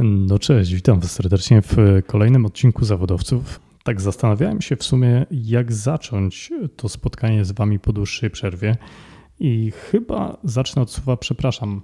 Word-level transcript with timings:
No 0.00 0.38
cześć, 0.38 0.74
witam 0.74 1.00
Was 1.00 1.12
serdecznie 1.12 1.62
w 1.62 1.76
kolejnym 2.06 2.46
odcinku 2.46 2.84
Zawodowców. 2.84 3.60
Tak 3.84 4.00
zastanawiałem 4.00 4.60
się 4.60 4.76
w 4.76 4.84
sumie, 4.84 5.26
jak 5.30 5.72
zacząć 5.72 6.52
to 6.76 6.88
spotkanie 6.88 7.44
z 7.44 7.52
Wami 7.52 7.78
po 7.78 7.92
dłuższej 7.92 8.30
przerwie 8.30 8.76
i 9.40 9.70
chyba 9.70 10.36
zacznę 10.44 10.82
od 10.82 10.90
słowa 10.90 11.16
przepraszam, 11.16 11.82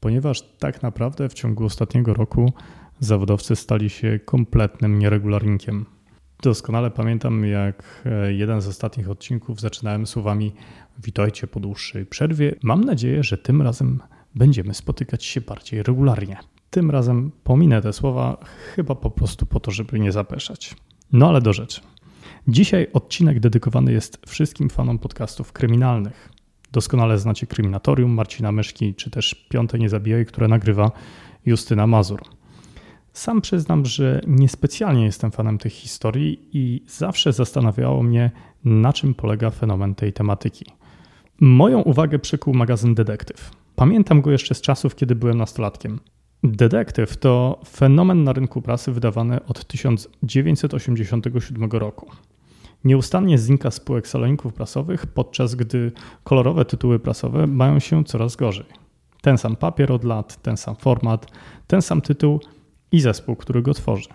ponieważ 0.00 0.42
tak 0.42 0.82
naprawdę 0.82 1.28
w 1.28 1.34
ciągu 1.34 1.64
ostatniego 1.64 2.14
roku 2.14 2.52
zawodowcy 3.00 3.56
stali 3.56 3.90
się 3.90 4.20
kompletnym 4.24 4.98
nieregularnikiem. 4.98 5.86
Doskonale 6.42 6.90
pamiętam, 6.90 7.44
jak 7.44 8.04
jeden 8.28 8.60
z 8.60 8.68
ostatnich 8.68 9.10
odcinków 9.10 9.60
zaczynałem 9.60 10.06
słowami 10.06 10.52
Witajcie 11.02 11.46
po 11.46 11.60
dłuższej 11.60 12.06
przerwie. 12.06 12.54
Mam 12.62 12.84
nadzieję, 12.84 13.22
że 13.22 13.38
tym 13.38 13.62
razem 13.62 14.00
będziemy 14.34 14.74
spotykać 14.74 15.24
się 15.24 15.40
bardziej 15.40 15.82
regularnie. 15.82 16.36
Tym 16.76 16.90
razem 16.90 17.30
pominę 17.44 17.82
te 17.82 17.92
słowa, 17.92 18.36
chyba 18.74 18.94
po 18.94 19.10
prostu 19.10 19.46
po 19.46 19.60
to, 19.60 19.70
żeby 19.70 20.00
nie 20.00 20.12
zapeszać. 20.12 20.76
No 21.12 21.28
ale 21.28 21.40
do 21.40 21.52
rzeczy. 21.52 21.80
Dzisiaj 22.48 22.86
odcinek 22.92 23.40
dedykowany 23.40 23.92
jest 23.92 24.18
wszystkim 24.26 24.70
fanom 24.70 24.98
podcastów 24.98 25.52
kryminalnych. 25.52 26.32
Doskonale 26.72 27.18
znacie 27.18 27.46
Kryminatorium 27.46 28.10
Marcina 28.10 28.52
Myszki, 28.52 28.94
czy 28.94 29.10
też 29.10 29.46
Piąte 29.48 29.78
Nie 29.78 29.88
Zabijaj, 29.88 30.26
które 30.26 30.48
nagrywa 30.48 30.90
Justyna 31.46 31.86
Mazur. 31.86 32.20
Sam 33.12 33.40
przyznam, 33.40 33.86
że 33.86 34.20
niespecjalnie 34.26 35.04
jestem 35.04 35.30
fanem 35.30 35.58
tych 35.58 35.72
historii 35.72 36.48
i 36.52 36.84
zawsze 36.88 37.32
zastanawiało 37.32 38.02
mnie, 38.02 38.30
na 38.64 38.92
czym 38.92 39.14
polega 39.14 39.50
fenomen 39.50 39.94
tej 39.94 40.12
tematyki. 40.12 40.64
Moją 41.40 41.80
uwagę 41.80 42.18
przykuł 42.18 42.54
magazyn 42.54 42.94
Detektyw. 42.94 43.50
Pamiętam 43.76 44.20
go 44.20 44.30
jeszcze 44.30 44.54
z 44.54 44.60
czasów, 44.60 44.94
kiedy 44.94 45.14
byłem 45.14 45.38
nastolatkiem. 45.38 46.00
Detektyw 46.52 47.16
to 47.16 47.60
fenomen 47.68 48.24
na 48.24 48.32
rynku 48.32 48.62
prasy 48.62 48.92
wydawany 48.92 49.44
od 49.44 49.64
1987 49.64 51.70
roku. 51.70 52.10
Nieustannie 52.84 53.38
znika 53.38 53.70
spółek 53.70 54.08
saloników 54.08 54.52
prasowych, 54.52 55.06
podczas 55.06 55.54
gdy 55.54 55.92
kolorowe 56.24 56.64
tytuły 56.64 56.98
prasowe 56.98 57.46
mają 57.46 57.78
się 57.78 58.04
coraz 58.04 58.36
gorzej. 58.36 58.66
Ten 59.22 59.38
sam 59.38 59.56
papier 59.56 59.92
od 59.92 60.04
lat, 60.04 60.42
ten 60.42 60.56
sam 60.56 60.76
format, 60.76 61.26
ten 61.66 61.82
sam 61.82 62.00
tytuł 62.00 62.40
i 62.92 63.00
zespół, 63.00 63.36
który 63.36 63.62
go 63.62 63.74
tworzy. 63.74 64.08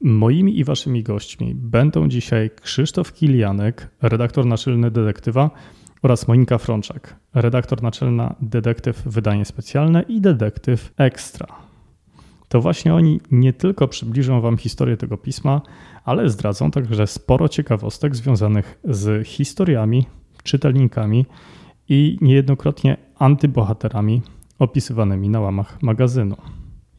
Moimi 0.00 0.58
i 0.58 0.64
waszymi 0.64 1.02
gośćmi 1.02 1.54
będą 1.54 2.08
dzisiaj 2.08 2.50
Krzysztof 2.62 3.12
Kilianek, 3.12 3.88
redaktor 4.02 4.46
naczelny 4.46 4.90
detektywa 4.90 5.50
oraz 6.02 6.28
Monika 6.28 6.58
Frączak, 6.58 7.16
redaktor 7.34 7.82
naczelna 7.82 8.34
Detektyw 8.40 9.02
Wydanie 9.06 9.44
Specjalne 9.44 10.02
i 10.02 10.20
Detektyw 10.20 10.92
Ekstra. 10.96 11.46
To 12.48 12.60
właśnie 12.60 12.94
oni 12.94 13.20
nie 13.30 13.52
tylko 13.52 13.88
przybliżą 13.88 14.40
Wam 14.40 14.56
historię 14.56 14.96
tego 14.96 15.16
pisma, 15.16 15.62
ale 16.04 16.30
zdradzą 16.30 16.70
także 16.70 17.06
sporo 17.06 17.48
ciekawostek 17.48 18.16
związanych 18.16 18.78
z 18.84 19.26
historiami, 19.26 20.06
czytelnikami 20.42 21.26
i 21.88 22.18
niejednokrotnie 22.20 22.96
antybohaterami 23.18 24.22
opisywanymi 24.58 25.28
na 25.28 25.40
łamach 25.40 25.82
magazynu. 25.82 26.36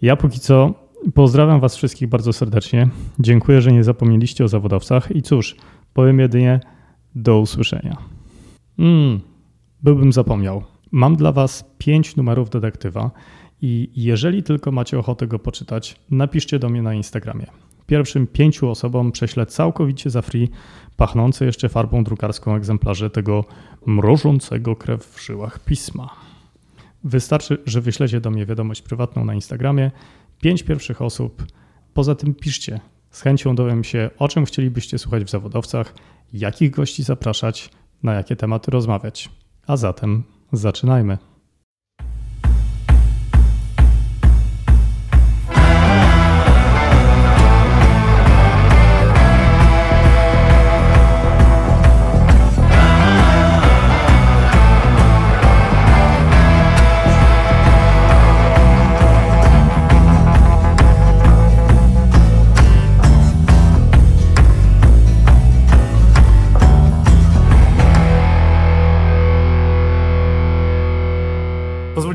Ja 0.01 0.15
póki 0.15 0.39
co 0.39 0.73
pozdrawiam 1.13 1.59
Was 1.59 1.75
wszystkich 1.75 2.09
bardzo 2.09 2.33
serdecznie. 2.33 2.89
Dziękuję, 3.19 3.61
że 3.61 3.71
nie 3.71 3.83
zapomnieliście 3.83 4.43
o 4.43 4.47
zawodowcach 4.47 5.15
i 5.15 5.21
cóż, 5.21 5.55
powiem 5.93 6.19
jedynie 6.19 6.59
do 7.15 7.39
usłyszenia. 7.39 8.18
Mm, 8.79 9.19
byłbym 9.83 10.13
zapomniał. 10.13 10.63
Mam 10.91 11.15
dla 11.15 11.31
Was 11.31 11.65
pięć 11.77 12.15
numerów 12.15 12.49
detektywa 12.49 13.11
i 13.61 13.91
jeżeli 13.95 14.43
tylko 14.43 14.71
macie 14.71 14.99
ochotę 14.99 15.27
go 15.27 15.39
poczytać, 15.39 15.95
napiszcie 16.11 16.59
do 16.59 16.69
mnie 16.69 16.81
na 16.81 16.93
Instagramie. 16.93 17.45
Pierwszym 17.87 18.27
pięciu 18.27 18.69
osobom 18.69 19.11
prześlę 19.11 19.45
całkowicie 19.45 20.09
za 20.09 20.21
free 20.21 20.49
pachnące 20.97 21.45
jeszcze 21.45 21.69
farbą 21.69 22.03
drukarską 22.03 22.55
egzemplarze 22.55 23.09
tego 23.09 23.45
mrożącego 23.85 24.75
krew 24.75 25.05
w 25.05 25.25
żyłach 25.25 25.59
pisma. 25.59 26.09
Wystarczy, 27.03 27.57
że 27.65 27.81
wyślecie 27.81 28.21
do 28.21 28.31
mnie 28.31 28.45
wiadomość 28.45 28.81
prywatną 28.81 29.25
na 29.25 29.33
Instagramie. 29.33 29.91
Pięć 30.41 30.63
pierwszych 30.63 31.01
osób. 31.01 31.43
Poza 31.93 32.15
tym 32.15 32.33
piszcie. 32.33 32.79
Z 33.11 33.21
chęcią 33.21 33.55
dowiem 33.55 33.83
się, 33.83 34.09
o 34.17 34.27
czym 34.27 34.45
chcielibyście 34.45 34.97
słuchać 34.97 35.23
w 35.23 35.29
zawodowcach, 35.29 35.93
jakich 36.33 36.71
gości 36.71 37.03
zapraszać, 37.03 37.69
na 38.03 38.13
jakie 38.13 38.35
tematy 38.35 38.71
rozmawiać. 38.71 39.29
A 39.67 39.77
zatem 39.77 40.23
zaczynajmy. 40.51 41.17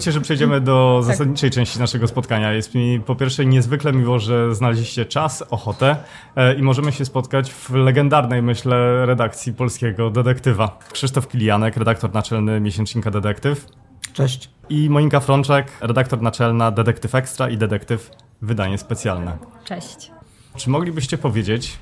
Pozwólcie, 0.04 0.20
że 0.20 0.24
przejdziemy 0.24 0.60
do 0.60 1.00
tak. 1.00 1.12
zasadniczej 1.12 1.50
części 1.50 1.78
naszego 1.78 2.08
spotkania. 2.08 2.52
Jest 2.52 2.74
mi 2.74 3.00
po 3.00 3.16
pierwsze 3.16 3.46
niezwykle 3.46 3.92
miło, 3.92 4.18
że 4.18 4.54
znaleźliście 4.54 5.06
czas, 5.06 5.44
ochotę 5.50 5.96
e, 6.36 6.54
i 6.54 6.62
możemy 6.62 6.92
się 6.92 7.04
spotkać 7.04 7.52
w 7.52 7.70
legendarnej, 7.70 8.42
myślę, 8.42 9.06
redakcji 9.06 9.52
polskiego 9.52 10.10
detektywa. 10.10 10.78
Krzysztof 10.92 11.28
Kilianek, 11.28 11.76
redaktor 11.76 12.14
naczelny 12.14 12.60
miesięcznika 12.60 13.10
Detektyw. 13.10 13.66
Cześć. 14.12 14.50
I 14.68 14.90
Monika 14.90 15.20
Frączek, 15.20 15.72
redaktor 15.80 16.22
naczelna 16.22 16.70
Detektyw 16.70 17.14
Ekstra 17.14 17.48
i 17.48 17.56
Detektyw 17.56 18.10
Wydanie 18.42 18.78
Specjalne. 18.78 19.38
Cześć. 19.64 20.10
Czy 20.56 20.70
moglibyście 20.70 21.18
powiedzieć, 21.18 21.78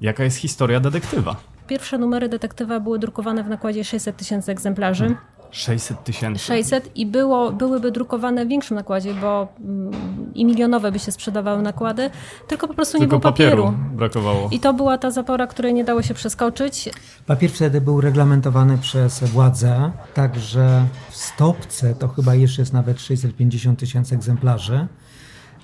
jaka 0.00 0.24
jest 0.24 0.36
historia 0.36 0.80
detektywa? 0.80 1.36
Pierwsze 1.66 1.98
numery 1.98 2.28
detektywa 2.28 2.80
były 2.80 2.98
drukowane 2.98 3.44
w 3.44 3.48
nakładzie 3.48 3.84
600 3.84 4.16
tysięcy 4.16 4.52
egzemplarzy. 4.52 5.16
Hmm. 5.52 5.78
600 5.78 6.04
tysięcy. 6.04 6.44
600 6.44 6.96
i 6.96 7.06
było, 7.06 7.52
byłyby 7.52 7.90
drukowane 7.90 8.44
w 8.44 8.48
większym 8.48 8.74
nakładzie, 8.74 9.14
bo 9.14 9.48
mm, 9.60 9.92
i 10.34 10.44
milionowe 10.44 10.92
by 10.92 10.98
się 10.98 11.12
sprzedawały 11.12 11.62
nakłady, 11.62 12.10
tylko 12.48 12.68
po 12.68 12.74
prostu 12.74 12.98
tylko 12.98 13.16
nie 13.16 13.20
było 13.20 13.32
papieru. 13.32 13.64
papieru. 13.64 13.96
brakowało. 13.96 14.48
I 14.50 14.60
to 14.60 14.74
była 14.74 14.98
ta 14.98 15.10
zapora, 15.10 15.46
której 15.46 15.74
nie 15.74 15.84
dało 15.84 16.02
się 16.02 16.14
przeskoczyć. 16.14 16.90
Papier 17.26 17.50
wtedy 17.50 17.80
był 17.80 18.00
reglamentowany 18.00 18.78
przez 18.78 19.24
władze, 19.24 19.92
także 20.14 20.86
w 21.10 21.16
stopce 21.16 21.94
to 21.94 22.08
chyba 22.08 22.34
jeszcze 22.34 22.62
jest 22.62 22.72
nawet 22.72 23.00
650 23.00 23.78
tysięcy 23.78 24.14
egzemplarzy. 24.14 24.86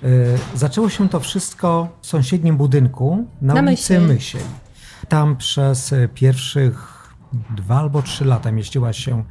Yy, 0.03 0.09
zaczęło 0.55 0.89
się 0.89 1.09
to 1.09 1.19
wszystko 1.19 1.87
w 2.01 2.07
sąsiednim 2.07 2.57
budynku 2.57 3.25
na, 3.41 3.53
na 3.53 3.61
ulicy 3.61 3.99
Myśl. 3.99 4.37
Tam 5.09 5.37
przez 5.37 5.93
pierwszych 6.13 6.99
dwa 7.55 7.79
albo 7.79 8.01
trzy 8.01 8.25
lata 8.25 8.51
mieściła 8.51 8.93
się 8.93 9.23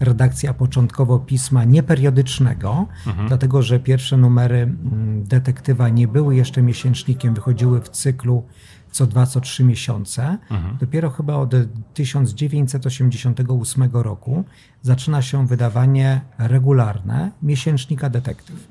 redakcja 0.00 0.54
początkowo 0.54 1.18
pisma 1.18 1.64
nieperiodycznego, 1.64 2.86
mhm. 3.06 3.28
dlatego 3.28 3.62
że 3.62 3.80
pierwsze 3.80 4.16
numery 4.16 4.58
mm, 4.58 5.24
detektywa 5.24 5.88
nie 5.88 6.08
były 6.08 6.36
jeszcze 6.36 6.62
miesięcznikiem, 6.62 7.34
wychodziły 7.34 7.80
w 7.80 7.88
cyklu 7.88 8.44
co 8.90 9.06
dwa, 9.06 9.26
co 9.26 9.40
trzy 9.40 9.64
miesiące. 9.64 10.38
Mhm. 10.50 10.76
Dopiero 10.80 11.10
chyba 11.10 11.34
od 11.34 11.54
1988 11.94 13.90
roku 13.92 14.44
zaczyna 14.82 15.22
się 15.22 15.46
wydawanie 15.46 16.20
regularne 16.38 17.30
miesięcznika 17.42 18.10
detektyw. 18.10 18.68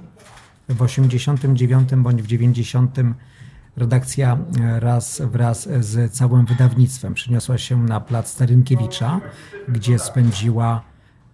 W 0.70 0.82
89 0.82 1.90
bądź 1.96 2.22
w 2.22 2.28
90 2.28 2.98
redakcja 3.78 4.38
e, 4.60 4.80
raz 4.80 5.22
wraz 5.22 5.70
z 5.80 6.14
całym 6.14 6.46
wydawnictwem 6.46 7.14
przeniosła 7.14 7.58
się 7.58 7.84
na 7.84 8.00
plac 8.00 8.28
Starynkiewicza, 8.28 9.22
gdzie 9.70 10.00
spędziła 10.00 10.82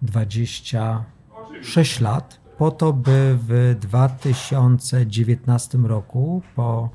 26 0.02 2.00
lat, 2.00 2.40
po 2.58 2.70
to, 2.70 2.92
by 2.92 3.38
w 3.48 3.76
2019 3.80 5.78
roku 5.78 6.42
po 6.56 6.90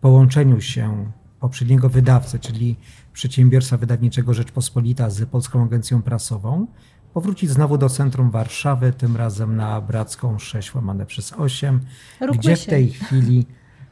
połączeniu 0.00 0.60
się 0.60 1.12
poprzedniego 1.40 1.88
wydawcy, 1.88 2.38
czyli 2.38 2.76
Przedsiębiorstwa 3.12 3.76
Wydawniczego 3.76 4.34
Rzeczpospolita 4.34 5.10
z 5.10 5.28
Polską 5.28 5.64
Agencją 5.64 6.02
Prasową, 6.02 6.66
powrócić 7.14 7.50
znowu 7.50 7.78
do 7.78 7.88
centrum 7.88 8.30
Warszawy, 8.30 8.92
tym 8.92 9.16
razem 9.16 9.56
na 9.56 9.80
Bracką 9.80 10.38
6 10.38 10.74
łamane 10.74 11.06
przez 11.06 11.32
8, 11.32 11.80
Róbmy 12.20 12.38
gdzie 12.38 12.56
w 12.56 12.66
tej 12.66 12.90
chwili 12.90 13.46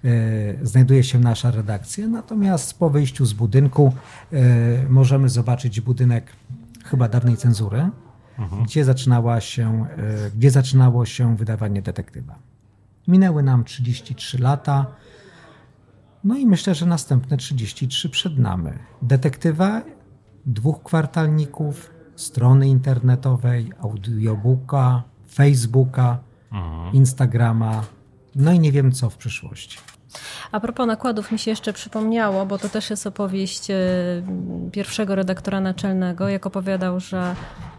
E, 0.05 0.67
znajduje 0.67 1.05
się 1.05 1.19
nasza 1.19 1.51
redakcja. 1.51 2.09
Natomiast 2.09 2.79
po 2.79 2.91
wyjściu 2.91 3.27
z 3.27 3.33
budynku 3.33 3.93
e, 4.33 4.89
możemy 4.89 5.29
zobaczyć 5.29 5.81
budynek 5.81 6.33
chyba 6.85 7.09
dawnej 7.09 7.37
cenzury, 7.37 7.91
mhm. 8.39 8.63
gdzie, 8.63 8.85
zaczynała 8.85 9.41
się, 9.41 9.87
e, 9.97 10.31
gdzie 10.31 10.51
zaczynało 10.51 11.07
się 11.07 11.37
wydawanie 11.37 11.83
detektywa. 11.83 12.39
Minęły 13.09 13.43
nam 13.43 13.65
33 13.65 14.39
lata. 14.39 14.87
No 16.25 16.37
i 16.37 16.47
myślę, 16.47 16.75
że 16.75 16.87
następne 16.87 17.37
33 17.37 18.09
przed 18.09 18.39
nami. 18.39 18.71
Detektywa, 19.03 19.83
dwóch 20.47 20.83
kwartalników, 20.83 21.91
strony 22.17 22.69
internetowej, 22.69 23.73
audiobooka, 23.81 25.03
Facebooka, 25.33 26.19
mhm. 26.53 26.93
Instagrama, 26.93 27.85
no 28.35 28.53
i 28.53 28.61
nie 28.61 28.73
wiem 28.73 28.93
co 28.93 29.11
w 29.11 29.17
przyszłości. 29.17 29.79
A 30.53 30.61
propos 30.61 30.87
nakładów 30.87 31.33
mi 31.33 31.39
się 31.39 31.51
jeszcze 31.51 31.73
przypomniało, 31.73 32.47
bo 32.47 32.59
to 32.59 32.69
też 32.69 32.91
jest 32.91 33.07
opowieść 33.07 33.71
e, 33.71 33.77
pierwszego 34.73 35.15
redaktora 35.15 35.61
naczelnego, 35.61 36.29
jak 36.29 36.47
opowiadał, 36.47 37.01
że 37.01 37.35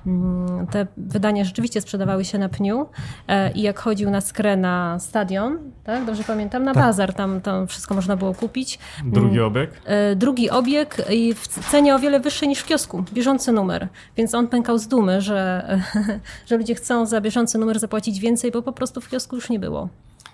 mm, 0.08 0.68
te 0.68 0.88
wydania 0.98 1.44
rzeczywiście 1.44 1.82
sprzedawały 1.82 2.26
się 2.26 2.38
na 2.38 2.50
pniu 2.50 2.86
e, 3.28 3.52
i 3.52 3.62
jak 3.62 3.80
chodził 3.80 4.10
na 4.10 4.22
skrę 4.22 4.58
na 4.58 5.00
stadion, 5.00 5.58
tak, 5.84 6.06
dobrze 6.06 6.24
pamiętam, 6.24 6.64
na 6.64 6.74
tak. 6.74 6.84
bazar, 6.84 7.14
tam, 7.14 7.42
tam 7.42 7.68
wszystko 7.68 7.96
można 7.96 8.16
było 8.16 8.34
kupić. 8.34 8.80
Drugi 9.06 9.36
mm, 9.36 9.48
obieg? 9.48 9.82
E, 9.86 10.16
drugi 10.16 10.50
obieg 10.50 10.98
i 11.10 11.34
w 11.34 11.48
cenie 11.48 11.96
o 11.96 12.00
wiele 12.00 12.20
wyższej 12.20 12.48
niż 12.48 12.60
w 12.60 12.66
kiosku, 12.66 13.04
bieżący 13.14 13.52
numer. 13.52 13.88
Więc 14.18 14.36
on 14.36 14.48
pękał 14.48 14.78
z 14.78 14.88
dumy, 14.88 15.22
że, 15.22 15.80
że 16.48 16.58
ludzie 16.58 16.76
chcą 16.76 17.06
za 17.06 17.22
bieżący 17.22 17.58
numer 17.58 17.80
zapłacić 17.80 18.20
więcej, 18.20 18.52
bo 18.52 18.62
po 18.62 18.74
prostu 18.74 19.02
w 19.02 19.10
kiosku 19.10 19.36
już 19.36 19.50
nie 19.50 19.60
było. 19.60 19.90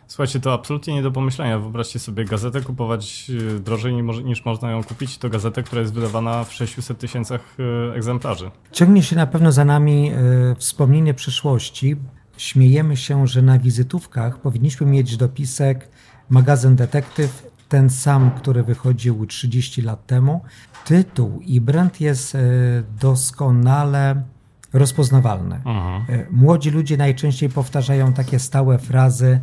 Słuchajcie, 0.08 0.40
to 0.40 0.54
absolutnie 0.54 0.94
nie 0.94 1.02
do 1.02 1.12
pomyślenia. 1.12 1.60
Wyobraźcie 1.60 2.00
sobie 2.00 2.26
gazetę 2.26 2.62
kupować 2.62 3.32
y, 3.56 3.60
drożej 3.60 3.94
niż 4.24 4.46
można 4.46 4.72
ją 4.72 4.84
kupić. 4.84 5.18
To 5.18 5.30
gazetę, 5.30 5.64
która 5.64 5.82
jest 5.82 5.94
wydawana 5.94 6.44
w 6.44 6.54
600 6.54 7.00
tysiącach 7.00 7.42
y, 7.60 7.94
egzemplarzy. 7.96 8.52
Ciągnie 8.72 9.04
się 9.04 9.16
na 9.16 9.28
pewno 9.28 9.52
za 9.52 9.66
nami 9.66 10.12
y, 10.12 10.56
wspomnienie 10.56 11.14
przyszłości. 11.14 11.96
Śmiejemy 12.38 12.98
się, 12.98 13.28
że 13.28 13.42
na 13.42 13.60
wizytówkach 13.60 14.40
powinniśmy 14.40 14.88
mieć 14.88 15.18
dopisek 15.18 15.90
magazyn 16.30 16.76
detektyw, 16.76 17.52
ten 17.70 17.90
sam, 17.90 18.32
który 18.32 18.64
wychodził 18.64 19.26
30 19.26 19.82
lat 19.82 20.06
temu. 20.06 20.42
Tytuł 20.86 21.42
i 21.42 21.62
brand 21.62 22.02
jest 22.02 22.38
doskonale 23.02 24.24
rozpoznawalny. 24.74 25.62
Aha. 25.66 26.06
Młodzi 26.32 26.72
ludzie 26.72 26.98
najczęściej 26.98 27.50
powtarzają 27.50 28.14
takie 28.14 28.40
stałe 28.40 28.80
frazy 28.80 29.40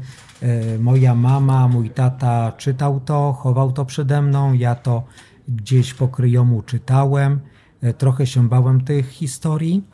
moja 0.78 1.14
mama, 1.14 1.68
mój 1.68 1.90
tata 1.90 2.52
czytał 2.52 3.00
to, 3.00 3.32
chował 3.32 3.72
to 3.72 3.84
przede 3.84 4.22
mną, 4.22 4.52
ja 4.52 4.74
to 4.74 5.02
gdzieś 5.48 5.94
po 5.94 6.08
kryjomu 6.08 6.62
czytałem, 6.62 7.40
e, 7.82 7.94
trochę 7.94 8.26
się 8.26 8.48
bałem 8.48 8.84
tych 8.84 9.08
historii. 9.08 9.84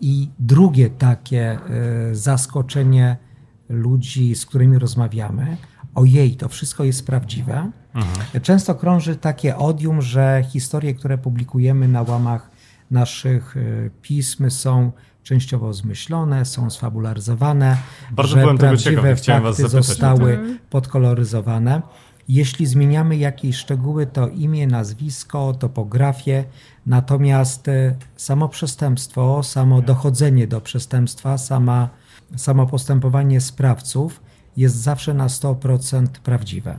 I 0.00 0.28
drugie 0.38 0.90
takie 0.90 1.42
e, 1.50 2.14
zaskoczenie 2.14 3.16
ludzi, 3.68 4.34
z 4.34 4.46
którymi 4.46 4.78
rozmawiamy, 4.78 5.56
ojej, 5.94 6.36
to 6.36 6.48
wszystko 6.48 6.84
jest 6.84 7.06
prawdziwe. 7.06 7.70
Mhm. 7.94 8.42
Często 8.42 8.74
krąży 8.74 9.16
takie 9.16 9.56
odium, 9.56 10.02
że 10.02 10.44
historie, 10.48 10.94
które 10.94 11.18
publikujemy 11.18 11.88
na 11.88 12.02
łamach 12.02 12.50
naszych 12.90 13.56
pism 14.02 14.50
są 14.50 14.92
częściowo 15.22 15.72
zmyślone, 15.72 16.44
są 16.44 16.70
sfabularyzowane, 16.70 17.76
Bardzo 18.10 18.34
że 18.34 18.40
byłem 18.40 18.58
prawdziwe 18.58 19.16
fakty 19.16 19.68
zostały 19.68 20.32
mhm. 20.32 20.58
podkoloryzowane. 20.70 21.82
Jeśli 22.28 22.66
zmieniamy 22.66 23.16
jakieś 23.16 23.56
szczegóły, 23.56 24.06
to 24.06 24.28
imię, 24.28 24.66
nazwisko, 24.66 25.54
topografię, 25.58 26.44
natomiast 26.86 27.68
e, 27.68 27.96
samo 28.16 28.48
przestępstwo, 28.48 29.42
samo 29.42 29.82
dochodzenie 29.82 30.46
do 30.46 30.60
przestępstwa, 30.60 31.38
sama, 31.38 31.88
samo 32.36 32.66
postępowanie 32.66 33.40
sprawców 33.40 34.20
jest 34.56 34.76
zawsze 34.76 35.14
na 35.14 35.26
100% 35.26 36.06
prawdziwe. 36.06 36.78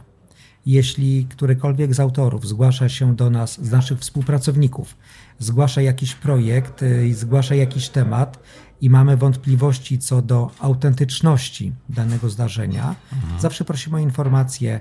Jeśli 0.66 1.26
którykolwiek 1.26 1.94
z 1.94 2.00
autorów 2.00 2.48
zgłasza 2.48 2.90
się 2.90 3.16
do 3.16 3.30
nas, 3.30 3.66
z 3.66 3.72
naszych 3.72 4.00
współpracowników, 4.00 4.96
zgłasza 5.40 5.82
jakiś 5.82 6.16
projekt 6.16 6.84
y, 6.84 7.14
zgłasza 7.14 7.56
jakiś 7.56 7.90
temat 7.90 8.40
i 8.82 8.90
mamy 8.90 9.18
wątpliwości 9.18 10.00
co 10.00 10.22
do 10.22 10.52
autentyczności 10.60 11.74
danego 11.90 12.30
zdarzenia, 12.30 12.96
mhm. 13.14 13.40
zawsze 13.40 13.66
prosimy 13.66 13.98
o 13.98 14.00
informację, 14.00 14.80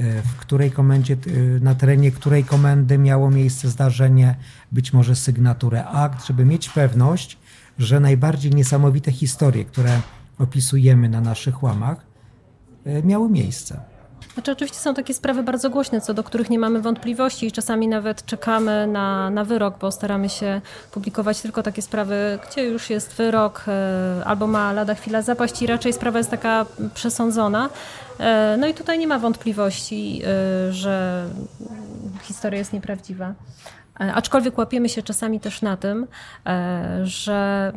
y, 0.00 0.22
w 0.22 0.36
której 0.36 0.70
komendzie, 0.70 1.16
y, 1.26 1.60
na 1.62 1.74
terenie 1.74 2.12
której 2.12 2.44
komendy 2.44 2.98
miało 2.98 3.30
miejsce 3.30 3.68
zdarzenie, 3.68 4.36
być 4.72 4.92
może 4.92 5.16
sygnaturę 5.16 5.84
akt, 5.84 6.26
żeby 6.26 6.44
mieć 6.44 6.68
pewność, 6.68 7.38
że 7.78 8.00
najbardziej 8.00 8.52
niesamowite 8.52 9.12
historie, 9.12 9.64
które 9.64 10.00
opisujemy 10.38 11.08
na 11.08 11.20
naszych 11.20 11.62
łamach, 11.62 12.06
miały 13.04 13.30
miejsce. 13.30 13.89
Znaczy, 14.34 14.52
oczywiście 14.52 14.78
są 14.78 14.94
takie 14.94 15.14
sprawy 15.14 15.42
bardzo 15.42 15.70
głośne, 15.70 16.00
co 16.00 16.14
do 16.14 16.24
których 16.24 16.50
nie 16.50 16.58
mamy 16.58 16.80
wątpliwości 16.80 17.46
i 17.46 17.52
czasami 17.52 17.88
nawet 17.88 18.24
czekamy 18.26 18.86
na, 18.86 19.30
na 19.30 19.44
wyrok, 19.44 19.78
bo 19.78 19.92
staramy 19.92 20.28
się 20.28 20.60
publikować 20.92 21.40
tylko 21.40 21.62
takie 21.62 21.82
sprawy, 21.82 22.38
gdzie 22.50 22.64
już 22.64 22.90
jest 22.90 23.14
wyrok 23.14 23.64
e, 23.68 24.22
albo 24.24 24.46
ma 24.46 24.72
lada 24.72 24.94
chwila 24.94 25.22
zapaść 25.22 25.62
i 25.62 25.66
raczej 25.66 25.92
sprawa 25.92 26.18
jest 26.18 26.30
taka 26.30 26.66
przesądzona. 26.94 27.68
E, 28.20 28.56
no 28.58 28.66
i 28.66 28.74
tutaj 28.74 28.98
nie 28.98 29.06
ma 29.06 29.18
wątpliwości, 29.18 30.22
e, 30.24 30.72
że 30.72 31.26
historia 32.22 32.58
jest 32.58 32.72
nieprawdziwa. 32.72 33.34
E, 34.00 34.14
aczkolwiek 34.14 34.58
łapiemy 34.58 34.88
się 34.88 35.02
czasami 35.02 35.40
też 35.40 35.62
na 35.62 35.76
tym, 35.76 36.06
e, 36.46 37.00
że 37.02 37.72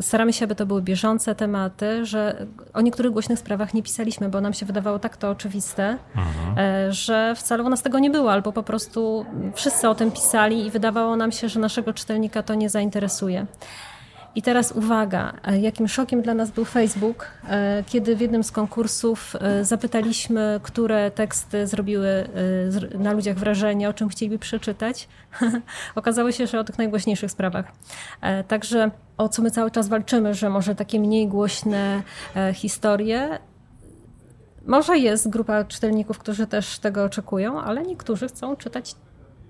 staramy 0.00 0.32
się, 0.32 0.44
aby 0.44 0.54
to 0.54 0.66
były 0.66 0.82
bieżące 0.82 1.34
tematy, 1.34 2.06
że 2.06 2.46
o 2.74 2.80
niektórych 2.80 3.12
głośnych 3.12 3.38
sprawach 3.38 3.74
nie 3.74 3.82
pisaliśmy, 3.82 4.28
bo 4.28 4.40
nam 4.40 4.54
się 4.54 4.66
wydawało 4.66 4.98
tak 4.98 5.16
to 5.16 5.30
oczywiste, 5.30 5.98
mhm. 6.16 6.58
E, 6.58 6.92
że 6.92 7.34
wcale 7.36 7.62
u 7.62 7.68
nas 7.68 7.82
tego 7.82 7.98
nie 7.98 8.10
było, 8.10 8.32
albo 8.32 8.52
po 8.52 8.62
prostu 8.62 9.26
wszyscy 9.54 9.88
o 9.88 9.94
tym 9.94 10.10
pisali 10.10 10.66
i 10.66 10.70
wydawało 10.70 11.16
nam 11.16 11.32
się, 11.32 11.48
że 11.48 11.60
naszego 11.60 11.92
czytelnika 11.92 12.42
to 12.42 12.54
nie 12.54 12.70
zainteresuje. 12.70 13.46
I 14.34 14.42
teraz 14.42 14.72
uwaga, 14.72 15.32
e, 15.44 15.58
jakim 15.58 15.88
szokiem 15.88 16.22
dla 16.22 16.34
nas 16.34 16.50
był 16.50 16.64
Facebook, 16.64 17.26
e, 17.48 17.84
kiedy 17.86 18.16
w 18.16 18.20
jednym 18.20 18.44
z 18.44 18.52
konkursów 18.52 19.36
e, 19.40 19.64
zapytaliśmy, 19.64 20.60
które 20.62 21.10
teksty 21.10 21.66
zrobiły 21.66 22.28
na 22.98 23.12
ludziach 23.12 23.36
wrażenie, 23.36 23.88
o 23.88 23.92
czym 23.92 24.08
chcieliby 24.08 24.38
przeczytać. 24.38 25.08
Okazało 25.94 26.32
się, 26.32 26.46
że 26.46 26.60
o 26.60 26.64
tych 26.64 26.78
najgłośniejszych 26.78 27.30
sprawach. 27.30 27.72
Także 28.48 28.90
o 29.16 29.28
co 29.28 29.42
my 29.42 29.50
cały 29.50 29.70
czas 29.70 29.88
walczymy, 29.88 30.34
że 30.34 30.50
może 30.50 30.74
takie 30.74 31.00
mniej 31.00 31.28
głośne 31.28 32.02
historie 32.54 33.38
może 34.66 34.98
jest 34.98 35.28
grupa 35.28 35.64
czytelników, 35.64 36.18
którzy 36.18 36.46
też 36.46 36.78
tego 36.78 37.04
oczekują, 37.04 37.60
ale 37.60 37.82
niektórzy 37.82 38.28
chcą 38.28 38.56
czytać 38.56 38.94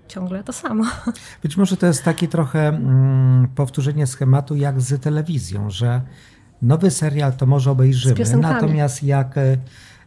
ciągle 0.09 0.43
to 0.43 0.53
samo. 0.53 0.83
Być 1.43 1.57
może 1.57 1.77
to 1.77 1.85
jest 1.85 2.03
takie 2.03 2.27
trochę 2.27 2.67
mm, 2.67 3.47
powtórzenie 3.55 4.07
schematu 4.07 4.55
jak 4.55 4.81
z 4.81 5.01
telewizją, 5.01 5.69
że 5.69 6.01
nowy 6.61 6.91
serial 6.91 7.33
to 7.33 7.45
może 7.45 7.71
obejrzymy, 7.71 8.37
natomiast 8.37 9.03
jak 9.03 9.37
e, 9.37 9.57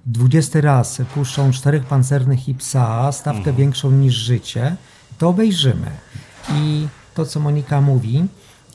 dwudziesty 0.07 0.61
raz 0.61 1.03
puszczą 1.15 1.53
czterech 1.53 1.85
pancernych 1.85 2.49
i 2.49 2.55
psa, 2.55 3.13
stawkę 3.13 3.39
mhm. 3.39 3.57
większą 3.57 3.91
niż 3.91 4.15
życie, 4.15 4.77
to 5.19 5.29
obejrzymy. 5.29 5.91
I 6.55 6.89
to, 7.15 7.27
co 7.27 7.41
Monika 7.41 7.81
mówi, 7.81 8.25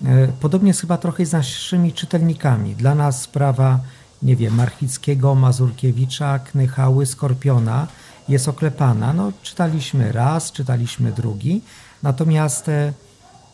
e, 0.05 0.27
podobnie 0.27 0.67
jest 0.67 0.81
chyba 0.81 0.98
trochę 0.98 1.25
z 1.25 1.31
naszymi 1.31 1.93
czytelnikami. 1.93 2.75
Dla 2.75 2.96
nas 2.96 3.22
sprawa, 3.22 3.79
nie 4.22 4.36
wiem, 4.36 4.55
Marchickiego, 4.55 5.36
Mazurkiewicza, 5.36 6.39
Knychały, 6.39 7.05
Skorpiona– 7.05 7.88
jest 8.29 8.48
oklepana. 8.48 9.13
No, 9.13 9.31
czytaliśmy 9.41 10.12
raz, 10.12 10.51
czytaliśmy 10.51 11.12
drugi, 11.12 11.62
natomiast 12.03 12.69
e, 12.69 12.93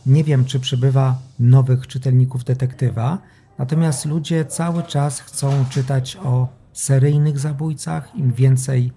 nie 0.05 0.23
wiem, 0.23 0.45
czy 0.45 0.59
przybywa 0.59 1.17
nowych 1.39 1.87
czytelników 1.87 2.43
detektywa, 2.43 3.17
natomiast 3.57 4.05
ludzie 4.05 4.45
cały 4.45 4.83
czas 4.83 5.19
chcą 5.19 5.65
czytać 5.69 6.17
o 6.23 6.47
seryjnych 6.73 7.39
zabójcach, 7.39 8.15
im 8.15 8.33
więcej 8.33 8.91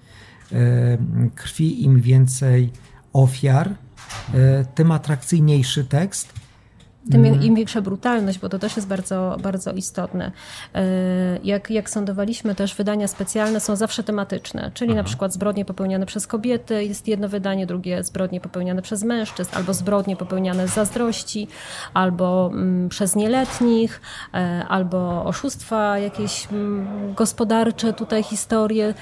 e, 0.53 0.57
krwi, 1.35 1.85
im 1.85 2.01
więcej 2.01 2.73
ofiar, 3.13 3.71
e, 4.35 4.65
tym 4.65 4.93
atrakcyjniejszy 4.93 5.85
tekst 5.85 6.46
tym 7.11 7.25
mm. 7.25 7.43
im 7.43 7.55
większa 7.55 7.81
brutalność, 7.81 8.39
bo 8.39 8.49
to 8.49 8.59
też 8.59 8.77
jest 8.77 8.89
bardzo, 8.89 9.37
bardzo 9.43 9.73
istotne. 9.73 10.33
E, 10.75 10.85
jak, 11.45 11.71
jak 11.71 11.91
sądowaliśmy 11.91 12.55
też, 12.55 12.75
wydania 12.75 13.09
specjalne 13.09 13.61
są 13.61 13.77
zawsze 13.77 14.03
tematyczne, 14.03 14.71
czyli 14.75 14.91
Aha. 14.91 14.97
na 14.97 15.05
przykład 15.05 15.33
zbrodnie 15.33 15.65
popełniane 15.65 16.07
przez 16.07 16.27
kobiety, 16.27 16.85
jest 16.85 17.09
jedno 17.09 17.29
wydanie, 17.29 17.67
drugie 17.67 18.05
zbrodnie 18.05 18.41
popełniane 18.41 18.83
przez 18.83 19.03
mężczyzn, 19.03 19.51
albo 19.57 19.75
zbrodnie 19.75 20.17
popełniane 20.17 20.69
z 20.69 20.75
zazdrości, 20.75 21.49
albo 21.95 22.51
mm, 22.53 22.89
przez 22.89 23.17
nieletnich, 23.17 24.01
e, 24.35 24.67
albo 24.69 25.25
oszustwa 25.25 25.99
jakieś 25.99 26.49
mm, 26.53 27.15
gospodarcze, 27.15 27.93
tutaj 27.93 28.23
historie. 28.23 28.95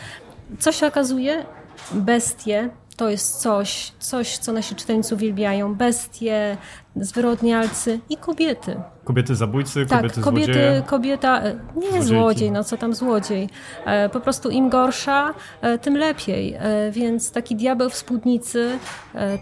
Co 0.58 0.72
się 0.72 0.86
okazuje? 0.86 1.44
Bestie 1.92 2.70
to 2.96 3.08
jest 3.10 3.40
coś, 3.40 3.92
coś, 3.98 4.38
co 4.38 4.52
nasi 4.52 4.74
czytelnicy 4.74 5.14
uwielbiają. 5.14 5.74
Bestie, 5.74 6.56
zwyrodnialcy 6.96 8.00
i 8.10 8.16
kobiety. 8.16 8.80
Kobiety 9.04 9.34
zabójcy, 9.36 9.86
tak, 9.86 10.00
kobiety 10.00 10.20
kobiety, 10.20 10.52
złodzieje. 10.52 10.82
kobieta, 10.86 11.42
e, 11.42 11.54
nie 11.76 11.82
Złodziejki. 11.82 12.06
złodziej, 12.08 12.50
no 12.52 12.64
co 12.64 12.76
tam 12.76 12.94
złodziej. 12.94 13.48
E, 13.84 14.08
po 14.08 14.20
prostu 14.20 14.50
im 14.50 14.68
gorsza, 14.68 15.34
e, 15.60 15.78
tym 15.78 15.96
lepiej. 15.96 16.56
Więc 16.92 17.30
taki 17.30 17.56
diabeł 17.56 17.90
w 17.90 17.94
spódnicy 17.94 18.78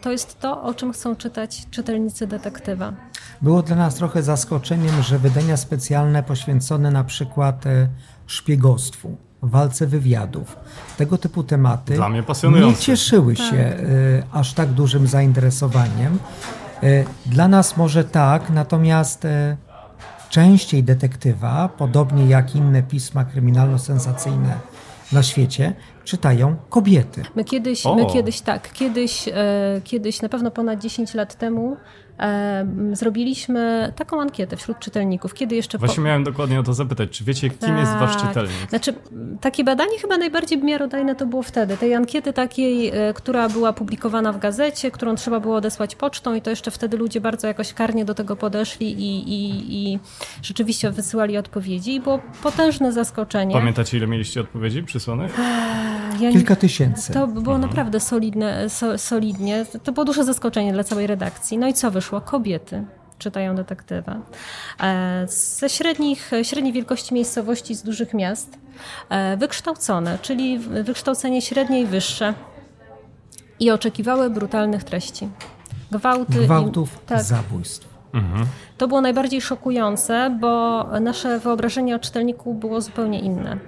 to 0.02 0.10
jest 0.12 0.40
to, 0.40 0.62
o 0.62 0.74
czym 0.74 0.92
chcą 0.92 1.16
czytać 1.16 1.62
czytelnicy 1.70 2.26
detektywa. 2.26 2.92
Było 3.42 3.62
dla 3.62 3.76
nas 3.76 3.94
trochę 3.94 4.22
zaskoczeniem, 4.22 5.02
że 5.02 5.18
wydania 5.18 5.56
specjalne 5.56 6.22
poświęcone 6.22 6.90
na 6.90 7.04
przykład 7.04 7.64
szpiegostwu, 8.26 9.16
walce 9.42 9.86
wywiadów, 9.86 10.56
tego 10.96 11.18
typu 11.18 11.42
tematy 11.42 11.98
nie 12.50 12.76
cieszyły 12.76 13.36
się 13.36 13.76
tak. 13.76 14.38
aż 14.40 14.52
tak 14.52 14.68
dużym 14.68 15.06
zainteresowaniem. 15.06 16.18
E, 16.82 17.04
dla 17.26 17.48
nas 17.48 17.76
może 17.76 18.04
tak, 18.04 18.50
natomiast 18.50 19.24
e, 19.24 19.56
częściej 20.30 20.84
detektywa, 20.84 21.68
podobnie 21.78 22.26
jak 22.26 22.56
inne 22.56 22.82
pisma 22.82 23.24
kryminalno-sensacyjne 23.24 24.54
na 25.12 25.22
świecie, 25.22 25.74
czytają 26.04 26.56
kobiety. 26.70 27.22
My 27.36 27.44
kiedyś, 27.44 27.84
my 27.96 28.06
kiedyś 28.06 28.40
tak, 28.40 28.72
kiedyś, 28.72 29.28
e, 29.28 29.32
kiedyś 29.84 30.22
na 30.22 30.28
pewno 30.28 30.50
ponad 30.50 30.80
10 30.80 31.14
lat 31.14 31.34
temu 31.34 31.76
zrobiliśmy 32.92 33.92
taką 33.96 34.20
ankietę 34.20 34.56
wśród 34.56 34.78
czytelników. 34.78 35.34
Kiedy 35.34 35.56
jeszcze. 35.56 35.78
Właśnie 35.78 35.96
po... 35.96 36.02
miałem 36.02 36.24
dokładnie 36.24 36.60
o 36.60 36.62
to 36.62 36.74
zapytać. 36.74 37.10
Czy 37.10 37.24
wiecie, 37.24 37.50
kim 37.50 37.58
tak. 37.58 37.78
jest 37.78 37.92
wasz 37.92 38.16
tak. 38.16 38.28
czytelnik? 38.28 38.68
Znaczy, 38.68 38.94
takie 39.40 39.64
badanie 39.64 39.98
chyba 39.98 40.18
najbardziej 40.18 40.58
miarodajne 40.58 41.14
to 41.14 41.26
było 41.26 41.42
wtedy. 41.42 41.76
Tej 41.76 41.94
ankiety 41.94 42.32
takiej, 42.32 42.88
e, 42.88 43.14
która 43.14 43.48
była 43.48 43.72
publikowana 43.72 44.32
w 44.32 44.38
gazecie, 44.38 44.90
którą 44.90 45.14
trzeba 45.14 45.40
było 45.40 45.56
odesłać 45.56 45.94
pocztą, 45.94 46.34
i 46.34 46.42
to 46.42 46.50
jeszcze 46.50 46.70
wtedy 46.70 46.96
ludzie 46.96 47.20
bardzo 47.20 47.46
jakoś 47.46 47.72
karnie 47.72 48.04
do 48.04 48.14
tego 48.14 48.36
podeszli 48.36 48.92
i, 48.92 49.28
i, 49.28 49.92
i 49.94 49.98
rzeczywiście 50.42 50.90
wysyłali 50.90 51.38
odpowiedzi. 51.38 51.94
I 51.94 52.00
było 52.00 52.20
potężne 52.42 52.92
zaskoczenie. 52.92 53.54
Pamiętacie, 53.54 53.96
ile 53.96 54.06
mieliście 54.06 54.40
odpowiedzi 54.40 54.82
przysłanych? 54.82 55.38
Ja 56.20 56.32
Kilka 56.32 56.56
tysięcy. 56.56 57.12
To 57.12 57.26
było 57.26 57.54
mhm. 57.54 57.60
naprawdę 57.60 58.00
solidne, 58.00 58.70
so, 58.70 58.98
solidnie. 58.98 59.66
To 59.84 59.92
było 59.92 60.04
duże 60.04 60.24
zaskoczenie 60.24 60.72
dla 60.72 60.84
całej 60.84 61.06
redakcji. 61.06 61.58
No 61.58 61.68
i 61.68 61.74
co 61.74 61.90
wyszło? 61.90 62.11
Kobiety 62.20 62.84
czytają 63.18 63.54
detektywa. 63.54 64.16
E, 64.80 65.24
ze 65.28 65.68
średnich, 65.68 66.30
średniej 66.42 66.72
wielkości 66.72 67.14
miejscowości 67.14 67.74
z 67.74 67.82
dużych 67.82 68.14
miast, 68.14 68.58
e, 69.08 69.36
wykształcone, 69.36 70.18
czyli 70.22 70.58
wykształcenie 70.58 71.42
średnie 71.42 71.80
i 71.80 71.86
wyższe 71.86 72.34
i 73.60 73.70
oczekiwały 73.70 74.30
brutalnych 74.30 74.84
treści. 74.84 75.28
Gwałty 75.90 76.44
Gwałtów, 76.44 76.96
i, 76.96 77.06
tak, 77.06 77.22
zabójstw. 77.22 77.88
Mhm. 78.12 78.46
To 78.78 78.88
było 78.88 79.00
najbardziej 79.00 79.40
szokujące, 79.40 80.38
bo 80.40 80.84
nasze 81.00 81.38
wyobrażenie 81.38 81.96
o 81.96 81.98
czytelniku 81.98 82.54
było 82.54 82.80
zupełnie 82.80 83.20
inne. 83.20 83.58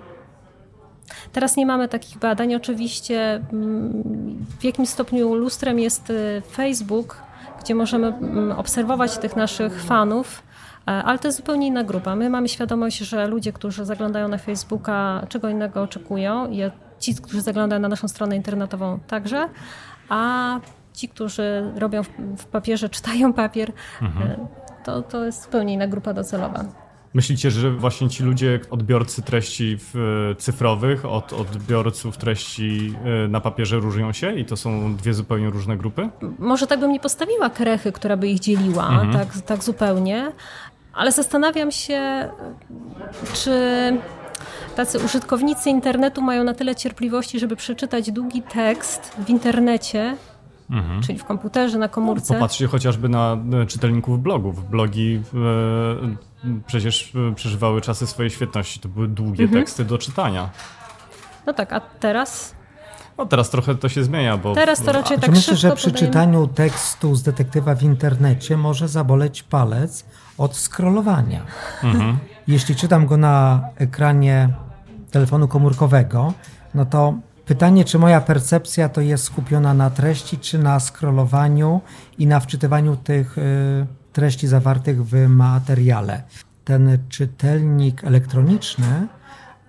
Teraz 1.32 1.56
nie 1.56 1.66
mamy 1.66 1.88
takich 1.88 2.18
badań. 2.18 2.54
Oczywiście 2.54 3.34
mm, 3.34 4.46
w 4.60 4.64
jakim 4.64 4.86
stopniu 4.86 5.34
lustrem 5.34 5.78
jest 5.78 6.10
y, 6.10 6.42
Facebook, 6.50 7.22
gdzie 7.64 7.74
możemy 7.74 8.06
mm, 8.06 8.52
obserwować 8.52 9.18
tych 9.18 9.36
naszych 9.36 9.82
fanów, 9.82 10.42
e, 10.86 10.90
ale 10.90 11.18
to 11.18 11.28
jest 11.28 11.38
zupełnie 11.38 11.66
inna 11.66 11.84
grupa. 11.84 12.16
My 12.16 12.30
mamy 12.30 12.48
świadomość, 12.48 12.98
że 12.98 13.26
ludzie, 13.26 13.52
którzy 13.52 13.84
zaglądają 13.84 14.28
na 14.28 14.38
Facebooka, 14.38 15.26
czego 15.28 15.48
innego 15.48 15.82
oczekują 15.82 16.50
i 16.50 16.60
ci, 16.98 17.14
którzy 17.14 17.40
zaglądają 17.40 17.82
na 17.82 17.88
naszą 17.88 18.08
stronę 18.08 18.36
internetową 18.36 18.98
także, 19.06 19.48
a 20.08 20.60
ci, 20.92 21.08
którzy 21.08 21.72
robią 21.76 22.02
w 22.38 22.46
papierze, 22.46 22.88
czytają 22.88 23.32
papier, 23.32 23.72
mhm. 24.02 24.30
E, 24.30 24.46
to, 24.84 25.02
to 25.02 25.24
jest 25.24 25.44
zupełnie 25.44 25.74
inna 25.74 25.86
grupa 25.86 26.12
docelowa. 26.12 26.64
Myślicie, 27.14 27.50
że 27.50 27.70
właśnie 27.70 28.08
ci 28.08 28.22
ludzie, 28.22 28.60
odbiorcy 28.70 29.22
treści 29.22 29.78
e, 30.30 30.34
cyfrowych 30.34 31.04
od 31.04 31.32
odbiorców 31.32 32.16
treści 32.16 32.94
e, 33.24 33.28
na 33.28 33.40
papierze 33.40 33.76
różnią 33.76 34.12
się 34.12 34.34
i 34.38 34.44
to 34.44 34.56
są 34.56 34.96
dwie 34.96 35.14
zupełnie 35.14 35.50
różne 35.50 35.76
grupy? 35.76 36.08
Może 36.38 36.66
tak 36.66 36.80
bym 36.80 36.92
nie 36.92 37.00
postawiła 37.00 37.50
krechy, 37.50 37.92
która 37.92 38.16
by 38.16 38.28
ich 38.28 38.40
dzieliła, 38.40 38.88
mhm. 38.88 39.12
tak, 39.12 39.42
tak 39.46 39.64
zupełnie, 39.64 40.32
ale 40.94 41.12
zastanawiam 41.12 41.72
się, 41.72 42.28
czy 43.34 43.50
tacy 44.76 44.98
użytkownicy 44.98 45.70
internetu 45.70 46.22
mają 46.22 46.44
na 46.44 46.54
tyle 46.54 46.74
cierpliwości, 46.74 47.38
żeby 47.38 47.56
przeczytać 47.56 48.10
długi 48.10 48.42
tekst 48.42 49.16
w 49.18 49.30
internecie, 49.30 50.16
Mhm. 50.70 51.02
czyli 51.02 51.18
w 51.18 51.24
komputerze, 51.24 51.78
na 51.78 51.88
komórce. 51.88 52.34
Popatrzcie 52.34 52.66
chociażby 52.66 53.08
na 53.08 53.36
e, 53.62 53.66
czytelników 53.66 54.22
blogów. 54.22 54.70
Blogi 54.70 55.22
przecież 56.66 57.12
e, 57.30 57.34
przeżywały 57.34 57.80
czasy 57.80 58.06
swojej 58.06 58.30
świetności. 58.30 58.80
To 58.80 58.88
były 58.88 59.08
długie 59.08 59.44
mhm. 59.44 59.62
teksty 59.62 59.84
do 59.84 59.98
czytania. 59.98 60.50
No 61.46 61.52
tak, 61.52 61.72
a 61.72 61.80
teraz? 61.80 62.54
No 63.18 63.26
teraz 63.26 63.50
trochę 63.50 63.74
to 63.74 63.88
się 63.88 64.04
zmienia, 64.04 64.36
bo... 64.36 64.54
Teraz 64.54 64.82
to 64.82 64.92
raczej 64.92 65.18
tak 65.18 65.30
Myślę, 65.30 65.56
że 65.56 65.76
przy 65.76 65.86
podajemy... 65.86 66.08
czytaniu 66.08 66.46
tekstu 66.46 67.14
z 67.14 67.22
detektywa 67.22 67.74
w 67.74 67.82
internecie 67.82 68.56
może 68.56 68.88
zaboleć 68.88 69.42
palec 69.42 70.04
od 70.38 70.56
scrollowania. 70.56 71.42
Mhm. 71.82 72.18
Jeśli 72.46 72.76
czytam 72.76 73.06
go 73.06 73.16
na 73.16 73.60
ekranie 73.76 74.48
telefonu 75.10 75.48
komórkowego, 75.48 76.32
no 76.74 76.86
to 76.86 77.14
pytanie, 77.46 77.84
czy 77.84 77.98
moja 77.98 78.20
percepcja 78.20 78.88
to 78.88 79.00
jest 79.00 79.24
skupiona 79.24 79.74
na 79.74 79.90
treści, 79.90 80.38
czy 80.38 80.58
na 80.58 80.80
scrollowaniu 80.80 81.80
i 82.18 82.26
na 82.26 82.40
wczytywaniu 82.40 82.96
tych... 82.96 83.36
Yy, 83.36 84.04
treści 84.14 84.48
zawartych 84.48 85.06
w 85.06 85.28
materiale. 85.28 86.22
Ten 86.64 86.98
czytelnik 87.08 88.04
elektroniczny, 88.04 89.06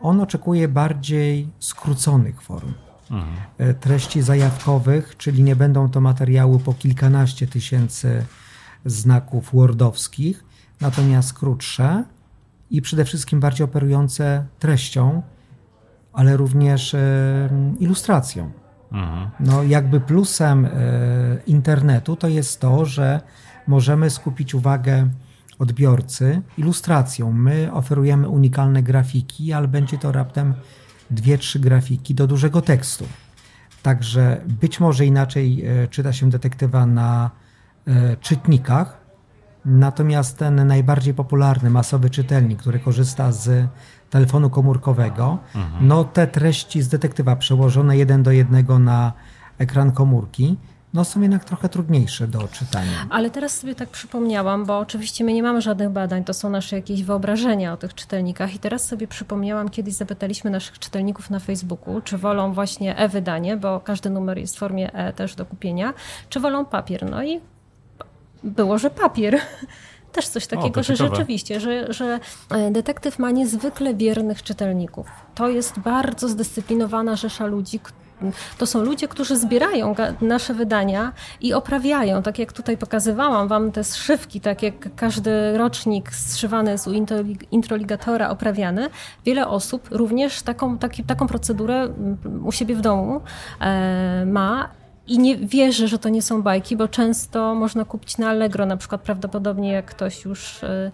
on 0.01 0.21
oczekuje 0.21 0.67
bardziej 0.67 1.47
skróconych 1.59 2.41
form. 2.41 2.73
Mhm. 3.11 3.35
E, 3.57 3.73
treści 3.73 4.21
zajawkowych, 4.21 5.17
czyli 5.17 5.43
nie 5.43 5.55
będą 5.55 5.89
to 5.89 6.01
materiały 6.01 6.59
po 6.59 6.73
kilkanaście 6.73 7.47
tysięcy 7.47 8.25
znaków 8.85 9.53
wordowskich, 9.53 10.43
natomiast 10.81 11.33
krótsze 11.33 12.03
i 12.71 12.81
przede 12.81 13.05
wszystkim 13.05 13.39
bardziej 13.39 13.65
operujące 13.65 14.45
treścią, 14.59 15.21
ale 16.15 16.37
również 16.37 16.93
e, 16.93 17.49
ilustracją. 17.79 18.51
Mhm. 18.91 19.29
No, 19.39 19.63
jakby 19.63 19.99
plusem 19.99 20.65
e, 20.65 20.69
internetu 21.47 22.15
to 22.15 22.27
jest 22.27 22.61
to, 22.61 22.85
że 22.85 23.21
możemy 23.67 24.09
skupić 24.09 24.55
uwagę 24.55 25.09
odbiorcy 25.59 26.41
ilustracją. 26.57 27.31
My 27.31 27.73
oferujemy 27.73 28.29
unikalne 28.29 28.83
grafiki, 28.83 29.53
ale 29.53 29.67
będzie 29.67 29.97
to 29.97 30.11
raptem 30.11 30.53
dwie, 31.11 31.37
trzy 31.37 31.59
grafiki 31.59 32.15
do 32.15 32.27
dużego 32.27 32.61
tekstu. 32.61 33.05
Także 33.83 34.41
być 34.61 34.79
może 34.79 35.05
inaczej 35.05 35.65
e, 35.65 35.87
czyta 35.87 36.13
się 36.13 36.29
detektywa 36.29 36.85
na 36.85 37.31
czytnikach, 38.21 39.05
natomiast 39.65 40.37
ten 40.37 40.67
najbardziej 40.67 41.13
popularny, 41.13 41.69
masowy 41.69 42.09
czytelnik, 42.09 42.59
który 42.59 42.79
korzysta 42.79 43.31
z 43.31 43.67
telefonu 44.15 44.49
komórkowego, 44.49 45.37
mhm. 45.55 45.87
no 45.87 46.03
te 46.03 46.27
treści 46.27 46.81
z 46.81 46.87
detektywa 46.87 47.35
przełożone 47.35 47.97
jeden 47.97 48.23
do 48.23 48.31
jednego 48.31 48.79
na 48.79 49.13
ekran 49.57 49.91
komórki 49.91 50.57
no 50.93 51.05
są 51.05 51.21
jednak 51.21 51.45
trochę 51.45 51.69
trudniejsze 51.69 52.27
do 52.27 52.47
czytania. 52.47 53.07
Ale 53.09 53.29
teraz 53.29 53.57
sobie 53.57 53.75
tak 53.75 53.89
przypomniałam, 53.89 54.65
bo 54.65 54.79
oczywiście 54.79 55.23
my 55.23 55.33
nie 55.33 55.43
mamy 55.43 55.61
żadnych 55.61 55.89
badań, 55.89 56.23
to 56.23 56.33
są 56.33 56.49
nasze 56.49 56.75
jakieś 56.75 57.03
wyobrażenia 57.03 57.73
o 57.73 57.77
tych 57.77 57.93
czytelnikach 57.93 58.55
i 58.55 58.59
teraz 58.59 58.85
sobie 58.87 59.07
przypomniałam, 59.07 59.69
kiedyś 59.69 59.93
zapytaliśmy 59.93 60.51
naszych 60.51 60.79
czytelników 60.79 61.29
na 61.29 61.39
Facebooku, 61.39 62.01
czy 62.01 62.17
wolą 62.17 62.53
właśnie 62.53 62.97
e-wydanie, 62.97 63.57
bo 63.57 63.79
każdy 63.79 64.09
numer 64.09 64.37
jest 64.37 64.55
w 64.55 64.59
formie 64.59 64.93
e 64.93 65.13
też 65.13 65.35
do 65.35 65.45
kupienia, 65.45 65.93
czy 66.29 66.39
wolą 66.39 66.65
papier. 66.65 67.09
No 67.09 67.23
i 67.23 67.39
było, 68.43 68.77
że 68.77 68.89
papier 68.89 69.39
też 70.15 70.27
coś 70.27 70.47
takiego, 70.47 70.79
o, 70.79 70.83
że 70.83 70.95
rzeczywiście, 70.95 71.59
że, 71.59 71.93
że 71.93 72.19
e, 72.49 72.71
detektyw 72.71 73.19
ma 73.19 73.31
niezwykle 73.31 73.93
wiernych 73.93 74.43
czytelników. 74.43 75.07
To 75.35 75.49
jest 75.49 75.79
bardzo 75.79 76.27
zdyscyplinowana 76.27 77.15
rzesza 77.15 77.45
ludzi, 77.45 77.79
to 78.57 78.65
są 78.65 78.81
ludzie, 78.81 79.07
którzy 79.07 79.37
zbierają 79.37 79.95
nasze 80.21 80.53
wydania 80.53 81.11
i 81.41 81.53
oprawiają, 81.53 82.23
tak 82.23 82.39
jak 82.39 82.53
tutaj 82.53 82.77
pokazywałam 82.77 83.47
wam 83.47 83.71
te 83.71 83.83
zszywki, 83.83 84.41
tak 84.41 84.63
jak 84.63 84.95
każdy 84.95 85.57
rocznik 85.57 86.11
zszywany 86.11 86.71
jest 86.71 86.87
u 86.87 86.91
introligatora 87.51 88.29
oprawiany. 88.29 88.89
Wiele 89.25 89.47
osób 89.47 89.87
również 89.91 90.41
taką, 90.41 90.77
taki, 90.77 91.03
taką 91.03 91.27
procedurę 91.27 91.89
u 92.43 92.51
siebie 92.51 92.75
w 92.75 92.81
domu 92.81 93.21
e, 93.61 94.25
ma 94.25 94.69
i 95.07 95.19
nie 95.19 95.37
wierzę, 95.37 95.87
że 95.87 95.99
to 95.99 96.09
nie 96.09 96.21
są 96.21 96.41
bajki, 96.41 96.77
bo 96.77 96.87
często 96.87 97.55
można 97.55 97.85
kupić 97.85 98.17
na 98.17 98.29
Allegro, 98.29 98.65
na 98.65 98.77
przykład 98.77 99.01
prawdopodobnie 99.01 99.71
jak 99.71 99.85
ktoś 99.85 100.25
już 100.25 100.63
e, 100.63 100.91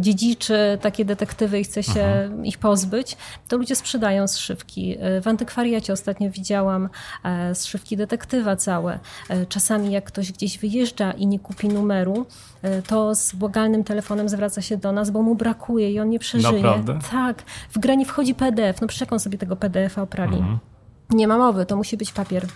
dziedziczy 0.00 0.78
takie 0.80 1.04
detektywy 1.04 1.60
i 1.60 1.64
chce 1.64 1.82
się 1.82 2.00
mhm. 2.00 2.46
ich 2.46 2.58
pozbyć, 2.58 3.16
to 3.48 3.56
ludzie 3.56 3.76
sprzedają 3.76 4.28
zszywki. 4.28 4.96
E, 5.00 5.20
w 5.20 5.28
antykwariacie 5.28 5.92
ostatnio 5.92 6.30
widziałam 6.30 6.88
e, 7.24 7.54
zszywki 7.54 7.96
detektywa 7.96 8.56
całe. 8.56 8.98
Czasami 9.48 9.92
jak 9.92 10.04
ktoś 10.04 10.32
gdzieś 10.32 10.58
wyjeżdża 10.58 11.12
i 11.12 11.26
nie 11.26 11.38
kupi 11.38 11.68
numeru, 11.68 12.26
to 12.86 13.14
z 13.14 13.34
błagalnym 13.34 13.84
telefonem 13.84 14.28
zwraca 14.28 14.62
się 14.62 14.76
do 14.76 14.92
nas, 14.92 15.10
bo 15.10 15.22
mu 15.22 15.34
brakuje 15.34 15.90
i 15.90 16.00
on 16.00 16.10
nie 16.10 16.18
przeżyje. 16.18 16.62
Naprawdę? 16.62 16.98
Tak. 17.10 17.42
W 17.70 17.78
grę 17.78 17.96
nie 17.96 18.06
wchodzi 18.06 18.34
PDF. 18.34 18.80
No 18.80 18.86
przecież 18.86 19.00
jak 19.00 19.12
on 19.12 19.20
sobie 19.20 19.38
tego 19.38 19.56
PDF-a 19.56 20.02
oprali? 20.02 20.36
Mhm. 20.36 20.71
Nie 21.12 21.28
ma 21.28 21.38
mowy, 21.38 21.66
to 21.66 21.76
musi 21.76 21.96
być 21.96 22.12
papier. 22.12 22.46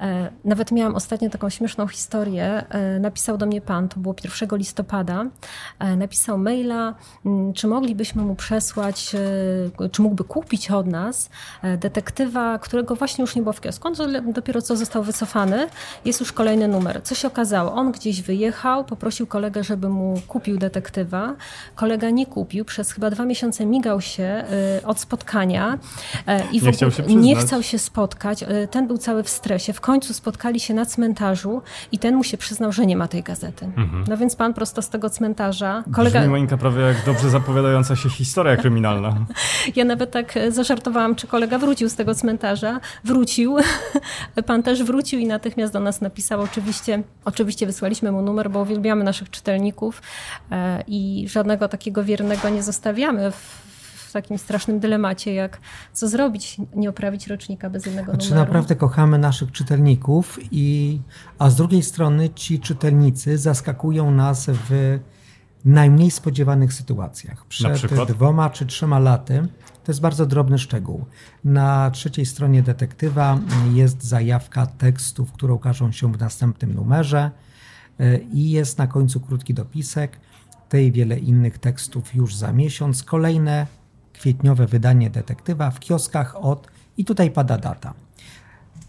E, 0.00 0.30
nawet 0.44 0.72
miałam 0.72 0.94
ostatnio 0.94 1.30
taką 1.30 1.50
śmieszną 1.50 1.86
historię. 1.86 2.64
E, 2.68 2.98
napisał 2.98 3.38
do 3.38 3.46
mnie 3.46 3.60
pan, 3.60 3.88
to 3.88 4.00
było 4.00 4.14
1 4.24 4.58
listopada, 4.58 5.26
e, 5.78 5.96
napisał 5.96 6.38
maila, 6.38 6.94
czy 7.54 7.66
moglibyśmy 7.66 8.22
mu 8.22 8.34
przesłać, 8.34 9.16
czy 9.92 10.02
mógłby 10.02 10.24
kupić 10.24 10.70
od 10.70 10.86
nas 10.86 11.30
detektywa, 11.78 12.58
którego 12.58 12.94
właśnie 12.94 13.22
już 13.22 13.36
nie 13.36 13.42
było 13.42 13.52
w 13.52 13.60
kiosku. 13.60 13.88
On 13.88 13.94
dopiero 14.32 14.62
co 14.62 14.76
został 14.76 15.02
wycofany, 15.02 15.68
jest 16.04 16.20
już 16.20 16.32
kolejny 16.32 16.68
numer. 16.68 17.00
Co 17.02 17.14
się 17.14 17.28
okazało? 17.28 17.72
On 17.72 17.92
gdzieś 17.92 18.22
wyjechał, 18.22 18.84
poprosił 18.84 19.26
kolegę, 19.26 19.64
żeby 19.64 19.88
mu 19.88 20.20
kupił 20.28 20.58
detektywa. 20.58 21.34
Kolega 21.74 22.10
nie 22.10 22.26
kupił, 22.26 22.64
przez 22.64 22.92
chyba 22.92 23.10
dwa 23.10 23.24
miesiące 23.24 23.66
migał 23.66 24.00
się 24.00 24.44
od 24.84 25.00
spotkania 25.00 25.78
i 26.52 26.62
nie, 26.62 26.72
chciał 26.72 26.90
się 26.90 27.02
nie 27.02 27.36
chciał 27.36 27.62
się 27.62 27.78
spotkać. 27.90 28.44
Ten 28.70 28.86
był 28.86 28.98
cały 28.98 29.22
w 29.22 29.28
stresie. 29.28 29.72
W 29.72 29.80
końcu 29.80 30.14
spotkali 30.14 30.60
się 30.60 30.74
na 30.74 30.86
cmentarzu 30.86 31.62
i 31.92 31.98
ten 31.98 32.16
mu 32.16 32.24
się 32.24 32.36
przyznał, 32.36 32.72
że 32.72 32.86
nie 32.86 32.96
ma 32.96 33.08
tej 33.08 33.22
gazety. 33.22 33.64
Mhm. 33.64 34.04
No 34.08 34.16
więc 34.16 34.36
pan 34.36 34.54
prosto 34.54 34.82
z 34.82 34.88
tego 34.88 35.10
cmentarza... 35.10 35.84
Kolega... 35.92 36.20
Brzmi 36.20 36.30
Monika 36.30 36.56
prawie 36.56 36.82
jak 36.82 37.04
dobrze 37.06 37.30
zapowiadająca 37.30 37.96
się 37.96 38.10
historia 38.10 38.56
kryminalna. 38.56 39.14
ja 39.76 39.84
nawet 39.84 40.10
tak 40.10 40.38
zażartowałam, 40.48 41.14
czy 41.14 41.26
kolega 41.26 41.58
wrócił 41.58 41.88
z 41.88 41.94
tego 41.94 42.14
cmentarza. 42.14 42.80
Wrócił. 43.04 43.56
pan 44.46 44.62
też 44.62 44.82
wrócił 44.82 45.20
i 45.20 45.26
natychmiast 45.26 45.72
do 45.72 45.80
nas 45.80 46.00
napisał. 46.00 46.40
Oczywiście, 46.40 47.02
oczywiście 47.24 47.66
wysłaliśmy 47.66 48.12
mu 48.12 48.22
numer, 48.22 48.50
bo 48.50 48.60
uwielbiamy 48.60 49.04
naszych 49.04 49.30
czytelników 49.30 50.02
e, 50.50 50.84
i 50.86 51.26
żadnego 51.28 51.68
takiego 51.68 52.04
wiernego 52.04 52.48
nie 52.48 52.62
zostawiamy 52.62 53.30
w 53.30 53.69
w 54.10 54.12
takim 54.12 54.38
strasznym 54.38 54.80
dylemacie, 54.80 55.34
jak 55.34 55.60
co 55.92 56.08
zrobić, 56.08 56.56
nie 56.74 56.90
oprawić 56.90 57.26
rocznika 57.26 57.70
bez 57.70 57.86
jednego 57.86 58.12
znaczy, 58.12 58.30
numeru. 58.30 58.46
naprawdę 58.46 58.76
kochamy 58.76 59.18
naszych 59.18 59.52
czytelników, 59.52 60.38
i, 60.50 61.00
a 61.38 61.50
z 61.50 61.56
drugiej 61.56 61.82
strony 61.82 62.30
ci 62.30 62.60
czytelnicy 62.60 63.38
zaskakują 63.38 64.10
nas 64.10 64.46
w 64.48 64.98
najmniej 65.64 66.10
spodziewanych 66.10 66.72
sytuacjach. 66.72 67.46
Przed 67.46 67.86
dwoma 68.08 68.50
czy 68.50 68.66
trzema 68.66 68.98
laty 68.98 69.42
to 69.84 69.92
jest 69.92 70.00
bardzo 70.00 70.26
drobny 70.26 70.58
szczegół. 70.58 71.04
Na 71.44 71.90
trzeciej 71.90 72.26
stronie 72.26 72.62
detektywa 72.62 73.38
jest 73.72 74.04
zajawka 74.04 74.66
tekstów, 74.66 75.32
które 75.32 75.54
ukażą 75.54 75.92
się 75.92 76.12
w 76.12 76.20
następnym 76.20 76.74
numerze 76.74 77.30
i 78.32 78.50
jest 78.50 78.78
na 78.78 78.86
końcu 78.86 79.20
krótki 79.20 79.54
dopisek. 79.54 80.20
Tej 80.68 80.92
wiele 80.92 81.18
innych 81.18 81.58
tekstów 81.58 82.14
już 82.14 82.34
za 82.34 82.52
miesiąc. 82.52 83.02
Kolejne 83.02 83.66
kwietniowe 84.20 84.66
wydanie 84.66 85.10
detektywa 85.10 85.70
w 85.70 85.80
kioskach 85.80 86.36
od 86.36 86.68
i 86.96 87.04
tutaj 87.04 87.30
pada 87.30 87.58
data. 87.58 87.94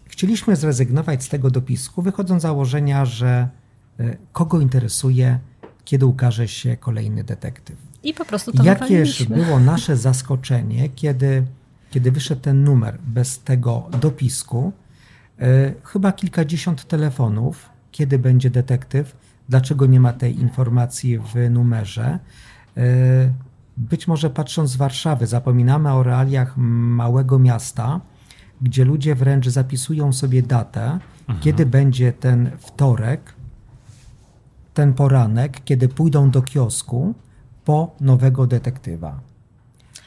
Chcieliśmy 0.04 0.56
zrezygnować 0.56 1.24
z 1.24 1.28
tego 1.28 1.50
dopisku, 1.50 2.02
wychodząc 2.02 2.42
z 2.42 2.42
założenia, 2.42 3.04
że 3.04 3.48
e, 4.00 4.16
kogo 4.32 4.60
interesuje, 4.60 5.38
kiedy 5.84 6.06
ukaże 6.06 6.48
się 6.48 6.76
kolejny 6.76 7.24
detektyw. 7.24 7.76
I 8.02 8.14
po 8.14 8.24
prostu 8.24 8.52
to 8.52 8.62
Jakież 8.62 9.24
było 9.24 9.60
nasze 9.60 9.96
zaskoczenie, 9.96 10.88
kiedy, 10.88 11.44
kiedy 11.90 12.12
wyszedł 12.12 12.40
ten 12.40 12.64
numer 12.64 12.98
bez 13.06 13.40
tego 13.40 13.88
dopisku. 14.00 14.72
E, 15.38 15.72
chyba 15.84 16.12
kilkadziesiąt 16.12 16.88
telefonów, 16.88 17.68
kiedy 17.92 18.18
będzie 18.18 18.50
detektyw, 18.50 19.16
dlaczego 19.48 19.86
nie 19.86 20.00
ma 20.00 20.12
tej 20.12 20.40
informacji 20.40 21.18
w 21.18 21.50
numerze. 21.50 22.18
E, 22.76 23.51
być 23.90 24.08
może 24.08 24.30
patrząc 24.30 24.70
z 24.70 24.76
Warszawy, 24.76 25.26
zapominamy 25.26 25.92
o 25.92 26.02
realiach 26.02 26.56
małego 26.56 27.38
miasta, 27.38 28.00
gdzie 28.62 28.84
ludzie 28.84 29.14
wręcz 29.14 29.48
zapisują 29.48 30.12
sobie 30.12 30.42
datę, 30.42 30.98
mhm. 31.20 31.40
kiedy 31.40 31.66
będzie 31.66 32.12
ten 32.12 32.50
wtorek, 32.58 33.34
ten 34.74 34.94
poranek, 34.94 35.60
kiedy 35.64 35.88
pójdą 35.88 36.30
do 36.30 36.42
kiosku 36.42 37.14
po 37.64 37.94
nowego 38.00 38.46
detektywa. 38.46 39.20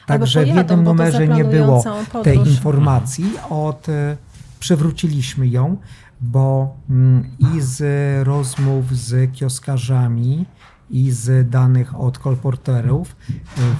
Także 0.06 0.44
w 0.44 0.48
jednym 0.48 0.82
numerze 0.82 1.28
nie 1.28 1.44
było 1.44 1.84
tej 2.22 2.38
informacji, 2.38 3.32
od, 3.50 3.88
e, 3.88 4.16
przywróciliśmy 4.60 5.48
ją, 5.48 5.76
bo 6.20 6.76
mm, 6.90 7.30
i 7.38 7.60
z 7.60 7.82
rozmów 8.26 8.96
z 8.96 9.32
kioskarzami, 9.32 10.46
i 10.90 11.10
z 11.10 11.50
danych 11.50 12.00
od 12.00 12.18
kolporterów 12.18 13.16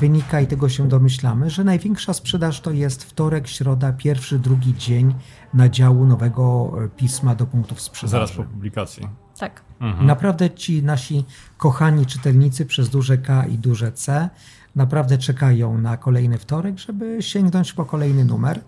wynika 0.01 0.40
i 0.40 0.47
tego 0.47 0.69
się 0.69 0.88
domyślamy, 0.88 1.51
że 1.51 1.64
największa 1.64 2.12
sprzedaż 2.12 2.61
to 2.61 2.71
jest 2.71 3.05
wtorek, 3.05 3.49
środa, 3.49 3.92
pierwszy, 3.92 4.38
drugi 4.38 4.75
dzień 4.75 5.14
nadziału 5.55 6.07
nowego 6.07 6.73
pisma 6.97 7.35
do 7.35 7.47
punktów 7.47 7.81
sprzedaży. 7.81 8.11
Zaraz 8.11 8.33
po 8.33 8.45
publikacji. 8.45 9.09
Tak. 9.38 9.62
Mhm. 9.81 10.07
Naprawdę 10.07 10.51
ci 10.51 10.83
nasi 10.83 11.25
kochani 11.57 12.07
czytelnicy 12.07 12.66
przez 12.66 12.88
duże 12.88 13.19
K 13.19 13.47
i 13.47 13.59
duże 13.59 13.92
C 13.92 14.31
naprawdę 14.75 15.19
czekają 15.19 15.79
na 15.79 15.97
kolejny 15.97 16.38
wtorek, 16.38 16.79
żeby 16.79 17.23
sięgnąć 17.23 17.73
po 17.73 17.85
kolejny 17.85 18.25
numer. 18.25 18.61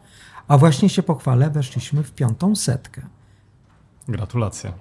A 0.49 0.59
właśnie 0.59 0.89
się 0.89 1.03
pochwalę, 1.03 1.51
weszliśmy 1.51 2.03
w 2.03 2.13
piątą 2.13 2.57
setkę. 2.57 3.03
Gratulacje. 4.09 4.73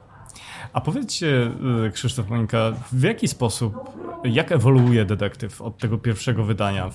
A 0.78 0.82
powiedzcie, 0.82 1.52
y, 1.88 1.92
Krzysztof 1.92 2.30
Monika, 2.30 2.72
w 2.92 3.04
jaki 3.04 3.28
sposób, 3.28 3.74
jak 4.24 4.52
ewoluuje 4.52 5.06
detektyw 5.06 5.62
od 5.62 5.78
tego 5.78 5.98
pierwszego 5.98 6.44
wydania? 6.44 6.90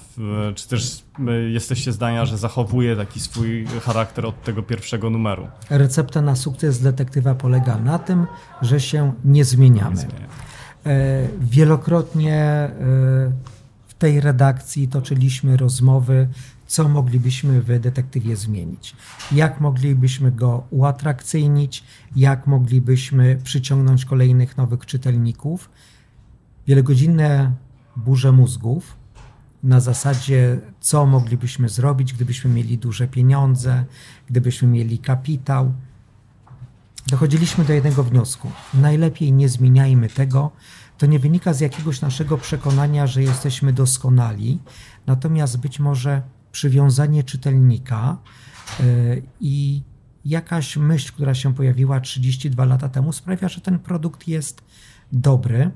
Czy 0.55 0.69
też 0.69 1.05
y, 1.19 1.51
jesteście 1.51 1.93
zdania, 1.93 2.25
że 2.27 2.39
zachowuje 2.39 2.97
taki 2.97 3.21
swój 3.21 3.67
charakter 3.67 4.27
od 4.27 4.43
tego 4.43 4.63
pierwszego 4.63 5.11
numeru? 5.11 5.49
Recepta 5.71 6.23
na 6.23 6.37
sukces 6.37 6.81
detektywa 6.81 7.35
polega 7.35 7.79
na 7.79 7.99
tym, 7.99 8.27
że 8.63 8.81
się 8.81 9.13
nie 9.25 9.45
zmieniamy. 9.45 9.97
Nie. 9.97 10.93
E, 10.93 11.29
wielokrotnie 11.41 12.37
e, 12.37 12.71
w 13.89 13.95
tej 13.99 14.21
redakcji 14.21 14.89
toczyliśmy 14.89 15.57
rozmowy 15.57 16.29
co 16.73 16.89
moglibyśmy 16.89 17.63
w 17.63 17.81
detektywie 17.81 18.37
zmienić, 18.37 18.97
jak 19.33 19.61
moglibyśmy 19.61 20.33
go 20.33 20.67
uatrakcyjnić, 20.71 21.85
jak 22.17 22.47
moglibyśmy 22.47 23.39
przyciągnąć 23.45 24.05
kolejnych 24.05 24.57
nowych 24.57 24.87
czytelników. 24.87 25.71
Wielogodzinne 26.67 27.53
burze 27.97 28.33
mózgów 28.33 28.97
na 29.63 29.81
zasadzie, 29.81 30.61
co 30.81 31.07
moglibyśmy 31.07 31.69
zrobić, 31.69 32.13
gdybyśmy 32.13 32.51
mieli 32.51 32.79
duże 32.79 33.09
pieniądze, 33.09 33.85
gdybyśmy 34.31 34.69
mieli 34.69 34.99
kapitał. 34.99 35.73
Dochodziliśmy 37.07 37.65
do 37.65 37.73
jednego 37.73 38.05
wniosku. 38.05 38.51
Najlepiej 38.75 39.33
nie 39.33 39.49
zmieniajmy 39.49 40.09
tego. 40.09 40.51
To 40.99 41.07
nie 41.07 41.19
wynika 41.19 41.53
z 41.55 41.61
jakiegoś 41.61 42.01
naszego 42.01 42.39
przekonania, 42.39 43.07
że 43.07 43.23
jesteśmy 43.23 43.73
doskonali, 43.73 44.59
natomiast 45.07 45.59
być 45.61 45.81
może 45.81 46.23
przywiązanie 46.53 47.25
czytelnika 47.25 48.17
e, 48.81 48.85
i 49.41 49.83
jakaś 50.25 50.77
myśl, 50.77 51.13
która 51.13 51.35
się 51.35 51.55
pojawiła 51.55 52.01
32 52.01 52.65
lata 52.65 52.89
temu, 52.89 53.13
sprawia, 53.13 53.49
że 53.49 53.61
ten 53.61 53.79
produkt 53.79 54.29
jest 54.29 54.63
dobry. 55.13 55.71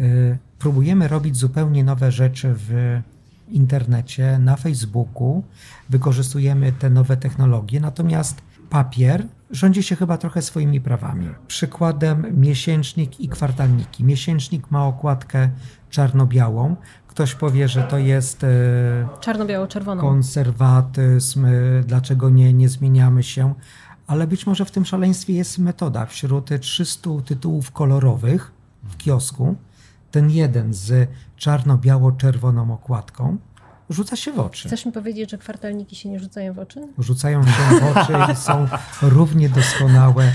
E, 0.00 0.38
próbujemy 0.58 1.08
robić 1.08 1.36
zupełnie 1.36 1.84
nowe 1.84 2.12
rzeczy 2.12 2.54
w 2.56 3.00
internecie, 3.48 4.38
na 4.38 4.56
Facebooku, 4.56 5.42
wykorzystujemy 5.90 6.72
te 6.72 6.90
nowe 6.90 7.16
technologie, 7.16 7.80
natomiast 7.80 8.42
papier 8.70 9.26
rządzi 9.50 9.82
się 9.82 9.96
chyba 9.96 10.18
trochę 10.18 10.42
swoimi 10.42 10.80
prawami. 10.80 11.28
Przykładem 11.46 12.40
miesięcznik 12.40 13.20
i 13.20 13.28
kwartalniki. 13.28 14.04
Miesięcznik 14.04 14.70
ma 14.70 14.86
okładkę 14.86 15.50
czarno-białą, 15.90 16.76
ktoś 17.18 17.34
powie, 17.34 17.68
że 17.68 17.82
to 17.82 17.98
jest 17.98 18.44
e, 18.44 18.48
czarno-biało-czerwoną 19.20 20.00
konserwatyzm, 20.00 21.44
e, 21.44 21.50
dlaczego 21.86 22.30
nie, 22.30 22.52
nie 22.52 22.68
zmieniamy 22.68 23.22
się, 23.22 23.54
ale 24.06 24.26
być 24.26 24.46
może 24.46 24.64
w 24.64 24.70
tym 24.70 24.84
szaleństwie 24.84 25.32
jest 25.32 25.58
metoda. 25.58 26.06
Wśród 26.06 26.50
300 26.60 27.10
tytułów 27.24 27.70
kolorowych 27.70 28.52
w 28.82 28.96
kiosku, 28.96 29.56
ten 30.10 30.30
jeden 30.30 30.74
z 30.74 31.10
czarno-biało-czerwoną 31.36 32.72
okładką 32.72 33.36
rzuca 33.90 34.16
się 34.16 34.32
w 34.32 34.40
oczy. 34.40 34.68
Chcesz 34.68 34.86
mi 34.86 34.92
powiedzieć, 34.92 35.30
że 35.30 35.38
kwartalniki 35.38 35.96
się 35.96 36.08
nie 36.08 36.20
rzucają 36.20 36.52
w 36.52 36.58
oczy? 36.58 36.80
Rzucają 36.98 37.44
się 37.44 37.80
w 37.80 37.96
oczy 37.96 38.32
i 38.32 38.36
są 38.36 38.68
równie 39.02 39.48
doskonałe 39.48 40.32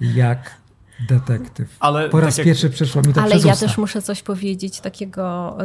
jak 0.00 0.50
detektyw. 1.00 1.76
Ale 1.80 2.08
po 2.08 2.20
raz 2.20 2.36
tak 2.36 2.44
pierwszy 2.44 2.66
jak... 2.66 2.72
przeszło 2.72 3.02
mi 3.02 3.12
to 3.12 3.22
Ale 3.22 3.34
ja 3.34 3.52
usta. 3.52 3.66
też 3.66 3.78
muszę 3.78 4.02
coś 4.02 4.22
powiedzieć 4.22 4.80
takiego 4.80 5.56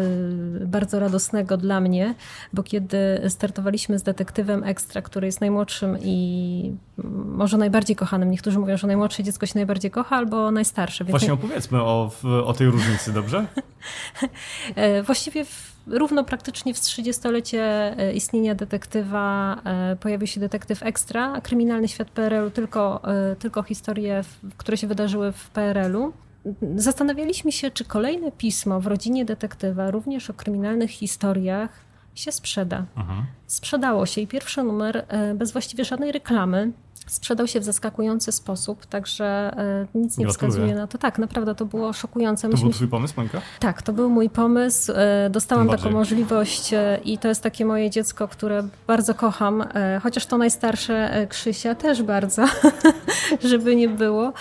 y, 0.62 0.66
bardzo 0.68 1.00
radosnego 1.00 1.58
dla 1.58 1.82
mnie, 1.82 2.16
bo 2.54 2.64
kiedy 2.64 2.98
startowaliśmy 3.30 4.00
z 4.00 4.04
detektywem 4.04 4.64
Ekstra, 4.64 5.02
który 5.02 5.28
jest 5.28 5.42
najmłodszym 5.42 5.98
i 6.04 6.74
może 7.26 7.58
najbardziej 7.58 7.96
kochanym, 7.96 8.32
niektórzy 8.32 8.60
mówią, 8.60 8.78
że 8.78 8.88
najmłodsze 8.88 9.24
dziecko 9.24 9.46
się 9.46 9.54
najbardziej 9.56 9.92
kocha 9.92 10.16
albo 10.16 10.52
najstarsze. 10.52 11.04
Właśnie 11.04 11.28
nie... 11.28 11.34
opowiedzmy 11.34 11.82
o, 11.82 12.12
o 12.46 12.54
tej 12.54 12.68
różnicy, 12.68 13.14
dobrze? 13.14 13.46
E, 14.76 15.04
właściwie 15.04 15.46
w, 15.46 15.74
równo 15.88 16.24
praktycznie 16.24 16.74
w 16.74 16.78
30-lecie 16.78 17.64
e, 17.98 18.14
istnienia 18.14 18.56
detektywa 18.56 19.56
e, 19.64 19.96
pojawił 19.96 20.28
się 20.28 20.40
detektyw 20.40 20.84
Ekstra, 20.84 21.42
kryminalny 21.42 21.88
świat 21.88 22.10
PRL-u, 22.10 22.52
tylko, 22.52 23.02
tylko 23.40 23.64
historie, 23.64 24.22
które 24.58 24.78
się 24.78 24.88
wydarzyły 24.88 25.32
w 25.32 25.50
PRL-u. 25.50 26.14
Zastanawialiśmy 26.76 27.52
się, 27.52 27.72
czy 27.72 27.86
kolejne 27.86 28.32
pismo 28.32 28.80
w 28.80 28.88
rodzinie 28.88 29.26
detektywa, 29.26 29.92
również 29.92 30.30
o 30.30 30.34
kryminalnych 30.34 30.90
historiach, 30.90 31.70
się 32.16 32.32
sprzeda. 32.32 32.86
Aha. 32.96 33.26
Sprzedało 33.48 34.06
się 34.06 34.22
i 34.22 34.28
pierwszy 34.28 34.64
numer 34.64 35.06
bez 35.36 35.52
właściwie 35.52 35.86
żadnej 35.86 36.12
reklamy 36.12 36.72
sprzedał 37.10 37.48
się 37.48 37.60
w 37.60 37.64
zaskakujący 37.64 38.32
sposób, 38.32 38.86
także 38.86 39.26
e, 39.26 39.88
nic 39.96 40.18
nie 40.18 40.26
Gratuluję. 40.26 40.52
wskazuje 40.52 40.76
na 40.76 40.88
to. 40.88 40.98
Tak, 40.98 41.20
naprawdę 41.20 41.56
to 41.56 41.66
było 41.66 41.94
szokujące. 41.94 42.42
To 42.42 42.52
Myśmy... 42.52 42.64
był 42.64 42.74
twój 42.74 42.88
pomysł, 42.88 43.14
Monika? 43.18 43.42
Tak, 43.60 43.82
to 43.82 43.94
był 43.94 44.10
mój 44.10 44.30
pomysł. 44.30 44.92
E, 44.96 45.30
dostałam 45.30 45.70
taką 45.70 45.92
możliwość 45.92 46.74
e, 46.74 47.00
i 47.06 47.18
to 47.18 47.28
jest 47.28 47.44
takie 47.44 47.66
moje 47.66 47.90
dziecko, 47.90 48.28
które 48.28 48.68
bardzo 48.88 49.14
kocham, 49.14 49.64
chociaż 50.04 50.26
to 50.26 50.38
najstarsze 50.38 51.28
Krzysia 51.30 51.76
też 51.76 52.04
bardzo, 52.04 52.46
żeby 53.50 53.76
nie 53.76 53.90
było. 53.90 54.34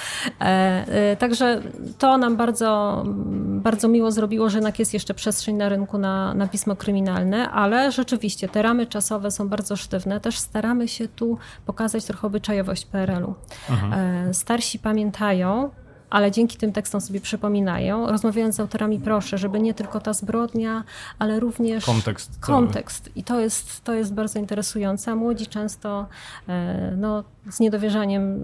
Także 1.18 1.62
to 1.98 2.18
nam 2.18 2.36
bardzo, 2.36 3.02
bardzo 3.46 3.88
miło 3.88 4.10
zrobiło, 4.10 4.50
że 4.50 4.58
jednak 4.58 4.78
jest 4.78 4.94
jeszcze 4.94 5.14
przestrzeń 5.14 5.56
na 5.56 5.68
rynku 5.68 5.98
na, 5.98 6.34
na 6.34 6.48
pismo 6.48 6.76
kryminalne, 6.76 7.50
ale 7.50 7.92
rzeczywiście 7.92 8.48
te 8.48 8.62
ramy 8.62 8.86
czasowe 8.86 9.30
są 9.30 9.48
bardzo 9.48 9.76
sztywne. 9.76 10.20
Też 10.20 10.38
staramy 10.38 10.88
się 10.88 11.08
tu 11.08 11.38
pokazać 11.66 12.04
trochę 12.04 12.26
obyczajowości 12.26 12.57
obyczajowość 12.58 12.86
PRL-u. 12.86 13.34
Mhm. 13.70 13.92
E, 13.92 14.34
starsi 14.34 14.78
pamiętają, 14.78 15.70
ale 16.10 16.30
dzięki 16.30 16.56
tym 16.56 16.72
tekstom 16.72 17.00
sobie 17.00 17.20
przypominają. 17.20 18.06
Rozmawiając 18.06 18.54
z 18.54 18.60
autorami 18.60 19.00
proszę, 19.00 19.38
żeby 19.38 19.60
nie 19.60 19.74
tylko 19.74 20.00
ta 20.00 20.12
zbrodnia, 20.12 20.84
ale 21.18 21.40
również 21.40 21.84
kontekst. 21.84 22.38
kontekst. 22.40 23.10
I 23.16 23.24
to 23.24 23.40
jest, 23.40 23.84
to 23.84 23.94
jest 23.94 24.14
bardzo 24.14 24.38
interesujące. 24.38 25.12
A 25.12 25.14
młodzi 25.14 25.46
często 25.46 26.06
e, 26.48 26.94
no, 26.96 27.24
z 27.50 27.60
niedowierzaniem 27.60 28.40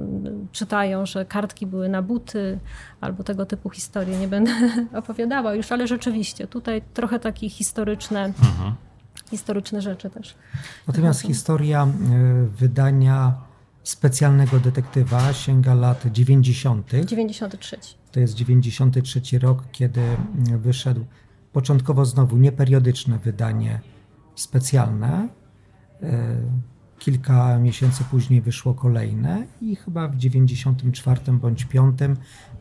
czytają, 0.53 1.07
że 1.07 1.24
kartki 1.24 1.66
były 1.66 1.88
na 1.88 2.03
buty 2.03 2.59
albo 3.00 3.24
tego 3.24 3.46
typu 3.46 3.70
historie. 3.70 4.18
Nie 4.18 4.29
będę 4.29 4.53
opowiadała 5.00 5.55
już, 5.55 5.72
ale 5.72 5.87
rzeczywiście 5.87 6.46
tutaj 6.46 6.83
trochę 6.94 7.18
takie 7.18 7.48
historyczne, 7.48 8.24
mhm. 8.24 8.74
historyczne 9.31 9.81
rzeczy 9.81 10.11
też. 10.11 10.35
Natomiast 10.87 11.20
historia 11.20 11.83
e, 11.83 11.88
wydania 12.57 13.35
specjalnego 13.85 14.61
detektywa 14.61 15.33
sięga 15.33 15.75
lat 15.75 16.07
90. 16.12 16.90
93. 17.07 17.79
To 18.12 18.20
jest 18.20 18.35
93 18.35 19.38
rok, 19.38 19.62
kiedy 19.73 20.01
wyszedł 20.59 21.05
początkowo 21.53 22.05
znowu 22.05 22.37
nieperiodyczne 22.37 23.18
wydanie 23.18 23.81
specjalne. 24.35 25.29
E, 26.03 26.37
kilka 26.99 27.59
miesięcy 27.59 28.05
później 28.05 28.40
wyszło 28.40 28.75
kolejne 28.75 29.47
i 29.61 29.77
chyba 29.77 30.09
w 30.09 30.16
94 30.16 31.33
bądź 31.33 31.64
5 31.64 31.99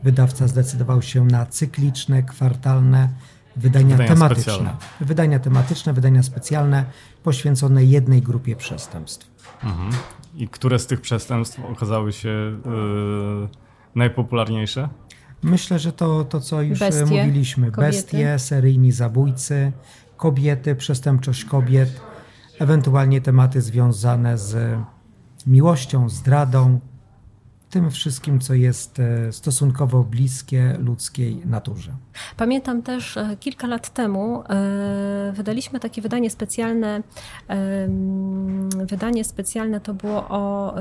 wydawca 0.02 0.48
zdecydował 0.48 1.02
się 1.02 1.24
na 1.24 1.46
cykliczne, 1.46 2.22
kwartalne 2.22 3.08
wydania, 3.56 3.96
wydania 3.96 4.08
tematyczne. 4.08 4.42
Specjalne. 4.42 4.76
Wydania 5.00 5.38
tematyczne, 5.38 5.92
wydania 5.92 6.22
specjalne 6.22 6.84
poświęcone 7.22 7.84
jednej 7.84 8.22
grupie 8.22 8.56
przestępstw. 8.56 9.30
Mhm. 9.64 9.90
I 10.36 10.48
które 10.48 10.78
z 10.78 10.86
tych 10.86 11.00
przestępstw 11.00 11.60
okazały 11.72 12.12
się 12.12 12.28
yy, 12.64 13.48
najpopularniejsze? 13.94 14.88
Myślę, 15.42 15.78
że 15.78 15.92
to, 15.92 16.24
to 16.24 16.40
co 16.40 16.62
już 16.62 16.78
Bestie, 16.78 17.04
mówiliśmy. 17.06 17.70
Kobiety. 17.70 17.92
Bestie, 17.92 18.38
seryjni 18.38 18.92
zabójcy, 18.92 19.72
kobiety, 20.16 20.74
przestępczość 20.74 21.44
kobiet, 21.44 22.00
ewentualnie 22.58 23.20
tematy 23.20 23.60
związane 23.60 24.38
z 24.38 24.78
miłością, 25.46 26.08
zdradą, 26.08 26.80
tym 27.74 27.90
wszystkim, 27.90 28.40
co 28.40 28.54
jest 28.54 29.00
e, 29.00 29.32
stosunkowo 29.32 30.04
bliskie 30.04 30.76
ludzkiej 30.78 31.42
naturze. 31.46 31.92
Pamiętam 32.36 32.82
też 32.82 33.16
e, 33.16 33.36
kilka 33.40 33.66
lat 33.66 33.94
temu 33.94 34.42
e, 34.42 35.32
wydaliśmy 35.32 35.80
takie 35.80 36.02
wydanie 36.02 36.30
specjalne. 36.30 37.02
Wydanie 38.86 39.24
specjalne 39.24 39.80
to 39.80 39.94
było 39.94 40.28
o 40.28 40.74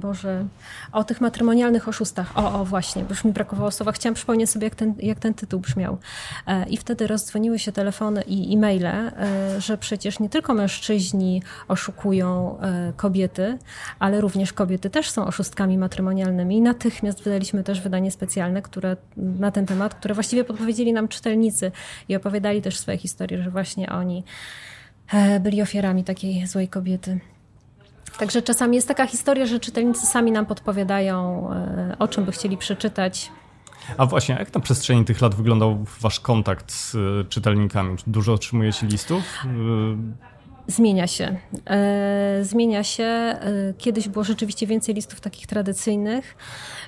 Boże, 0.00 0.46
o 0.92 1.04
tych 1.04 1.20
matrymonialnych 1.20 1.88
oszustach. 1.88 2.38
O, 2.38 2.60
o 2.60 2.64
właśnie, 2.64 3.02
bo 3.02 3.08
już 3.08 3.24
mi 3.24 3.32
brakowało 3.32 3.70
słowa. 3.70 3.92
Chciałam 3.92 4.14
przypomnieć 4.14 4.50
sobie, 4.50 4.64
jak 4.66 4.74
ten, 4.74 4.94
jak 4.98 5.18
ten 5.18 5.34
tytuł 5.34 5.60
brzmiał. 5.60 5.98
I 6.70 6.76
wtedy 6.76 7.06
rozdzwoniły 7.06 7.58
się 7.58 7.72
telefony 7.72 8.22
i 8.22 8.54
e-maile, 8.54 9.12
że 9.58 9.78
przecież 9.78 10.20
nie 10.20 10.28
tylko 10.28 10.54
mężczyźni 10.54 11.42
oszukują 11.68 12.58
kobiety, 12.96 13.58
ale 13.98 14.20
również 14.20 14.52
kobiety 14.52 14.90
też 14.90 15.10
są 15.10 15.26
oszustkami 15.26 15.78
matrymonialnymi. 15.82 16.60
Natychmiast 16.60 17.22
wydaliśmy 17.24 17.64
też 17.64 17.80
wydanie 17.80 18.10
specjalne, 18.10 18.62
które 18.62 18.96
na 19.16 19.50
ten 19.50 19.66
temat, 19.66 19.94
które 19.94 20.14
właściwie 20.14 20.44
podpowiedzieli 20.44 20.92
nam 20.92 21.08
czytelnicy 21.08 21.72
i 22.08 22.16
opowiadali 22.16 22.62
też 22.62 22.78
swoje 22.78 22.98
historie, 22.98 23.42
że 23.42 23.50
właśnie 23.50 23.92
oni 23.92 24.24
e, 25.12 25.40
byli 25.40 25.62
ofiarami 25.62 26.04
takiej 26.04 26.46
złej 26.46 26.68
kobiety. 26.68 27.20
Także 28.18 28.42
czasami 28.42 28.76
jest 28.76 28.88
taka 28.88 29.06
historia, 29.06 29.46
że 29.46 29.60
czytelnicy 29.60 30.06
sami 30.06 30.32
nam 30.32 30.46
podpowiadają, 30.46 31.48
e, 31.52 31.96
o 31.98 32.08
czym 32.08 32.24
by 32.24 32.32
chcieli 32.32 32.56
przeczytać. 32.56 33.30
A 33.98 34.06
właśnie, 34.06 34.36
jak 34.38 34.54
na 34.54 34.60
przestrzeni 34.60 35.04
tych 35.04 35.20
lat 35.20 35.34
wyglądał 35.34 35.84
wasz 36.00 36.20
kontakt 36.20 36.72
z 36.72 36.94
e, 36.94 36.98
czytelnikami? 37.28 37.96
Dużo 38.06 38.32
otrzymujecie 38.32 38.86
listów? 38.86 39.22
Zmienia 40.66 41.06
się. 41.06 41.36
E, 41.70 42.38
zmienia 42.42 42.84
się. 42.84 43.04
E, 43.04 43.38
kiedyś 43.78 44.08
było 44.08 44.24
rzeczywiście 44.24 44.66
więcej 44.66 44.94
listów 44.94 45.20
takich 45.20 45.46
tradycyjnych. 45.46 46.36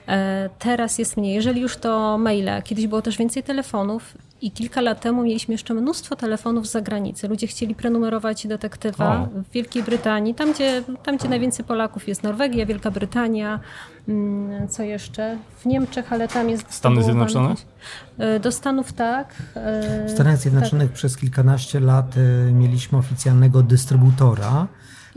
E, 0.09 0.51
teraz 0.59 0.99
jest 0.99 1.17
mniej. 1.17 1.35
Jeżeli 1.35 1.61
już 1.61 1.77
to 1.77 2.19
maile, 2.19 2.63
kiedyś 2.65 2.87
było 2.87 3.03
też 3.03 3.17
więcej 3.19 3.43
telefonów 3.43 4.15
i 4.43 4.51
kilka 4.51 4.81
lat 4.81 5.01
temu 5.01 5.23
mieliśmy 5.23 5.55
jeszcze 5.55 5.75
mnóstwo 5.75 6.17
telefonów 6.17 6.67
z 6.67 6.71
zagranicy. 6.71 7.29
Ludzie 7.29 7.47
chcieli 7.47 7.75
prenumerować 7.75 8.47
detektywa 8.47 9.21
o. 9.23 9.27
w 9.27 9.53
Wielkiej 9.53 9.83
Brytanii, 9.83 10.35
tam 10.35 10.53
gdzie, 10.53 10.83
tam 11.03 11.17
gdzie 11.17 11.29
najwięcej 11.29 11.65
Polaków 11.65 12.09
jest 12.09 12.23
Norwegia, 12.23 12.67
Wielka 12.67 12.91
Brytania, 12.91 13.61
co 14.69 14.83
jeszcze? 14.83 15.39
W 15.57 15.67
Niemczech, 15.67 16.13
ale 16.13 16.29
tam 16.29 16.51
jest... 16.51 16.73
Stany 16.73 17.03
Zjednoczone? 17.03 17.55
E, 18.19 18.41
do 18.41 18.53
Stanów 18.53 18.93
tak. 18.93 19.35
E, 19.55 20.07
w 20.09 20.11
Stanach 20.11 20.39
Zjednoczonych 20.39 20.89
tak. 20.89 20.95
przez 20.95 21.17
kilkanaście 21.17 21.81
lat 21.81 22.15
e, 22.17 22.53
mieliśmy 22.53 22.99
oficjalnego 22.99 23.63
dystrybutora, 23.63 24.69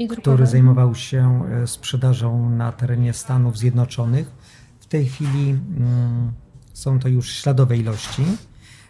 który 0.10 0.46
zajmował 0.46 0.96
się 0.96 1.42
sprzedażą 1.66 2.50
na 2.50 2.72
terenie 2.72 3.14
Stanów 3.14 3.58
Zjednoczonych. 3.58 4.32
W 4.80 4.86
tej 4.86 5.06
chwili 5.06 5.50
mm, 5.50 6.32
są 6.74 7.00
to 7.00 7.08
już 7.08 7.32
śladowe 7.32 7.78
ilości. 7.78 8.24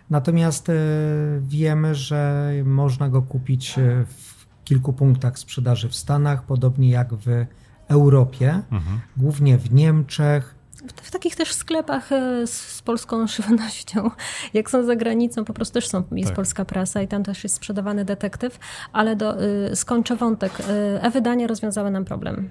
Natomiast 0.10 0.68
wiemy, 1.42 1.96
że 1.96 2.52
można 2.66 3.10
go 3.10 3.22
kupić 3.22 3.76
w 4.08 4.64
kilku 4.64 4.94
punktach 4.94 5.40
sprzedaży 5.40 5.90
w 5.90 5.96
Stanach, 5.96 6.44
podobnie 6.44 6.90
jak 6.90 7.14
w 7.14 7.46
Europie, 7.88 8.62
mhm. 8.72 9.00
głównie 9.18 9.58
w 9.58 9.74
Niemczech, 9.74 10.58
w 10.96 11.12
takich 11.12 11.36
też 11.36 11.54
sklepach 11.54 12.12
e, 12.12 12.48
z 12.48 12.82
polską 12.82 13.28
żywnością, 13.38 14.12
jak 14.54 14.70
są 14.70 14.84
za 14.84 14.96
granicą, 14.96 15.46
po 15.46 15.54
prostu 15.54 15.74
też 15.74 15.88
są, 15.88 16.04
jest 16.12 16.30
tak. 16.30 16.36
polska 16.36 16.66
prasa 16.66 17.02
i 17.02 17.08
tam 17.08 17.24
też 17.24 17.44
jest 17.44 17.56
sprzedawany 17.56 18.06
detektyw, 18.06 18.60
ale 18.94 19.16
do, 19.16 19.44
y, 19.44 19.76
skończę 19.76 20.16
wątek. 20.16 20.60
Y, 20.60 20.64
e-wydania 21.02 21.48
rozwiązały 21.48 21.92
nam 21.92 22.06
problem. 22.06 22.50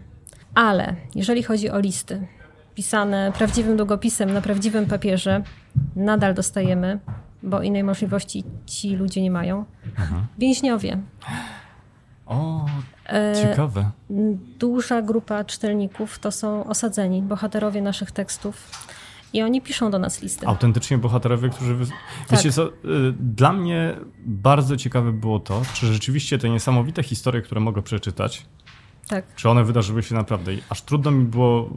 Ale 0.54 0.96
jeżeli 1.14 1.42
chodzi 1.42 1.70
o 1.70 1.78
listy 1.78 2.26
pisane 2.74 3.32
prawdziwym 3.38 3.76
długopisem 3.76 4.32
na 4.32 4.40
prawdziwym 4.40 4.86
papierze, 4.86 5.42
nadal 5.96 6.34
dostajemy, 6.34 6.98
bo 7.42 7.62
innej 7.62 7.84
możliwości 7.84 8.44
ci 8.66 8.96
ludzie 8.96 9.22
nie 9.22 9.30
mają. 9.30 9.64
Aha. 9.98 10.26
Więźniowie. 10.38 10.98
O, 12.26 12.66
ciekawe. 13.42 13.90
Duża 14.58 15.02
grupa 15.02 15.44
czytelników 15.44 16.18
to 16.18 16.32
są 16.32 16.64
osadzeni, 16.64 17.22
bohaterowie 17.22 17.82
naszych 17.82 18.10
tekstów. 18.10 18.70
i 19.32 19.42
oni 19.42 19.62
piszą 19.62 19.90
do 19.90 19.98
nas 19.98 20.22
listy. 20.22 20.46
Autentycznie 20.46 20.98
bohaterowie, 20.98 21.48
którzy... 21.48 21.74
Wy... 21.74 21.86
Tak. 21.86 21.96
Wiecie 22.30 22.52
co, 22.52 22.68
y, 22.68 22.72
dla 23.20 23.52
mnie 23.52 23.94
bardzo 24.26 24.76
ciekawe 24.76 25.12
było 25.12 25.40
to, 25.40 25.62
czy 25.74 25.86
rzeczywiście 25.86 26.38
te 26.38 26.48
niesamowite 26.50 27.02
historie, 27.02 27.42
które 27.42 27.60
mogę 27.60 27.82
przeczytać, 27.82 28.46
Tak. 29.08 29.34
czy 29.34 29.48
one 29.50 29.64
wydarzyły 29.64 30.02
się 30.02 30.14
naprawdę. 30.14 30.52
Aż 30.68 30.82
trudno 30.82 31.10
mi 31.10 31.24
było 31.24 31.68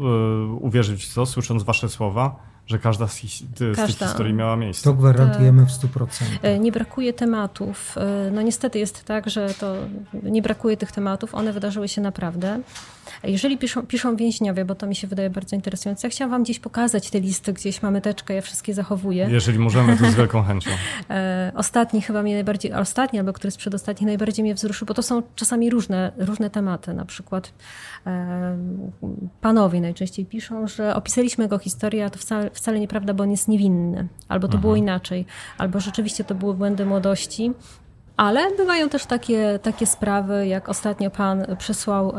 y, 0.50 0.54
uwierzyć 0.54 1.06
w 1.06 1.14
to, 1.14 1.26
słysząc 1.26 1.64
wasze 1.64 1.90
słowa, 1.90 2.36
że 2.70 2.80
każda 2.80 3.08
z, 3.08 3.16
his- 3.16 3.44
z 3.56 3.58
tych 3.58 3.76
Każda. 3.76 4.06
historii 4.08 4.34
miała 4.34 4.56
miejsce. 4.56 4.84
To 4.84 4.94
gwarantujemy 4.94 5.66
w 5.66 5.70
100%. 5.70 6.08
E, 6.42 6.60
Nie 6.60 6.72
brakuje 6.72 7.14
tematów. 7.14 7.96
E, 7.98 8.32
No 8.32 8.42
niestety 8.42 8.80
jest 8.80 9.04
tak, 9.06 9.30
że 9.30 9.54
to 9.54 9.76
nie 10.24 10.42
brakuje 10.42 10.78
tych 10.78 10.92
tematów. 10.92 11.36
One 11.36 11.54
wydarzyły 11.54 11.88
się 11.88 12.02
naprawdę. 12.02 12.60
Jeżeli 13.24 13.58
piszą, 13.58 13.86
piszą 13.86 14.16
więźniowie, 14.16 14.66
bo 14.66 14.76
to 14.76 14.88
mi 14.88 14.96
się 14.96 15.08
wydaje 15.08 15.30
bardzo 15.30 15.56
interesujące, 15.56 16.08
ja 16.08 16.12
chciałam 16.12 16.32
wam 16.32 16.44
gdzieś 16.44 16.60
pokazać 16.60 17.10
te 17.10 17.20
listy, 17.20 17.54
gdzieś 17.54 17.82
mamy 17.82 18.02
teczkę, 18.02 18.34
ja 18.34 18.42
wszystkie 18.42 18.74
zachowuję. 18.74 19.28
Jeżeli 19.32 19.60
możemy, 19.60 19.98
to 19.98 20.12
z 20.12 20.16
wielką 20.16 20.44
chęcią. 20.44 20.70
E, 21.10 21.52
Ostatni 21.56 22.02
chyba 22.02 22.24
mnie 22.24 22.34
najbardziej, 22.34 22.74
ostatni 22.74 23.20
albo 23.20 23.34
który 23.34 23.52
z 23.52 23.58
przedostatnich 23.58 24.08
najbardziej 24.08 24.44
mnie 24.44 24.56
wzruszył, 24.56 24.86
bo 24.86 24.94
to 24.94 25.04
są 25.04 25.24
czasami 25.36 25.70
różne, 25.70 26.12
różne 26.18 26.50
tematy. 26.50 26.94
Na 26.94 27.06
przykład 27.06 27.54
e, 28.08 28.58
panowie 29.42 29.82
najczęściej 29.82 30.26
piszą, 30.26 30.68
że 30.68 30.96
opisaliśmy 30.96 31.44
jego 31.44 31.58
historię, 31.58 32.06
a 32.06 32.10
to 32.10 32.20
wcale, 32.20 32.50
wcale 32.54 32.80
nieprawda, 32.80 33.14
bo 33.14 33.24
on 33.24 33.32
jest 33.32 33.48
niewinny. 33.48 34.08
Albo 34.28 34.48
to 34.48 34.58
było 34.58 34.76
inaczej, 34.76 35.26
albo 35.58 35.80
rzeczywiście 35.80 36.24
to 36.24 36.36
były 36.36 36.54
błędy 36.54 36.86
młodości. 36.86 37.54
Ale 38.20 38.56
bywają 38.58 38.90
też 38.90 39.06
takie, 39.06 39.60
takie 39.64 39.86
sprawy, 39.86 40.48
jak 40.48 40.70
ostatnio 40.70 41.12
pan 41.12 41.46
przesłał 41.58 42.10
e, 42.10 42.14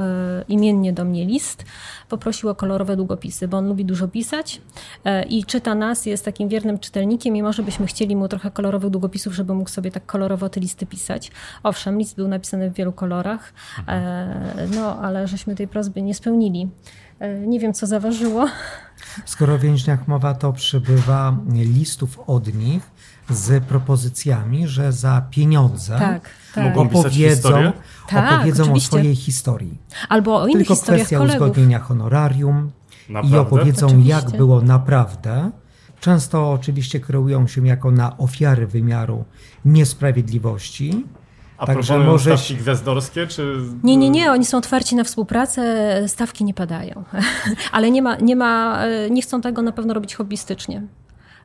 imiennie 0.48 0.92
do 0.92 1.04
mnie 1.04 1.24
list, 1.24 1.64
poprosił 2.08 2.48
o 2.48 2.54
kolorowe 2.54 2.96
długopisy, 2.96 3.48
bo 3.48 3.56
on 3.56 3.68
lubi 3.68 3.84
dużo 3.84 4.08
pisać 4.08 4.60
e, 5.04 5.24
i 5.24 5.44
czyta 5.44 5.74
nas, 5.74 6.06
jest 6.06 6.24
takim 6.24 6.48
wiernym 6.48 6.78
czytelnikiem 6.78 7.36
i 7.36 7.42
może 7.42 7.62
byśmy 7.62 7.86
chcieli 7.86 8.16
mu 8.16 8.28
trochę 8.28 8.50
kolorowych 8.50 8.90
długopisów, 8.90 9.34
żeby 9.34 9.54
mógł 9.54 9.70
sobie 9.70 9.90
tak 9.90 10.06
kolorowo 10.06 10.48
te 10.48 10.60
listy 10.60 10.86
pisać. 10.86 11.30
Owszem, 11.62 11.98
list 11.98 12.16
był 12.16 12.28
napisany 12.28 12.70
w 12.70 12.74
wielu 12.74 12.92
kolorach, 12.92 13.52
e, 13.88 14.66
no 14.74 14.98
ale 14.98 15.28
żeśmy 15.28 15.54
tej 15.54 15.68
prośby 15.68 16.02
nie 16.02 16.14
spełnili. 16.14 16.68
Nie 17.46 17.60
wiem, 17.60 17.72
co 17.72 17.86
zaważyło. 17.86 18.46
Skoro 19.24 19.54
o 19.54 19.58
więźniach 19.58 20.08
mowa, 20.08 20.34
to 20.34 20.52
przybywa 20.52 21.36
listów 21.52 22.20
od 22.26 22.54
nich 22.54 22.90
z 23.30 23.64
propozycjami, 23.64 24.68
że 24.68 24.92
za 24.92 25.22
pieniądze 25.30 25.98
Tak, 25.98 26.30
tak. 26.54 26.76
Opowiedzą? 26.76 27.72
Tak, 28.08 28.32
opowiedzą 28.34 28.62
o 28.62 28.66
oczywiście. 28.66 28.86
swojej 28.88 29.16
historii. 29.16 29.78
Albo 30.08 30.36
o 30.42 30.46
innych 30.46 30.58
Tylko 30.66 30.74
historiach 30.74 31.00
kwestia 31.00 31.18
kolegów. 31.18 31.42
uzgodnienia 31.42 31.78
honorarium 31.78 32.70
i 33.08 33.12
Naprawdę? 33.12 33.40
opowiedzą, 33.40 33.86
Oczywiście. 33.86 34.10
jak 34.10 34.30
było 34.30 34.60
naprawdę. 34.60 35.50
Często 36.00 36.52
oczywiście 36.52 37.00
kreują 37.00 37.46
się 37.46 37.66
jako 37.66 37.90
na 37.90 38.18
ofiary 38.18 38.66
wymiaru 38.66 39.24
niesprawiedliwości. 39.64 41.04
A 41.58 41.66
Także 41.66 41.98
może 41.98 42.38
stawki 42.38 42.56
gwiazdorskie, 42.56 43.26
czy... 43.26 43.56
Nie, 43.82 43.96
nie, 43.96 44.10
nie, 44.10 44.32
oni 44.32 44.44
są 44.46 44.58
otwarci 44.58 44.96
na 44.96 45.04
współpracę, 45.04 46.04
stawki 46.08 46.44
nie 46.44 46.54
padają. 46.54 47.04
Ale 47.72 47.90
nie 47.90 48.02
ma, 48.02 48.16
nie 48.16 48.36
ma, 48.36 48.82
e, 48.84 49.10
nie 49.10 49.22
chcą 49.22 49.40
tego 49.40 49.62
na 49.62 49.72
pewno 49.72 49.94
robić 49.94 50.14
hobbystycznie. 50.14 50.82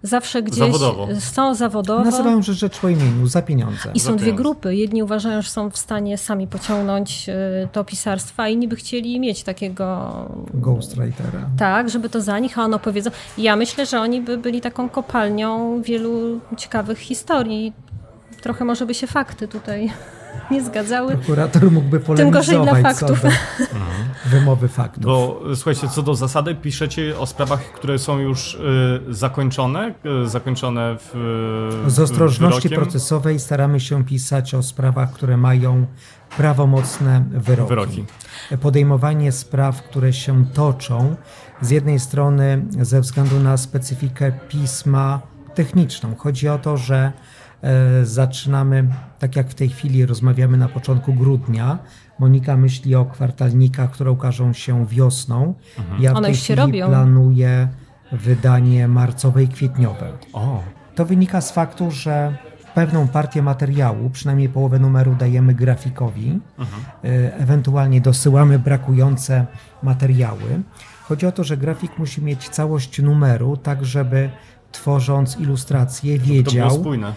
Zawsze 0.03 0.43
gdzieś 0.43 0.59
Zawodowo. 0.59 1.07
są 1.19 1.55
zawodowo. 1.55 2.03
Nazywają 2.03 2.41
rzecz 2.41 2.57
rzecz 2.57 2.79
po 2.79 2.89
imieniu, 2.89 3.27
za 3.27 3.41
pieniądze. 3.41 3.91
I 3.93 3.99
są 3.99 4.05
Za 4.05 4.11
dwie 4.11 4.19
pieniądze. 4.25 4.43
grupy. 4.43 4.75
Jedni 4.75 5.03
uważają, 5.03 5.41
że 5.41 5.49
są 5.49 5.69
w 5.69 5.77
stanie 5.77 6.17
sami 6.17 6.47
pociągnąć 6.47 7.29
e, 7.29 7.67
to 7.71 7.83
pisarstwo, 7.83 8.43
a 8.43 8.47
inni 8.49 8.67
by 8.67 8.75
chcieli 8.75 9.19
mieć 9.19 9.43
takiego 9.43 10.11
Ghostwritera. 10.53 11.49
tak, 11.57 11.89
żeby 11.89 12.09
to 12.09 12.21
za 12.21 12.39
nich, 12.39 12.59
a 12.59 12.63
on 12.63 12.73
opowiedzą. 12.73 13.09
Ja 13.37 13.55
myślę, 13.55 13.85
że 13.85 13.99
oni 14.01 14.21
by 14.21 14.37
byli 14.37 14.61
taką 14.61 14.89
kopalnią 14.89 15.81
wielu 15.81 16.39
ciekawych 16.57 16.97
historii. 16.99 17.73
Trochę 18.41 18.65
może 18.65 18.85
by 18.85 18.93
się 18.93 19.07
fakty 19.07 19.47
tutaj 19.47 19.91
nie 20.51 20.63
zgadzały. 20.63 21.15
Prokurator 21.17 21.71
mógłby 21.71 21.99
Tym 21.99 22.31
gorzej 22.31 22.55
dla 22.55 22.65
polemizować 22.65 22.97
faktów. 22.97 23.21
do 23.21 23.29
wymowy 24.29 24.67
faktów. 24.67 25.03
Bo 25.03 25.41
słuchajcie, 25.55 25.87
co 25.89 26.01
do 26.01 26.15
zasady, 26.15 26.55
piszecie 26.55 27.19
o 27.19 27.25
sprawach, 27.25 27.61
które 27.61 27.99
są 27.99 28.19
już 28.19 28.53
y, 29.09 29.13
zakończone, 29.13 29.93
y, 30.23 30.29
zakończone 30.29 30.97
w. 30.99 31.83
Z 31.87 31.99
ostrożności 31.99 32.69
wyrokiem? 32.69 32.83
procesowej 32.83 33.39
staramy 33.39 33.79
się 33.79 34.05
pisać 34.05 34.53
o 34.53 34.63
sprawach, 34.63 35.11
które 35.11 35.37
mają 35.37 35.85
prawomocne 36.37 37.23
wyroki. 37.31 37.69
Wyroki. 37.69 38.05
Podejmowanie 38.61 39.31
spraw, 39.31 39.83
które 39.83 40.13
się 40.13 40.45
toczą, 40.53 41.15
z 41.61 41.69
jednej 41.69 41.99
strony 41.99 42.65
ze 42.81 43.01
względu 43.01 43.39
na 43.39 43.57
specyfikę 43.57 44.31
pisma 44.47 45.21
techniczną. 45.55 46.15
Chodzi 46.15 46.47
o 46.47 46.57
to, 46.57 46.77
że 46.77 47.11
zaczynamy, 48.03 48.87
tak 49.19 49.35
jak 49.35 49.49
w 49.49 49.53
tej 49.53 49.69
chwili 49.69 50.05
rozmawiamy 50.05 50.57
na 50.57 50.67
początku 50.67 51.13
grudnia. 51.13 51.79
Monika 52.19 52.57
myśli 52.57 52.95
o 52.95 53.05
kwartalnikach, 53.05 53.91
które 53.91 54.11
ukażą 54.11 54.53
się 54.53 54.85
wiosną. 54.85 55.53
Ja 55.99 56.13
w 56.13 56.15
One 56.17 56.27
tej 56.27 56.35
już 56.35 56.43
się 56.43 56.53
chwili 56.55 56.81
robią. 56.81 56.87
planuję 56.87 57.67
wydanie 58.11 58.87
marcowe 58.87 59.43
i 59.43 59.47
kwietniowe. 59.47 60.11
O, 60.33 60.63
To 60.95 61.05
wynika 61.05 61.41
z 61.41 61.51
faktu, 61.51 61.91
że 61.91 62.37
pewną 62.75 63.07
partię 63.07 63.41
materiału, 63.41 64.09
przynajmniej 64.09 64.49
połowę 64.49 64.79
numeru 64.79 65.15
dajemy 65.15 65.53
grafikowi, 65.53 66.39
e, 67.03 67.35
ewentualnie 67.37 68.01
dosyłamy 68.01 68.59
brakujące 68.59 69.45
materiały. 69.83 70.61
Chodzi 71.03 71.25
o 71.25 71.31
to, 71.31 71.43
że 71.43 71.57
grafik 71.57 71.97
musi 71.97 72.21
mieć 72.21 72.49
całość 72.49 73.01
numeru, 73.01 73.57
tak 73.57 73.85
żeby 73.85 74.29
tworząc 74.71 75.37
ilustrację 75.39 76.17
to 76.19 76.23
było 76.25 76.35
wiedział, 76.35 76.69
e, 76.93 77.13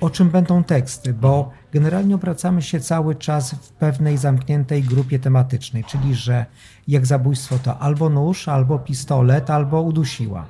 o 0.00 0.10
czym 0.10 0.30
będą 0.30 0.64
teksty, 0.64 1.14
bo 1.14 1.50
generalnie 1.72 2.14
obracamy 2.14 2.62
się 2.62 2.80
cały 2.80 3.14
czas 3.14 3.50
w 3.50 3.72
pewnej 3.72 4.18
zamkniętej 4.18 4.82
grupie 4.82 5.18
tematycznej, 5.18 5.84
czyli 5.84 6.14
że 6.14 6.46
jak 6.88 7.06
zabójstwo 7.06 7.58
to 7.58 7.78
albo 7.78 8.08
nóż, 8.08 8.48
albo 8.48 8.78
pistolet, 8.78 9.50
albo 9.50 9.82
udusiła. 9.82 10.46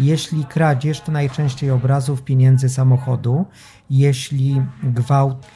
Jeśli 0.00 0.44
kradzież, 0.44 1.00
to 1.00 1.12
najczęściej 1.12 1.70
obrazów, 1.70 2.22
pieniędzy, 2.22 2.68
samochodu. 2.68 3.46
Jeśli 3.90 4.62
gwałt, 4.82 5.46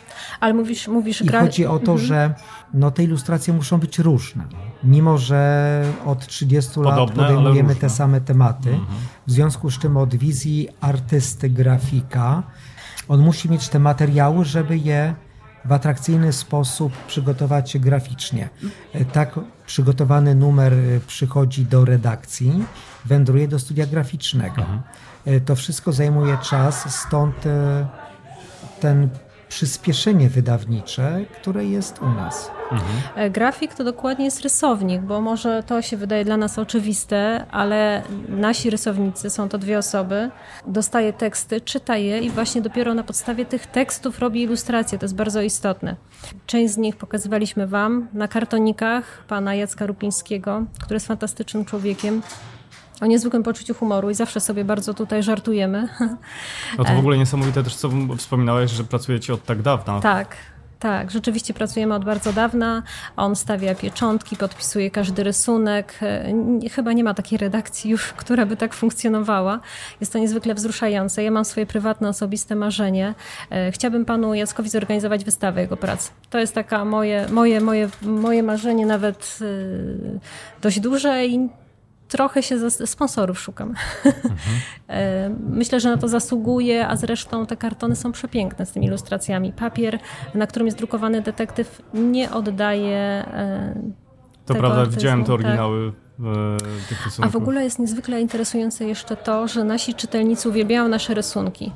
Ale 0.40 0.54
mówisz, 0.54 0.88
mówisz 0.88 1.22
i 1.22 1.24
gra... 1.24 1.40
chodzi 1.40 1.66
o 1.66 1.78
to, 1.78 1.98
że 1.98 2.34
no, 2.74 2.90
te 2.90 3.04
ilustracje 3.04 3.54
muszą 3.54 3.78
być 3.78 3.98
różne. 3.98 4.44
Mimo, 4.84 5.18
że 5.18 5.82
od 6.06 6.26
30 6.26 6.80
lat 6.80 6.94
Podobne, 6.94 7.24
ale 7.24 7.34
podejmujemy 7.34 7.74
te 7.76 7.90
same 7.90 8.20
tematy, 8.20 8.78
w 9.26 9.32
związku 9.32 9.70
z 9.70 9.78
czym 9.78 9.96
od 9.96 10.14
wizji 10.16 10.68
artysty, 10.80 11.50
grafika, 11.50 12.42
on 13.08 13.20
musi 13.20 13.50
mieć 13.50 13.68
te 13.68 13.78
materiały, 13.78 14.44
żeby 14.44 14.78
je 14.78 15.14
w 15.64 15.72
atrakcyjny 15.72 16.32
sposób 16.32 16.92
przygotować 17.06 17.78
graficznie. 17.78 18.48
E, 18.92 19.04
Tak 19.04 19.40
przygotowany 19.66 20.34
numer 20.34 20.72
e, 20.72 21.00
przychodzi 21.06 21.64
do 21.66 21.84
redakcji, 21.84 22.64
wędruje 23.04 23.48
do 23.48 23.58
studia 23.58 23.86
graficznego. 23.86 24.62
E, 25.26 25.40
To 25.40 25.56
wszystko 25.56 25.92
zajmuje 25.92 26.38
czas, 26.42 26.94
stąd 27.00 27.34
ten 28.80 29.08
przyspieszenie 29.48 30.28
wydawnicze, 30.28 31.24
które 31.40 31.64
jest 31.64 32.02
u 32.02 32.08
nas. 32.08 32.50
E, 33.14 33.30
Grafik 33.30 33.74
to 33.74 33.84
dokładnie 33.84 34.24
jest 34.24 34.40
rysownik, 34.40 35.00
bo 35.02 35.20
może 35.20 35.62
to 35.62 35.82
się 35.82 35.96
wydaje 35.96 36.24
dla 36.24 36.36
nas 36.36 36.58
oczywiste, 36.58 37.46
ale 37.50 38.02
nasi 38.28 38.70
rysownicy, 38.70 39.30
są 39.30 39.48
to 39.48 39.58
dwie 39.58 39.78
osoby, 39.78 40.30
dostaje 40.66 41.12
teksty, 41.12 41.60
czyta 41.60 41.96
je 41.96 42.18
i 42.18 42.30
właśnie 42.30 42.62
dopiero 42.62 42.94
na 42.94 43.02
podstawie 43.02 43.44
tych 43.46 43.66
tekstów 43.66 44.18
robi 44.18 44.42
ilustracje. 44.42 44.98
To 44.98 45.04
jest 45.04 45.14
bardzo 45.16 45.42
istotne. 45.42 45.96
Część 46.46 46.74
z 46.74 46.76
nich 46.76 46.96
pokazywaliśmy 46.96 47.66
Wam 47.66 48.08
na 48.12 48.28
kartonikach 48.28 49.24
pana 49.28 49.54
Jacka 49.54 49.86
Rupińskiego, 49.86 50.62
który 50.80 50.96
jest 50.96 51.06
fantastycznym 51.06 51.64
człowiekiem. 51.64 52.22
O 53.00 53.06
niezwykłym 53.06 53.42
poczuciu 53.42 53.74
humoru 53.74 54.10
i 54.10 54.14
zawsze 54.14 54.40
sobie 54.40 54.64
bardzo 54.64 54.94
tutaj 54.94 55.22
żartujemy. 55.22 55.88
No 56.78 56.84
E. 56.84 56.88
to 56.88 56.94
w 56.94 56.98
ogóle 56.98 57.18
niesamowite 57.18 57.62
też, 57.62 57.76
co 57.76 57.90
wspominałeś, 58.16 58.70
że 58.70 58.84
pracujecie 58.84 59.34
od 59.34 59.44
tak 59.44 59.62
dawna. 59.62 60.00
Tak. 60.00 60.36
Tak, 60.78 61.10
rzeczywiście 61.10 61.54
pracujemy 61.54 61.94
od 61.94 62.04
bardzo 62.04 62.32
dawna. 62.32 62.82
On 63.16 63.36
stawia 63.36 63.74
pieczątki, 63.74 64.36
podpisuje 64.36 64.90
każdy 64.90 65.24
rysunek. 65.24 65.98
E, 66.02 66.32
Chyba 66.72 66.92
nie 66.92 67.04
ma 67.04 67.14
takiej 67.14 67.38
redakcji 67.38 67.90
już, 67.90 68.12
która 68.22 68.46
by 68.46 68.56
tak 68.56 68.74
funkcjonowała. 68.74 69.60
Jest 70.00 70.12
to 70.12 70.18
niezwykle 70.18 70.54
wzruszające. 70.54 71.22
Ja 71.22 71.30
mam 71.30 71.44
swoje 71.44 71.66
prywatne, 71.66 72.08
osobiste 72.08 72.54
marzenie. 72.56 73.14
E, 73.50 73.72
Chciałabym 73.72 74.04
panu 74.04 74.34
Jackowi 74.34 74.68
zorganizować 74.68 75.24
wystawę 75.24 75.60
jego 75.60 75.76
prac. 75.76 76.10
To 76.30 76.38
jest 76.38 76.54
taka 76.54 76.84
moje, 76.84 77.26
moje, 77.30 77.60
moje, 77.60 77.88
moje 78.02 78.42
marzenie, 78.42 78.86
nawet 78.86 79.38
e, 79.40 79.44
dość 80.62 80.80
duże 80.80 81.26
i 81.26 81.48
trochę 82.08 82.42
się 82.42 82.58
zas- 82.58 82.86
sponsorów 82.86 83.40
szukam. 83.40 83.74
E, 84.88 85.30
Myślę, 85.48 85.80
że 85.80 85.88
na 85.90 85.96
to 85.96 86.08
zasługuje, 86.08 86.88
a 86.88 86.96
zresztą 86.96 87.46
te 87.46 87.56
kartony 87.56 87.96
są 87.96 88.12
przepiękne 88.12 88.66
z 88.66 88.72
tymi 88.72 88.86
ilustracjami. 88.86 89.52
Papier, 89.52 89.98
na 90.34 90.46
którym 90.46 90.66
jest 90.66 90.78
drukowany 90.78 91.20
detektyw, 91.22 91.82
nie 91.94 92.30
oddaje. 92.30 92.96
e, 92.96 93.74
To 94.46 94.54
prawda, 94.54 94.78
artyzmu, 94.80 94.96
widziałem 95.00 95.24
te 95.24 95.26
tak. 95.26 95.56
Tych 96.88 97.04
rysunków. 97.04 97.34
A 97.34 97.38
w 97.38 97.42
ogóle 97.42 97.64
jest 97.64 97.78
niezwykle 97.78 98.20
interesujące 98.20 98.84
jeszcze 98.84 99.16
to, 99.16 99.48
że 99.48 99.64
nasi 99.64 99.94
czytelnicy 99.94 100.48
uwielbiają 100.48 100.88
nasze 100.88 101.14
rysunki. 101.14 101.72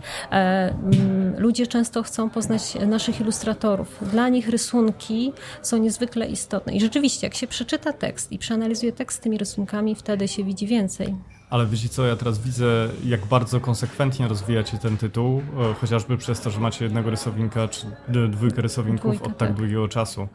Ludzie 1.39 1.67
często 1.67 2.03
chcą 2.03 2.31
poznać 2.31 2.75
naszych 2.87 3.21
ilustratorów. 3.21 3.99
Dla 4.13 4.29
nich 4.29 4.49
rysunki 4.49 5.33
są 5.63 5.77
niezwykle 5.77 6.27
istotne. 6.27 6.73
I 6.73 6.81
rzeczywiście, 6.81 7.27
jak 7.27 7.35
się 7.35 7.47
przeczyta 7.47 7.93
tekst 7.93 8.33
i 8.33 8.39
przeanalizuje 8.39 8.93
tekst 8.93 9.19
z 9.19 9.21
tymi 9.21 9.39
rysunkami, 9.39 9.95
wtedy 9.95 10.29
się 10.29 10.45
widzi 10.45 10.67
więcej. 10.67 11.15
Ale 11.51 11.67
wiecie 11.67 11.89
co, 11.89 12.07
ja 12.07 12.17
teraz 12.17 12.39
widzę, 12.39 12.89
jak 13.05 13.27
bardzo 13.27 13.61
konsekwentnie 13.61 14.29
rozwijacie 14.29 14.79
ten 14.79 14.97
tytuł, 14.97 15.43
e, 15.71 15.75
chociażby 15.75 16.19
przez 16.19 16.41
to, 16.41 16.51
że 16.51 16.61
macie 16.61 16.85
jednego 16.85 17.11
rysownika, 17.11 17.69
czy 17.69 17.87
dwójkę 18.31 18.63
rysowników 18.63 19.15
Dwójka, 19.15 19.25
od 19.25 19.39
tak, 19.39 19.49
tak 19.49 19.57
długiego 19.57 19.89
czasu. 19.89 20.29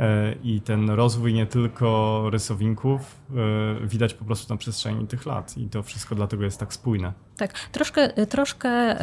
E, 0.00 0.34
I 0.44 0.60
ten 0.60 0.90
rozwój 0.90 1.34
nie 1.34 1.46
tylko 1.46 2.22
rysowników 2.30 3.00
e, 3.30 3.86
widać 3.86 4.14
po 4.14 4.24
prostu 4.24 4.54
na 4.54 4.58
przestrzeni 4.58 5.06
tych 5.06 5.26
lat 5.26 5.58
i 5.58 5.68
to 5.68 5.82
wszystko 5.82 6.14
dlatego 6.14 6.44
jest 6.44 6.60
tak 6.60 6.72
spójne. 6.72 7.12
Tak, 7.36 7.52
troszkę, 7.52 8.26
troszkę, 8.26 8.96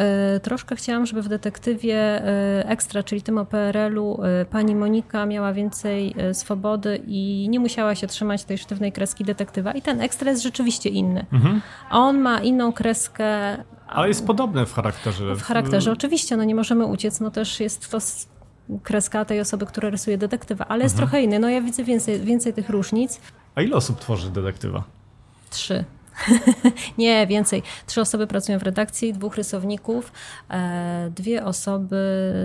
troszkę 0.43 0.75
chciałam, 0.75 1.05
żeby 1.05 1.21
w 1.21 1.27
detektywie 1.27 2.23
ekstra, 2.65 3.03
czyli 3.03 3.21
tym 3.21 3.37
o 3.37 3.45
PRL-u, 3.45 4.19
pani 4.49 4.75
Monika 4.75 5.25
miała 5.25 5.53
więcej 5.53 6.15
swobody 6.33 7.01
i 7.07 7.47
nie 7.49 7.59
musiała 7.59 7.95
się 7.95 8.07
trzymać 8.07 8.43
tej 8.43 8.57
sztywnej 8.57 8.91
kreski 8.91 9.25
detektywa. 9.25 9.71
I 9.71 9.81
ten 9.81 10.01
ekstra 10.01 10.31
jest 10.31 10.43
rzeczywiście 10.43 10.89
inny. 10.89 11.25
Mhm. 11.31 11.61
On 11.91 12.19
ma 12.21 12.39
inną 12.39 12.73
kreskę. 12.73 13.57
Ale 13.87 14.07
jest 14.07 14.27
podobny 14.27 14.65
w 14.65 14.73
charakterze. 14.73 15.35
W 15.35 15.43
charakterze, 15.43 15.91
oczywiście, 15.91 16.37
no 16.37 16.43
nie 16.43 16.55
możemy 16.55 16.85
uciec, 16.85 17.19
no 17.19 17.31
też 17.31 17.59
jest 17.59 17.91
to 17.91 17.99
kreska 18.83 19.25
tej 19.25 19.41
osoby, 19.41 19.65
która 19.65 19.89
rysuje 19.89 20.17
detektywa, 20.17 20.65
ale 20.65 20.83
jest 20.83 20.95
mhm. 20.95 21.09
trochę 21.09 21.23
inny. 21.23 21.39
No 21.39 21.49
ja 21.49 21.61
widzę 21.61 21.83
więcej, 21.83 22.19
więcej 22.19 22.53
tych 22.53 22.69
różnic. 22.69 23.19
A 23.55 23.61
ile 23.61 23.75
osób 23.75 23.99
tworzy 23.99 24.31
detektywa? 24.31 24.83
Trzy. 25.49 25.85
nie, 26.97 27.27
więcej. 27.27 27.63
Trzy 27.87 28.01
osoby 28.01 28.27
pracują 28.27 28.59
w 28.59 28.63
redakcji, 28.63 29.13
dwóch 29.13 29.35
rysowników, 29.35 30.11
e, 30.49 31.11
dwie 31.15 31.45
osoby 31.45 31.97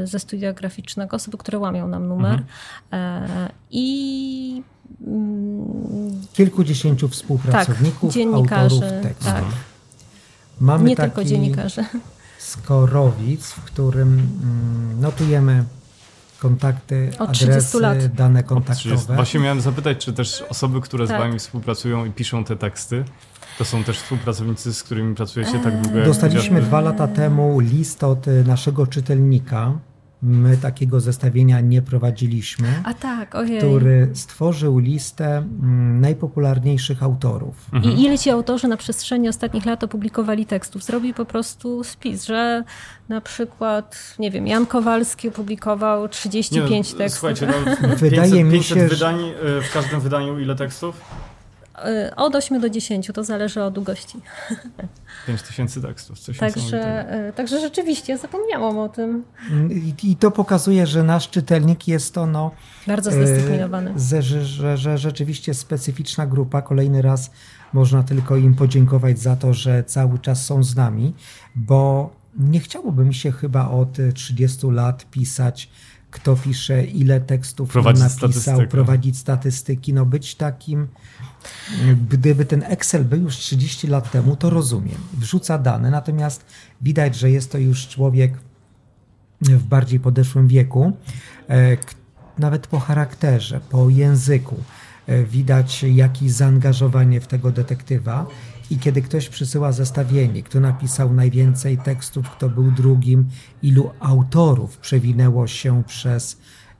ze 0.04 0.18
studia 0.18 0.52
graficznego, 0.52 1.16
osoby, 1.16 1.38
które 1.38 1.58
łamią 1.58 1.88
nam 1.88 2.08
numer 2.08 2.42
mhm. 2.90 3.22
e, 3.32 3.50
i 3.70 4.62
mm, 5.06 6.22
kilkudziesięciu 6.32 7.08
współpracowników, 7.08 8.10
tak, 8.10 8.14
dziennikarzy, 8.14 8.74
autorów 8.74 9.02
tekstu. 9.02 9.24
Tak. 9.24 9.44
Mamy 10.60 10.88
nie 10.88 10.96
tylko 10.96 11.24
dziennikarzy. 11.24 11.84
Skorowic, 12.38 13.46
w 13.46 13.64
którym 13.64 14.08
mm, 14.42 15.00
notujemy 15.00 15.64
kontakty, 16.40 17.10
Od 17.18 17.30
adresy, 17.30 17.80
lat. 17.80 18.06
dane 18.06 18.42
kontaktowe. 18.42 19.14
Właśnie 19.14 19.40
miałem 19.40 19.60
zapytać, 19.60 20.04
czy 20.04 20.12
też 20.12 20.44
osoby, 20.48 20.80
które 20.80 21.06
tak. 21.06 21.16
z 21.16 21.20
Wami 21.20 21.38
współpracują 21.38 22.04
i 22.04 22.10
piszą 22.10 22.44
te 22.44 22.56
teksty, 22.56 23.04
to 23.58 23.64
są 23.64 23.84
też 23.84 23.98
współpracownicy, 24.00 24.74
z 24.74 24.82
którymi 24.82 25.14
pracujecie 25.14 25.58
tak 25.58 25.82
długo? 25.82 26.04
Dostaliśmy 26.04 26.62
dwa 26.62 26.80
lata 26.80 27.08
temu 27.08 27.60
list 27.60 28.04
od 28.04 28.26
naszego 28.46 28.86
czytelnika, 28.86 29.72
My 30.22 30.56
takiego 30.56 31.00
zestawienia 31.00 31.60
nie 31.60 31.82
prowadziliśmy. 31.82 32.68
A 32.84 32.94
tak, 32.94 33.34
ojej. 33.34 33.58
Który 33.58 34.10
stworzył 34.14 34.78
listę 34.78 35.36
mm, 35.36 36.00
najpopularniejszych 36.00 37.02
autorów. 37.02 37.54
Mhm. 37.72 37.94
I 37.94 38.02
ile 38.02 38.18
ci 38.18 38.30
autorzy 38.30 38.68
na 38.68 38.76
przestrzeni 38.76 39.28
ostatnich 39.28 39.66
lat 39.66 39.84
opublikowali 39.84 40.46
tekstów? 40.46 40.84
Zrobił 40.84 41.14
po 41.14 41.24
prostu 41.24 41.84
spis, 41.84 42.24
że 42.24 42.64
na 43.08 43.20
przykład, 43.20 44.14
nie 44.18 44.30
wiem, 44.30 44.46
Jan 44.46 44.66
Kowalski 44.66 45.28
opublikował 45.28 46.08
35 46.08 46.92
nie, 46.92 46.98
tekstów. 46.98 47.20
Słuchajcie, 47.20 47.46
no, 47.46 47.88
Wydaje 47.96 48.32
500, 48.32 48.52
mi 48.52 48.62
się, 48.62 48.74
500 48.74 48.98
wydań, 48.98 49.20
e, 49.20 49.62
w 49.62 49.72
każdym 49.72 50.00
wydaniu 50.00 50.38
ile 50.38 50.54
tekstów? 50.56 51.00
Y, 51.88 52.14
od 52.16 52.34
8 52.34 52.60
do 52.60 52.70
10, 52.70 53.10
to 53.14 53.24
zależy 53.24 53.62
od 53.62 53.74
długości. 53.74 54.18
5 55.26 55.42
tysięcy 55.42 55.82
tekstów, 55.82 56.18
coś 56.18 56.38
także, 56.38 57.06
y, 57.28 57.32
także 57.32 57.60
rzeczywiście 57.60 58.18
zapomniałam 58.18 58.78
o 58.78 58.88
tym. 58.88 59.24
I, 59.70 60.10
I, 60.10 60.16
to 60.16 60.30
pokazuje, 60.30 60.86
że 60.86 61.02
nasz 61.02 61.30
czytelnik 61.30 61.88
jest 61.88 62.14
to 62.14 62.26
no, 62.26 62.50
bardzo 62.86 63.10
zdyscyplinowany. 63.10 63.92
Że, 63.96 64.22
że, 64.22 64.44
że, 64.44 64.76
że 64.76 64.98
rzeczywiście 64.98 65.54
specyficzna 65.54 66.26
grupa. 66.26 66.62
Kolejny 66.62 67.02
raz 67.02 67.30
można 67.72 68.02
tylko 68.02 68.36
im 68.36 68.54
podziękować 68.54 69.18
za 69.18 69.36
to, 69.36 69.54
że 69.54 69.84
cały 69.84 70.18
czas 70.18 70.44
są 70.44 70.62
z 70.62 70.76
nami, 70.76 71.14
bo 71.54 72.10
nie 72.38 72.60
chciałoby 72.60 73.04
mi 73.04 73.14
się 73.14 73.32
chyba 73.32 73.68
od 73.68 73.96
30 74.14 74.66
lat 74.66 75.10
pisać 75.10 75.70
kto 76.10 76.36
pisze, 76.36 76.84
ile 76.84 77.20
tekstów 77.20 77.68
prowadzić 77.68 78.02
napisał, 78.02 78.30
statystykę. 78.32 78.66
prowadzić 78.66 79.18
statystyki, 79.18 79.94
no 79.94 80.06
być 80.06 80.34
takim 80.34 80.88
Gdyby 82.10 82.44
ten 82.44 82.62
Excel 82.62 83.04
był 83.04 83.22
już 83.22 83.36
30 83.36 83.86
lat 83.86 84.10
temu, 84.10 84.36
to 84.36 84.50
rozumiem. 84.50 84.98
Wrzuca 85.18 85.58
dane, 85.58 85.90
natomiast 85.90 86.44
widać, 86.80 87.16
że 87.16 87.30
jest 87.30 87.52
to 87.52 87.58
już 87.58 87.88
człowiek 87.88 88.34
w 89.40 89.62
bardziej 89.62 90.00
podeszłym 90.00 90.48
wieku, 90.48 90.92
e, 91.48 91.76
nawet 92.38 92.66
po 92.66 92.78
charakterze, 92.78 93.60
po 93.70 93.90
języku. 93.90 94.56
E, 95.06 95.24
widać 95.24 95.82
jakieś 95.82 96.30
zaangażowanie 96.30 97.20
w 97.20 97.26
tego 97.26 97.50
detektywa. 97.50 98.26
I 98.70 98.78
kiedy 98.78 99.02
ktoś 99.02 99.28
przysyła 99.28 99.72
zestawienie, 99.72 100.42
kto 100.42 100.60
napisał 100.60 101.12
najwięcej 101.12 101.78
tekstów, 101.78 102.30
kto 102.30 102.48
był 102.48 102.70
drugim, 102.70 103.28
ilu 103.62 103.90
autorów 104.00 104.78
przewinęło 104.78 105.46
się 105.46 105.82
przez 105.86 106.36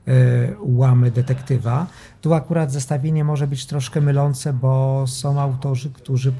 E, 0.07 0.53
łamy 0.59 1.11
detektywa. 1.11 1.87
Tu 2.21 2.33
akurat 2.33 2.71
zestawienie 2.71 3.23
może 3.23 3.47
być 3.47 3.65
troszkę 3.65 4.01
mylące, 4.01 4.53
bo 4.53 5.03
są 5.07 5.41
autorzy, 5.41 5.89
którzy, 5.89 6.33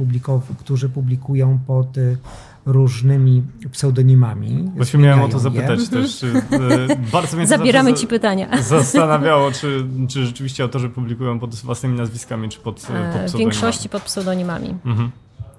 którzy 0.59 0.89
publikują 0.89 1.59
pod 1.67 1.97
e, 1.97 2.01
różnymi 2.65 3.43
pseudonimami. 3.71 4.71
Właśnie 4.75 4.99
miałem 4.99 5.21
o 5.21 5.27
to 5.27 5.39
zapytać 5.39 5.79
je. 5.79 5.87
też. 5.87 6.23
E, 6.23 6.29
bardzo 7.11 7.37
mnie 7.37 7.47
Zabieramy 7.47 7.93
ci 7.93 8.07
pytania. 8.07 8.61
Zastanawiało, 8.61 9.51
czy, 9.51 9.85
czy 10.07 10.25
rzeczywiście 10.25 10.63
autorzy 10.63 10.89
publikują 10.89 11.39
pod 11.39 11.55
własnymi 11.55 11.97
nazwiskami, 11.97 12.49
czy 12.49 12.59
pod, 12.59 12.63
pod 12.63 12.83
pseudonimami. 12.83 13.29
W 13.29 13.35
większości 13.35 13.89
pod 13.89 14.03
pseudonimami. 14.03 14.75
Mhm. 14.85 15.11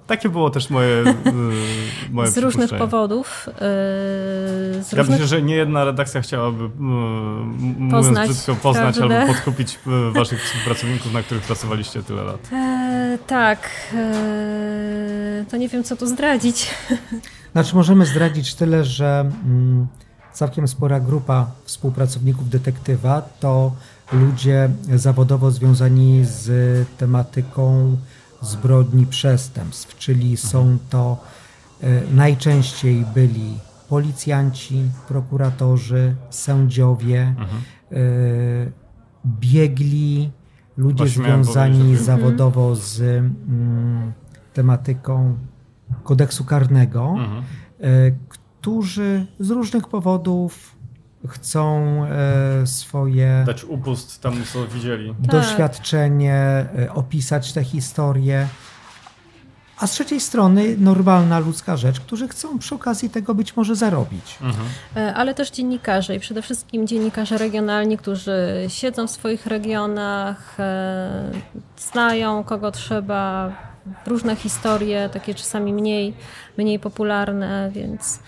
Takie 0.07 0.29
było 0.29 0.49
też 0.49 0.69
moje, 0.69 1.01
y, 1.01 1.13
moje 2.11 2.31
Z 2.31 2.37
różnych 2.37 2.69
powodów. 2.77 3.49
Y, 3.49 3.53
z 4.83 4.91
ja 4.91 4.97
różnych... 4.97 5.09
myślę, 5.09 5.27
że 5.27 5.41
nie 5.41 5.55
jedna 5.55 5.85
redakcja 5.85 6.21
chciałaby, 6.21 6.63
y, 7.87 7.91
poznać, 7.91 8.29
brzydko, 8.29 8.55
poznać 8.55 8.97
prawdę? 8.97 9.21
albo 9.21 9.33
podkupić 9.33 9.79
waszych 10.11 10.43
współpracowników, 10.43 11.13
na 11.13 11.21
których 11.23 11.43
pracowaliście 11.43 12.03
tyle 12.03 12.23
lat. 12.23 12.49
E, 12.53 13.17
tak. 13.27 13.69
E, 13.93 15.45
to 15.51 15.57
nie 15.57 15.69
wiem, 15.69 15.83
co 15.83 15.95
tu 15.95 16.07
zdradzić. 16.07 16.69
Znaczy, 17.53 17.75
możemy 17.75 18.05
zdradzić 18.05 18.55
tyle, 18.55 18.85
że 18.85 19.31
mm, 19.45 19.87
całkiem 20.33 20.67
spora 20.67 20.99
grupa 20.99 21.51
współpracowników 21.65 22.49
detektywa 22.49 23.21
to 23.39 23.71
ludzie 24.13 24.69
zawodowo 24.95 25.51
związani 25.51 26.25
z 26.25 26.87
tematyką 26.97 27.97
zbrodni 28.43 29.05
przestępstw, 29.05 29.97
czyli 29.97 30.37
są 30.37 30.77
to 30.89 31.17
e, 31.81 32.01
najczęściej 32.15 33.05
byli 33.13 33.57
policjanci, 33.89 34.83
prokuratorzy, 35.07 36.15
sędziowie, 36.29 37.35
mhm. 37.39 37.61
E, 37.91 37.95
biegli, 39.25 40.31
ludzie 40.77 41.05
Właśnie 41.05 41.23
związani 41.23 41.97
zawodowo 41.97 42.75
z 42.75 43.01
mm, 43.01 44.13
tematyką 44.53 45.37
kodeksu 46.03 46.45
karnego, 46.45 47.15
mhm. 47.19 47.43
E, 47.81 48.11
którzy 48.29 49.27
z 49.39 49.49
różnych 49.49 49.87
powodów 49.87 50.72
chcą 51.27 52.05
e, 52.05 52.67
swoje. 52.67 53.43
Dać 53.45 53.63
upust 53.63 54.21
temu, 54.21 54.45
co 54.53 54.67
widzieli. 54.67 55.15
Doświadczenie, 55.19 56.35
e, 56.79 56.93
opisać 56.93 57.53
te 57.53 57.63
historie. 57.63 58.47
A 59.77 59.87
z 59.87 59.91
trzeciej 59.91 60.19
strony 60.19 60.75
normalna 60.77 61.39
ludzka 61.39 61.77
rzecz, 61.77 61.99
którzy 61.99 62.27
chcą 62.27 62.59
przy 62.59 62.75
okazji 62.75 63.09
tego 63.09 63.35
być 63.35 63.55
może 63.55 63.75
zarobić. 63.75 64.37
Mhm. 64.41 64.67
E, 64.95 65.13
ale 65.13 65.33
też 65.33 65.51
dziennikarze 65.51 66.15
i 66.15 66.19
przede 66.19 66.41
wszystkim 66.41 66.87
dziennikarze 66.87 67.37
regionalni, 67.37 67.97
którzy 67.97 68.65
siedzą 68.67 69.07
w 69.07 69.11
swoich 69.11 69.45
regionach, 69.45 70.57
znają 71.77 72.43
kogo 72.43 72.71
trzeba, 72.71 73.51
różne 74.05 74.35
historie, 74.35 75.09
takie 75.13 75.35
czasami 75.35 75.73
mniej, 75.73 76.13
mniej 76.57 76.79
popularne, 76.79 77.71
więc 77.73 78.19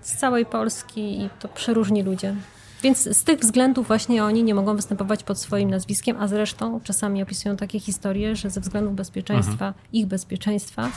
z 0.00 0.16
całej 0.16 0.46
Polski 0.46 1.20
i 1.20 1.30
to 1.40 1.48
przeróżni 1.48 2.02
ludzie. 2.02 2.34
Więc 2.82 3.16
z 3.16 3.24
tych 3.24 3.38
względów 3.38 3.86
właśnie 3.86 4.24
oni 4.24 4.44
nie 4.44 4.54
mogą 4.54 4.76
występować 4.76 5.22
pod 5.22 5.38
swoim 5.38 5.70
nazwiskiem, 5.70 6.16
a 6.20 6.28
zresztą 6.28 6.80
czasami 6.80 7.22
opisują 7.22 7.56
takie 7.56 7.80
historie, 7.80 8.36
że 8.36 8.50
ze 8.50 8.60
względu 8.60 8.90
bezpieczeństwa, 8.90 9.52
mhm. 9.52 9.74
ich 9.92 10.06
bezpieczeństwa, 10.06 10.90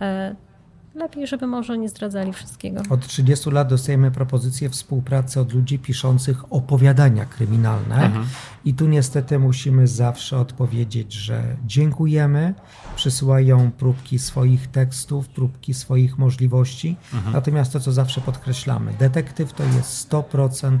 e, 0.00 0.34
lepiej, 0.94 1.26
żeby 1.26 1.46
może 1.46 1.78
nie 1.78 1.88
zdradzali 1.88 2.32
wszystkiego. 2.32 2.82
Od 2.90 3.06
30 3.06 3.50
lat 3.50 3.68
dostajemy 3.68 4.10
propozycje 4.10 4.70
współpracy 4.70 5.40
od 5.40 5.52
ludzi 5.52 5.78
piszących 5.78 6.52
opowiadania 6.52 7.24
kryminalne. 7.24 7.94
Mhm. 7.94 8.26
I 8.64 8.74
tu 8.74 8.86
niestety 8.86 9.38
musimy 9.38 9.86
zawsze 9.86 10.38
odpowiedzieć, 10.38 11.12
że 11.12 11.56
dziękujemy. 11.66 12.54
Przysyłają 12.96 13.70
próbki 13.70 14.18
swoich 14.18 14.66
tekstów, 14.66 15.28
próbki 15.28 15.74
swoich 15.74 16.18
możliwości. 16.18 16.96
Mhm. 17.14 17.32
Natomiast 17.32 17.72
to, 17.72 17.80
co 17.80 17.92
zawsze 17.92 18.20
podkreślamy, 18.20 18.94
detektyw 18.98 19.52
to 19.52 19.64
jest 19.64 20.10
100% 20.10 20.78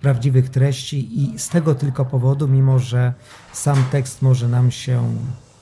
prawdziwych 0.00 0.48
treści 0.48 1.22
i 1.22 1.38
z 1.38 1.48
tego 1.48 1.74
tylko 1.74 2.04
powodu, 2.04 2.48
mimo 2.48 2.78
że 2.78 3.12
sam 3.52 3.84
tekst 3.90 4.22
może 4.22 4.48
nam 4.48 4.70
się 4.70 5.14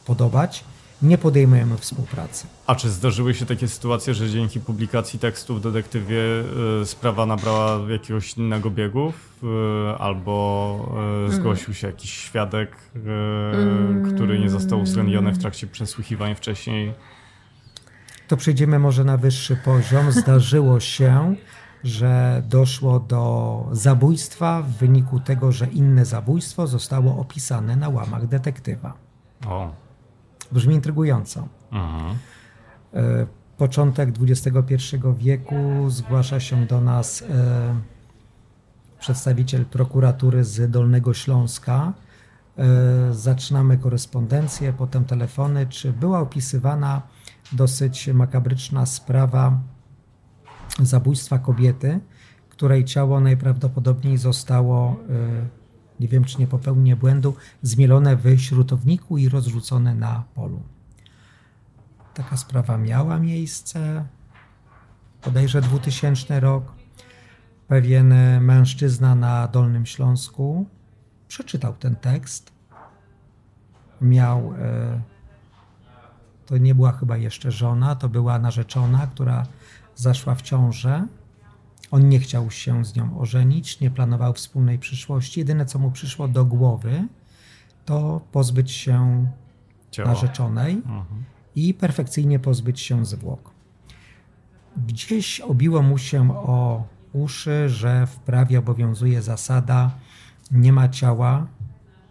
podobać, 0.07 0.65
nie 1.03 1.19
podejmujemy 1.19 1.77
współpracy. 1.77 2.47
A 2.67 2.75
czy 2.75 2.91
zdarzyły 2.91 3.35
się 3.35 3.47
takie 3.47 3.69
sytuacje, 3.69 4.15
że 4.15 4.31
dzięki 4.31 4.61
publikacji 4.61 5.19
tekstu 5.19 5.55
w 5.55 5.61
detektywie 5.61 6.19
y, 6.83 6.87
sprawa 6.87 7.27
nabrała 7.27 7.91
jakiegoś 7.91 8.37
innego 8.37 8.71
biegu, 8.71 9.13
y, 9.43 9.47
albo 9.99 10.95
y, 11.29 11.33
zgłosił 11.33 11.75
się 11.75 11.87
jakiś 11.87 12.11
świadek, 12.11 12.77
mm. 12.95 14.15
który 14.15 14.39
nie 14.39 14.51
został 14.51 14.81
uwzględniony 14.81 15.33
w 15.33 15.39
trakcie 15.39 15.67
przesłuchiwań 15.67 16.35
wcześniej? 16.35 16.93
To 18.29 18.37
przejdziemy 18.37 18.79
może 18.79 19.05
na 19.05 19.17
wyższy 19.17 19.57
poziom. 19.57 20.13
Zdarzyło 20.13 20.81
się, 20.81 21.35
że 21.85 22.43
doszło 22.49 23.01
do 23.01 23.65
zabójstwa 23.73 24.63
w 24.63 24.71
wyniku 24.71 25.21
tego, 25.21 25.53
że 25.53 25.67
inne 25.67 26.05
zabójstwo 26.05 26.67
zostało 26.67 27.17
opisane 27.17 27.77
na 27.77 27.89
łamach 27.89 28.27
detektywa. 28.27 28.95
O. 29.47 29.90
Brzmi 30.53 30.75
intrygująco. 30.75 31.49
Mhm. 31.73 32.17
E, 32.95 33.27
początek 33.57 34.09
XXI 34.21 34.77
wieku 35.17 35.91
zgłasza 35.91 36.41
się 36.41 36.67
do 36.67 36.81
nas 36.81 37.23
e, 37.23 37.75
przedstawiciel 38.99 39.65
prokuratury 39.65 40.45
z 40.45 40.71
Dolnego 40.71 41.15
Śląska. 41.15 41.93
E, 42.59 43.15
zaczynamy 43.15 43.79
korespondencję, 43.79 44.73
potem 44.73 45.05
telefony. 45.05 45.67
Czy 45.67 45.93
była 45.93 46.21
opisywana 46.21 47.03
dosyć 47.53 48.09
makabryczna 48.09 48.87
sprawa 48.87 49.61
zabójstwa 50.79 51.39
kobiety, 51.39 52.01
której 52.49 52.85
ciało 52.85 53.21
najprawdopodobniej 53.21 54.19
zostało 54.19 54.97
nie 56.01 56.09
wiem 56.09 56.25
czy 56.25 56.39
nie 56.39 56.47
popełnię 56.47 56.97
błędu, 56.97 57.37
zmielone 57.63 58.17
w 58.17 58.41
śrutowniku 58.41 59.19
i 59.19 59.29
rozrzucone 59.29 59.95
na 59.95 60.25
polu. 60.35 60.63
Taka 62.15 62.37
sprawa 62.37 62.79
miała 62.79 63.19
miejsce, 63.19 64.05
bodajże 65.25 65.61
2000 65.61 66.41
rok. 66.41 66.73
Pewien 67.69 68.15
mężczyzna 68.41 69.15
na 69.15 69.49
Dolnym 69.49 69.87
Śląsku 69.87 70.67
przeczytał 71.29 71.75
ten 71.75 71.97
tekst. 71.97 72.53
Miał, 74.01 74.55
e, 74.59 75.01
to 76.47 76.59
nie 76.59 76.75
była 76.75 76.93
chyba 76.93 77.17
jeszcze 77.17 77.53
żona, 77.53 77.95
to 77.95 78.09
była 78.09 78.39
narzeczona, 78.39 79.07
która 79.07 79.47
zaszła 79.95 80.35
w 80.35 80.43
ciążę 80.43 81.07
on 81.91 82.09
nie 82.09 82.19
chciał 82.19 82.51
się 82.51 82.85
z 82.85 82.97
nią 82.97 83.19
ożenić, 83.19 83.81
nie 83.81 83.91
planował 83.91 84.35
wspólnej 84.35 84.79
przyszłości. 84.79 85.41
Jedyne, 85.41 85.67
co 85.67 85.79
mu 85.79 85.91
przyszło 85.91 86.29
do 86.29 86.45
głowy, 86.45 87.09
to 87.85 88.21
pozbyć 88.33 88.73
się 88.73 89.27
Ciało. 89.91 90.09
narzeczonej 90.09 90.73
mhm. 90.73 91.25
i 91.55 91.75
perfekcyjnie 91.75 92.39
pozbyć 92.39 92.81
się 92.81 93.07
zwłok. 93.07 93.51
Gdzieś 94.87 95.41
obiło 95.41 95.83
mu 95.83 95.99
się 95.99 96.37
o 96.37 96.85
uszy, 97.13 97.69
że 97.69 98.07
w 98.07 98.17
prawie 98.17 98.59
obowiązuje 98.59 99.23
zasada 99.23 99.91
nie 100.51 100.73
ma 100.73 100.89
ciała, 100.89 101.47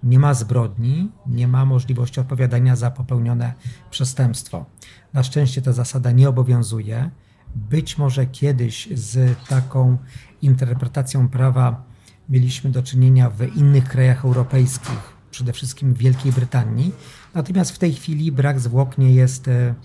nie 0.04 0.20
ma 0.20 0.34
zbrodni, 0.34 1.12
nie 1.28 1.48
ma 1.48 1.66
możliwości 1.66 2.20
odpowiadania 2.20 2.76
za 2.76 2.92
popełnione 2.92 3.54
przestępstwo. 3.92 4.66
Na 5.14 5.24
szczęście 5.24 5.62
ta 5.62 5.74
zasada 5.74 6.12
nie 6.12 6.30
obowiązuje. 6.30 7.10
Być 7.56 7.98
może 7.98 8.26
kiedyś 8.26 8.90
z 8.94 9.38
taką 9.48 9.98
interpretacją 10.42 11.30
prawa 11.30 11.84
mieliśmy 12.30 12.70
do 12.70 12.84
czynienia 12.84 13.30
w 13.30 13.56
innych 13.56 13.84
krajach 13.84 14.26
europejskich, 14.26 15.00
przede 15.32 15.54
wszystkim 15.54 15.94
w 15.94 15.98
Wielkiej 15.98 16.32
Brytanii. 16.32 16.92
Natomiast 17.34 17.72
w 17.72 17.78
tej 17.78 17.94
chwili 17.94 18.32
brak 18.32 18.60
zwłok 18.60 18.98
nie 18.98 19.14
jest 19.14 19.48
e, 19.48 19.76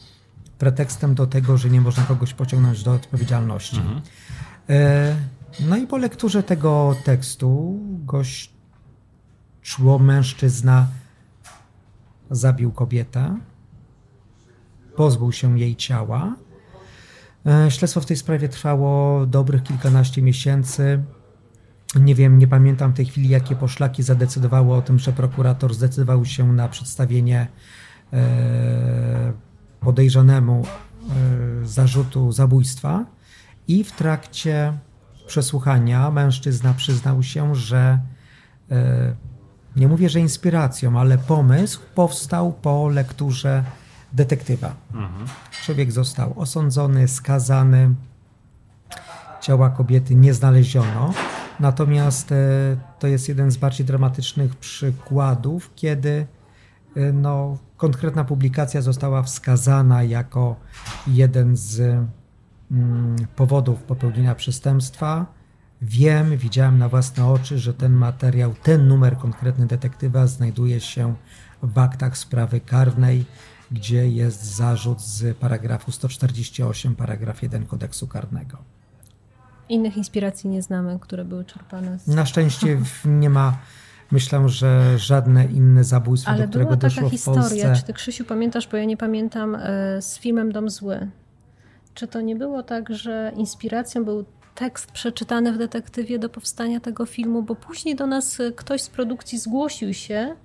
pretekstem 0.58 1.14
do 1.14 1.26
tego, 1.26 1.58
że 1.58 1.70
nie 1.70 1.80
można 1.80 2.02
kogoś 2.04 2.34
pociągnąć 2.34 2.82
do 2.82 2.92
odpowiedzialności. 2.92 3.76
Mhm. 3.76 4.00
E, 4.68 5.16
no 5.60 5.76
i 5.76 5.86
po 5.86 5.96
lekturze 5.96 6.42
tego 6.42 6.96
tekstu 7.04 7.80
gość, 8.04 8.50
czło 9.62 9.98
mężczyzna 9.98 10.86
zabił 12.30 12.72
kobietę, 12.72 13.38
pozbył 14.96 15.32
się 15.32 15.58
jej 15.58 15.76
ciała, 15.76 16.36
śledztwo 17.68 18.00
w 18.00 18.06
tej 18.06 18.16
sprawie 18.16 18.48
trwało 18.48 19.26
dobrych 19.26 19.62
kilkanaście 19.62 20.22
miesięcy. 20.22 21.02
Nie 22.00 22.14
wiem, 22.14 22.38
nie 22.38 22.46
pamiętam 22.46 22.92
w 22.92 22.96
tej 22.96 23.06
chwili, 23.06 23.28
jakie 23.28 23.56
poszlaki 23.56 24.02
zadecydowały 24.02 24.74
o 24.74 24.82
tym, 24.82 24.98
że 24.98 25.12
prokurator 25.12 25.74
zdecydował 25.74 26.24
się 26.24 26.52
na 26.52 26.68
przedstawienie 26.68 27.46
e, 28.12 29.32
podejrzanemu 29.80 30.62
e, 30.62 31.66
zarzutu 31.66 32.32
zabójstwa 32.32 33.04
i 33.68 33.84
w 33.84 33.92
trakcie 33.92 34.72
przesłuchania 35.26 36.10
mężczyzna 36.10 36.74
przyznał 36.74 37.22
się, 37.22 37.54
że 37.54 37.98
nie 39.76 39.88
mówię, 39.88 40.08
że 40.08 40.20
inspiracją, 40.20 41.00
ale 41.00 41.18
pomysł 41.18 41.80
powstał 41.94 42.52
po 42.52 42.88
lekturze 42.88 43.64
detektywa. 44.14 44.74
Mhm. 44.94 45.26
Człowiek 45.64 45.92
został 45.92 46.40
osądzony, 46.40 47.08
skazany. 47.08 47.94
Ciała 49.40 49.70
kobiety 49.70 50.14
nie 50.14 50.34
znaleziono. 50.34 51.14
Natomiast 51.60 52.32
e, 52.32 52.36
to 52.98 53.06
jest 53.06 53.28
jeden 53.28 53.50
z 53.50 53.56
bardziej 53.56 53.86
dramatycznych 53.86 54.56
przykładów, 54.56 55.70
kiedy 55.74 56.26
e, 56.96 57.12
no, 57.12 57.58
konkretna 57.76 58.24
publikacja 58.24 58.82
została 58.82 59.22
wskazana 59.22 60.02
jako 60.02 60.56
jeden 61.06 61.56
z 61.56 61.80
mm, 62.70 63.16
powodów 63.36 63.82
popełnienia 63.82 64.34
przestępstwa. 64.34 65.26
Wiem, 65.82 66.36
widziałem 66.36 66.78
na 66.78 66.88
własne 66.88 67.26
oczy, 67.26 67.58
że 67.58 67.74
ten 67.74 67.92
materiał, 67.92 68.54
ten 68.62 68.88
numer 68.88 69.16
konkretny 69.18 69.66
detektywa 69.66 70.26
znajduje 70.26 70.80
się 70.80 71.14
w 71.62 71.78
aktach 71.78 72.18
sprawy 72.18 72.60
karnej 72.60 73.24
gdzie 73.74 74.08
jest 74.08 74.44
zarzut 74.44 75.00
z 75.00 75.36
paragrafu 75.36 75.92
148, 75.92 76.94
paragraf 76.96 77.42
1 77.42 77.66
kodeksu 77.66 78.06
karnego. 78.06 78.58
Innych 79.68 79.96
inspiracji 79.96 80.50
nie 80.50 80.62
znamy, 80.62 80.98
które 81.00 81.24
były 81.24 81.44
czerpane. 81.44 81.98
Z... 81.98 82.06
Na 82.06 82.26
szczęście 82.26 82.78
nie 83.04 83.30
ma. 83.30 83.58
Myślę, 84.10 84.48
że 84.48 84.98
żadne 84.98 85.44
inne 85.46 85.84
zabójstwo, 85.84 86.30
Ale 86.30 86.42
do 86.42 86.48
którego 86.48 86.76
doszło 86.76 87.02
taka 87.02 87.10
historia, 87.10 87.42
w 87.42 87.48
Polsce... 87.48 87.76
Czy 87.76 87.82
ty, 87.82 87.92
Krzysiu, 87.92 88.24
pamiętasz, 88.24 88.68
bo 88.68 88.76
ja 88.76 88.84
nie 88.84 88.96
pamiętam, 88.96 89.54
e, 89.54 90.02
z 90.02 90.18
filmem 90.18 90.52
Dom 90.52 90.70
Zły. 90.70 91.10
Czy 91.94 92.06
to 92.06 92.20
nie 92.20 92.36
było 92.36 92.62
tak, 92.62 92.94
że 92.94 93.32
inspiracją 93.36 94.04
był 94.04 94.24
tekst 94.54 94.92
przeczytany 94.92 95.52
w 95.52 95.58
detektywie 95.58 96.18
do 96.18 96.28
powstania 96.28 96.80
tego 96.80 97.06
filmu, 97.06 97.42
bo 97.42 97.54
później 97.54 97.96
do 97.96 98.06
nas 98.06 98.38
ktoś 98.56 98.82
z 98.82 98.88
produkcji 98.88 99.38
zgłosił 99.38 99.94
się 99.94 100.36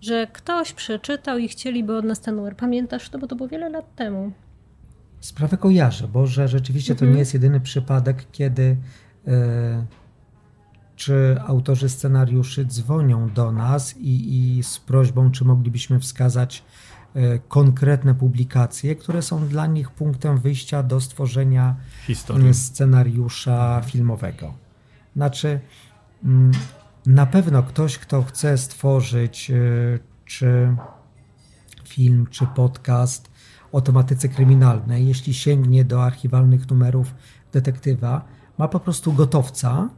że 0.00 0.26
ktoś 0.32 0.72
przeczytał 0.72 1.38
i 1.38 1.48
chcieliby 1.48 1.96
od 1.96 2.04
nas 2.04 2.20
ten 2.20 2.36
numer. 2.36 2.56
Pamiętasz 2.56 3.08
to, 3.08 3.18
bo 3.18 3.26
to 3.26 3.36
było 3.36 3.48
wiele 3.48 3.68
lat 3.68 3.94
temu. 3.94 4.32
Sprawę 5.20 5.56
kojarzę, 5.56 6.08
bo 6.08 6.26
że 6.26 6.48
rzeczywiście 6.48 6.92
mhm. 6.92 7.10
to 7.10 7.14
nie 7.14 7.18
jest 7.18 7.34
jedyny 7.34 7.60
przypadek, 7.60 8.26
kiedy 8.32 8.76
e, 9.26 9.86
czy 10.96 11.36
autorzy 11.46 11.88
scenariuszy 11.88 12.64
dzwonią 12.64 13.30
do 13.30 13.52
nas 13.52 13.96
i, 13.96 14.56
i 14.58 14.62
z 14.62 14.78
prośbą, 14.78 15.30
czy 15.30 15.44
moglibyśmy 15.44 16.00
wskazać 16.00 16.64
e, 17.14 17.38
konkretne 17.38 18.14
publikacje, 18.14 18.96
które 18.96 19.22
są 19.22 19.48
dla 19.48 19.66
nich 19.66 19.90
punktem 19.90 20.38
wyjścia 20.38 20.82
do 20.82 21.00
stworzenia 21.00 21.76
Historii. 22.06 22.54
scenariusza 22.54 23.82
filmowego. 23.86 24.54
Znaczy, 25.16 25.60
na 27.06 27.26
pewno 27.26 27.62
ktoś, 27.62 27.98
kto 27.98 28.22
chce 28.22 28.58
stworzyć 28.58 29.50
e, 29.50 29.54
czy 30.24 30.76
film, 31.84 32.26
czy 32.30 32.46
podcast 32.46 33.30
o 33.72 33.80
tematyce 33.80 34.28
kryminalnej, 34.28 35.06
jeśli 35.06 35.34
sięgnie 35.34 35.84
do 35.84 36.04
archiwalnych 36.04 36.70
numerów 36.70 37.14
detektywa, 37.52 38.24
ma 38.58 38.68
po 38.68 38.80
prostu 38.80 39.12
gotowca. 39.12 39.88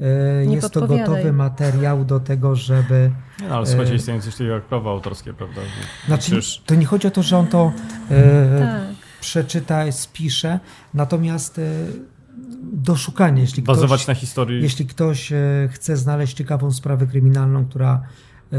E, 0.00 0.46
Nie 0.46 0.54
jest 0.54 0.70
to 0.72 0.86
gotowy 0.86 1.32
materiał 1.32 2.04
do 2.04 2.20
tego, 2.20 2.56
żeby. 2.56 3.10
No, 3.48 3.56
ale 3.56 3.66
słuchajcie, 3.66 3.92
e, 3.92 3.96
istnieje 3.96 4.20
coś 4.20 4.34
takiego 4.34 4.54
jak 4.54 4.64
prawa 4.64 4.90
autorskie, 4.90 5.34
prawda? 5.34 5.60
Znaczy, 6.06 6.40
to 6.66 6.74
nie 6.74 6.86
chodzi 6.86 7.06
o 7.06 7.10
to, 7.10 7.22
że 7.22 7.38
on 7.38 7.46
to. 7.46 7.72
E, 8.10 8.58
tak 8.58 8.80
przeczyta, 9.20 9.92
spisze. 9.92 10.60
Natomiast 10.94 11.60
doszukanie, 12.72 13.40
jeśli 13.42 13.62
Bazować 13.62 14.00
ktoś, 14.00 14.08
na 14.08 14.14
historii. 14.14 14.62
Jeśli 14.62 14.86
ktoś 14.86 15.32
chce 15.70 15.96
znaleźć 15.96 16.36
ciekawą 16.36 16.70
sprawę 16.70 17.06
kryminalną, 17.06 17.64
która 17.64 18.02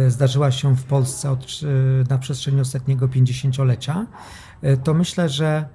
zdarzyła 0.07 0.51
się 0.51 0.75
w 0.75 0.83
Polsce 0.83 1.31
od, 1.31 1.47
na 2.09 2.17
przestrzeni 2.17 2.61
ostatniego 2.61 3.07
pięćdziesięciolecia, 3.07 4.07
to 4.83 4.93
myślę, 4.93 5.29
że 5.29 5.65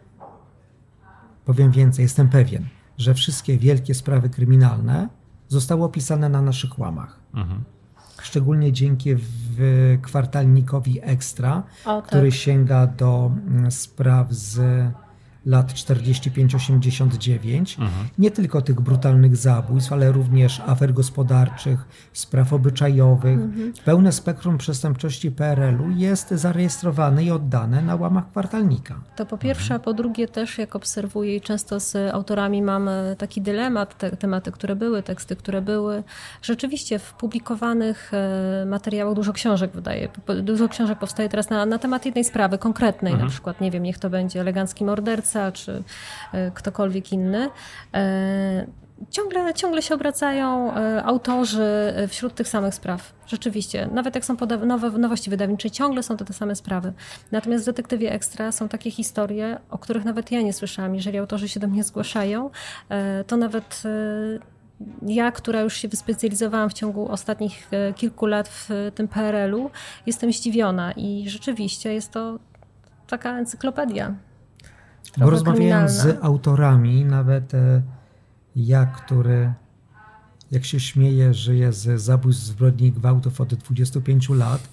powiem 1.45 1.71
więcej, 1.71 2.03
jestem 2.03 2.29
pewien, 2.29 2.67
że 2.99 3.15
wszystkie 3.15 3.59
wielkie 3.59 3.95
sprawy 3.95 4.31
kryminalne 4.31 5.09
zostały 5.49 5.85
opisane 5.85 6.29
na 6.29 6.43
naszych 6.43 6.79
łamach. 6.79 7.21
Mhm. 7.35 7.65
Szczególnie 8.23 8.73
dzięki 8.73 9.11
kwartalnikowi 10.03 11.01
Ekstra, 11.03 11.63
o, 11.85 12.01
tak. 12.01 12.07
który 12.07 12.33
sięga 12.33 12.87
do 12.87 13.33
mm, 13.47 13.71
spraw 13.71 14.33
z 14.33 14.61
lat 15.47 15.73
45-89, 15.73 17.81
mhm. 17.81 18.09
nie 18.19 18.31
tylko 18.31 18.63
tych 18.63 18.81
brutalnych 18.81 19.37
zabójstw, 19.37 19.93
ale 19.93 20.13
również 20.13 20.63
afer 20.67 20.95
gospodarczych, 20.95 22.09
spraw 22.13 22.53
obyczajowych. 22.53 23.39
Mhm. 23.39 23.73
Pełne 23.85 24.13
spektrum 24.13 24.59
przestępczości 24.59 25.31
PRL-u 25.31 25.91
jest 25.91 26.31
zarejestrowane 26.31 27.25
i 27.25 27.31
oddane 27.31 27.83
na 27.83 27.97
łamach 27.97 28.31
kwartalnika. 28.31 29.01
To 29.17 29.27
po 29.27 29.39
pierwsze, 29.39 29.75
a 29.75 29.79
po 29.79 29.95
drugie 29.95 30.29
też 30.29 30.59
jak 30.59 30.77
obserwuję 30.77 31.37
i 31.37 31.41
często 31.41 31.81
z 31.81 32.15
autorami 32.15 32.63
mam 32.63 32.91
taki 33.19 33.41
dylemat, 33.41 33.99
te 33.99 34.17
tematy, 34.17 34.53
które 34.53 34.77
były, 34.77 35.03
teksty, 35.03 35.37
które 35.37 35.63
były. 35.63 36.03
Rzeczywiście 36.43 36.99
w 36.99 37.13
publikowanych 37.13 38.15
e, 38.15 38.65
materiałach 38.67 39.15
dużo 39.15 39.33
książek 39.33 39.71
wydaje, 39.75 40.09
dużo 40.43 40.69
książek 40.69 40.99
powstaje 40.99 41.29
teraz 41.29 41.51
na, 41.51 41.67
na 41.67 41.79
temat 41.79 42.07
jednej 42.07 42.25
sprawy 42.25 42.59
konkretnej, 42.59 43.13
mhm. 43.13 43.29
na 43.29 43.33
przykład, 43.33 43.61
nie 43.61 43.71
wiem, 43.71 43.83
niech 43.83 43.99
to 43.99 44.11
będzie 44.11 44.41
elegancki 44.41 44.85
morderca, 44.85 45.34
czy 45.53 45.83
e, 46.33 46.51
ktokolwiek 46.51 47.13
inny. 47.13 47.49
E, 47.95 48.67
ciągle, 49.11 49.55
ciągle 49.55 49.83
się 49.83 49.95
obracają 49.95 50.75
e, 50.75 51.05
autorzy 51.05 51.95
wśród 52.09 52.35
tych 52.35 52.49
samych 52.49 52.75
spraw. 52.75 53.13
Rzeczywiście. 53.27 53.89
Nawet 53.93 54.15
jak 54.15 54.25
są 54.25 54.37
nowe 54.67 54.91
nowości 54.91 55.31
wydawnicze, 55.31 55.71
ciągle 55.71 56.03
są 56.03 56.17
to 56.17 56.25
te 56.25 56.33
same 56.33 56.57
sprawy. 56.57 56.93
Natomiast 57.33 57.65
w 57.65 57.67
Detektywie 57.67 58.13
Ekstra 58.13 58.53
są 58.53 58.69
takie 58.69 58.91
historie, 58.91 59.59
o 59.71 59.79
których 59.79 60.05
nawet 60.05 60.33
ja 60.33 60.43
nie 60.43 60.53
słyszałam. 60.53 60.95
Jeżeli 60.95 61.19
autorzy 61.19 61.49
się 61.49 61.61
do 61.61 61.69
mnie 61.69 61.85
zgłaszają, 61.85 62.51
to 63.27 63.37
nawet 63.37 63.83
ja, 65.03 65.33
która 65.33 65.61
już 65.61 65.77
się 65.77 65.89
wyspecjalizowałam 65.89 66.71
w 66.71 66.73
ciągu 66.73 67.09
ostatnich 67.09 67.71
kilku 67.97 68.27
lat 68.27 68.49
w 68.49 68.91
tym 68.95 69.09
PRL-u, 69.09 69.71
jestem 70.07 70.33
zdziwiona 70.33 70.93
i 70.93 71.25
rzeczywiście 71.29 71.95
jest 71.95 72.11
to 72.11 72.39
taka 73.07 73.39
encyklopedia. 73.39 74.15
Bo 75.19 75.31
rozmawiałem 75.31 75.89
z 75.89 76.19
autorami, 76.25 77.05
nawet 77.05 77.55
e, 77.55 77.83
ja, 78.57 78.87
który, 78.87 79.53
jak 80.51 80.65
się 80.65 80.81
śmieje, 80.81 81.35
żyje 81.35 81.73
z 81.73 82.03
zabójstw, 82.03 82.45
zbrodni 82.45 82.93
gwałtów 82.93 83.41
od 83.41 83.55
25 83.55 84.29
lat, 84.29 84.69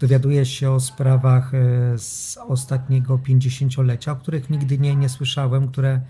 dowiaduje 0.00 0.46
się 0.46 0.70
o 0.70 0.80
sprawach 0.80 1.54
e, 1.54 1.58
z 1.98 2.38
ostatniego 2.48 3.18
pięćdziesięciolecia, 3.18 4.12
o 4.12 4.16
których 4.16 4.50
nigdy 4.50 4.78
nie, 4.78 4.96
nie 4.96 5.08
słyszałem, 5.08 5.68
które, 5.68 6.00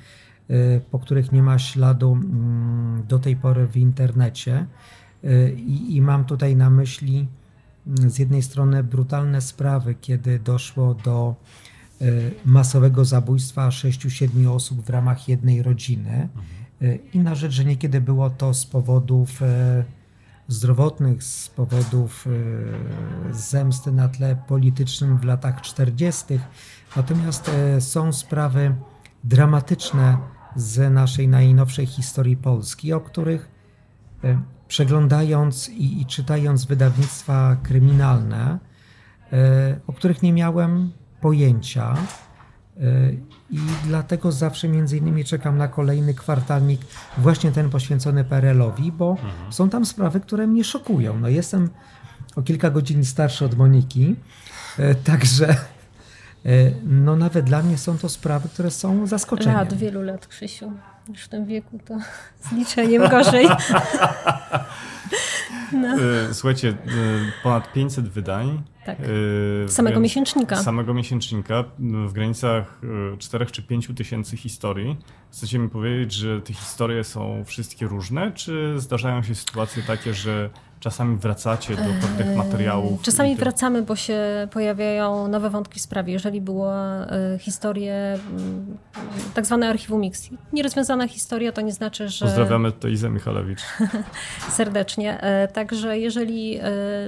e, 0.50 0.80
po 0.80 0.98
których 0.98 1.32
nie 1.32 1.42
ma 1.42 1.58
śladu 1.58 2.12
mm, 2.12 3.04
do 3.08 3.18
tej 3.18 3.36
pory 3.36 3.66
w 3.66 3.76
internecie. 3.76 4.66
I, 5.56 5.96
I 5.96 6.02
mam 6.02 6.24
tutaj 6.24 6.56
na 6.56 6.70
myśli 6.70 7.28
mm, 7.86 8.10
z 8.10 8.18
jednej 8.18 8.42
strony 8.42 8.84
brutalne 8.84 9.40
sprawy, 9.40 9.94
kiedy 9.94 10.38
doszło 10.38 10.94
do 10.94 11.34
masowego 12.44 13.04
zabójstwa 13.04 13.68
6-7 13.68 14.48
osób 14.48 14.82
w 14.82 14.90
ramach 14.90 15.28
jednej 15.28 15.62
rodziny. 15.62 16.28
E, 16.82 16.96
Inna 16.96 17.34
rzecz, 17.34 17.52
że 17.52 17.64
niekiedy 17.64 18.00
było 18.00 18.30
to 18.30 18.54
z 18.54 18.66
powodów 18.66 19.42
e, 19.42 19.84
zdrowotnych, 20.48 21.24
z 21.24 21.48
powodów 21.48 22.28
zemsty 23.30 23.92
na 23.92 24.08
tle 24.08 24.36
politycznym 24.48 25.18
w 25.18 25.24
latach 25.24 25.60
40. 25.60 26.24
Natomiast 26.96 27.50
są 27.80 28.12
sprawy 28.12 28.74
dramatyczne 29.24 30.18
z 30.56 30.92
naszej 30.92 31.28
najnowszej 31.28 31.86
historii 31.86 32.36
Polski, 32.36 32.92
o 32.92 33.00
których 33.00 33.48
przeglądając 34.68 35.68
i, 35.68 36.00
i 36.00 36.06
czytając 36.06 36.64
wydawnictwa 36.64 37.56
kryminalne, 37.62 38.58
o 39.86 39.92
których 39.92 40.22
nie 40.22 40.32
miałem 40.32 40.92
pojęcia. 41.24 41.94
Y, 42.76 43.18
I 43.50 43.58
dlatego 43.84 44.32
zawsze 44.32 44.68
między 44.68 44.96
innymi 44.96 45.24
czekam 45.24 45.58
na 45.58 45.68
kolejny 45.68 46.14
kwartalnik, 46.14 46.80
właśnie 47.18 47.52
ten 47.52 47.70
poświęcony 47.70 48.24
PRL-owi, 48.24 48.92
bo 48.92 49.10
mhm. 49.10 49.52
są 49.52 49.70
tam 49.70 49.86
sprawy, 49.86 50.20
które 50.20 50.46
mnie 50.46 50.64
szokują. 50.64 51.20
No 51.20 51.28
jestem 51.28 51.70
o 52.36 52.42
kilka 52.42 52.70
godzin 52.70 53.04
starszy 53.04 53.44
od 53.44 53.54
Moniki, 53.54 54.16
y, 54.78 54.94
także 54.94 55.56
y, 56.46 56.74
no 56.86 57.16
nawet 57.16 57.44
dla 57.44 57.62
mnie 57.62 57.78
są 57.78 57.98
to 57.98 58.08
sprawy, 58.08 58.48
które 58.48 58.70
są 58.70 59.06
zaskoczeniem. 59.06 59.54
Lat, 59.54 59.74
wielu 59.74 60.02
lat, 60.02 60.26
Krzysiu. 60.26 60.72
Już 61.08 61.22
w 61.22 61.28
tym 61.28 61.46
wieku 61.46 61.78
to 61.84 61.98
z 62.40 62.52
liczeniem 62.52 63.08
gorzej. 63.08 63.46
No. 65.72 65.96
Słuchajcie, 66.32 66.76
ponad 67.42 67.72
500 67.72 68.08
wydań 68.08 68.62
tak. 68.86 68.98
Yy, 68.98 69.68
samego 69.68 70.00
miesięcznika. 70.00 70.56
Samego 70.56 70.94
miesięcznika 70.94 71.64
w 71.78 72.12
granicach 72.12 72.80
4 73.18 73.44
yy, 73.44 73.50
czy 73.50 73.62
5 73.62 73.88
tysięcy 73.96 74.36
historii. 74.36 74.96
Chcecie 75.32 75.58
mi 75.58 75.68
powiedzieć, 75.68 76.12
że 76.12 76.40
te 76.40 76.52
historie 76.52 77.04
są 77.04 77.44
wszystkie 77.44 77.86
różne, 77.86 78.32
czy 78.32 78.74
zdarzają 78.76 79.22
się 79.22 79.34
sytuacje 79.34 79.82
takie, 79.82 80.14
że 80.14 80.50
czasami 80.84 81.16
wracacie 81.16 81.76
do 81.76 81.82
pewnych 81.82 82.26
eee, 82.26 82.36
materiałów? 82.36 83.02
Czasami 83.02 83.36
wracamy, 83.36 83.82
bo 83.82 83.96
się 83.96 84.48
pojawiają 84.50 85.28
nowe 85.28 85.50
wątki 85.50 85.78
w 85.78 85.82
sprawie. 85.82 86.12
Jeżeli 86.12 86.40
była 86.40 87.06
e, 87.06 87.38
historia, 87.38 87.94
mm, 87.94 88.76
tak 89.34 89.46
zwane 89.46 89.68
archiwum 89.68 90.00
Mix. 90.00 90.28
Nierozwiązana 90.52 91.08
historia 91.08 91.52
to 91.52 91.60
nie 91.60 91.72
znaczy, 91.72 92.08
że... 92.08 92.24
Pozdrawiamy 92.24 92.72
tutaj 92.72 92.92
Izę 92.92 93.10
Michalewicz. 93.10 93.60
Serdecznie. 94.50 95.20
E, 95.20 95.48
także 95.48 95.98
jeżeli, 95.98 96.58
e, 96.62 96.62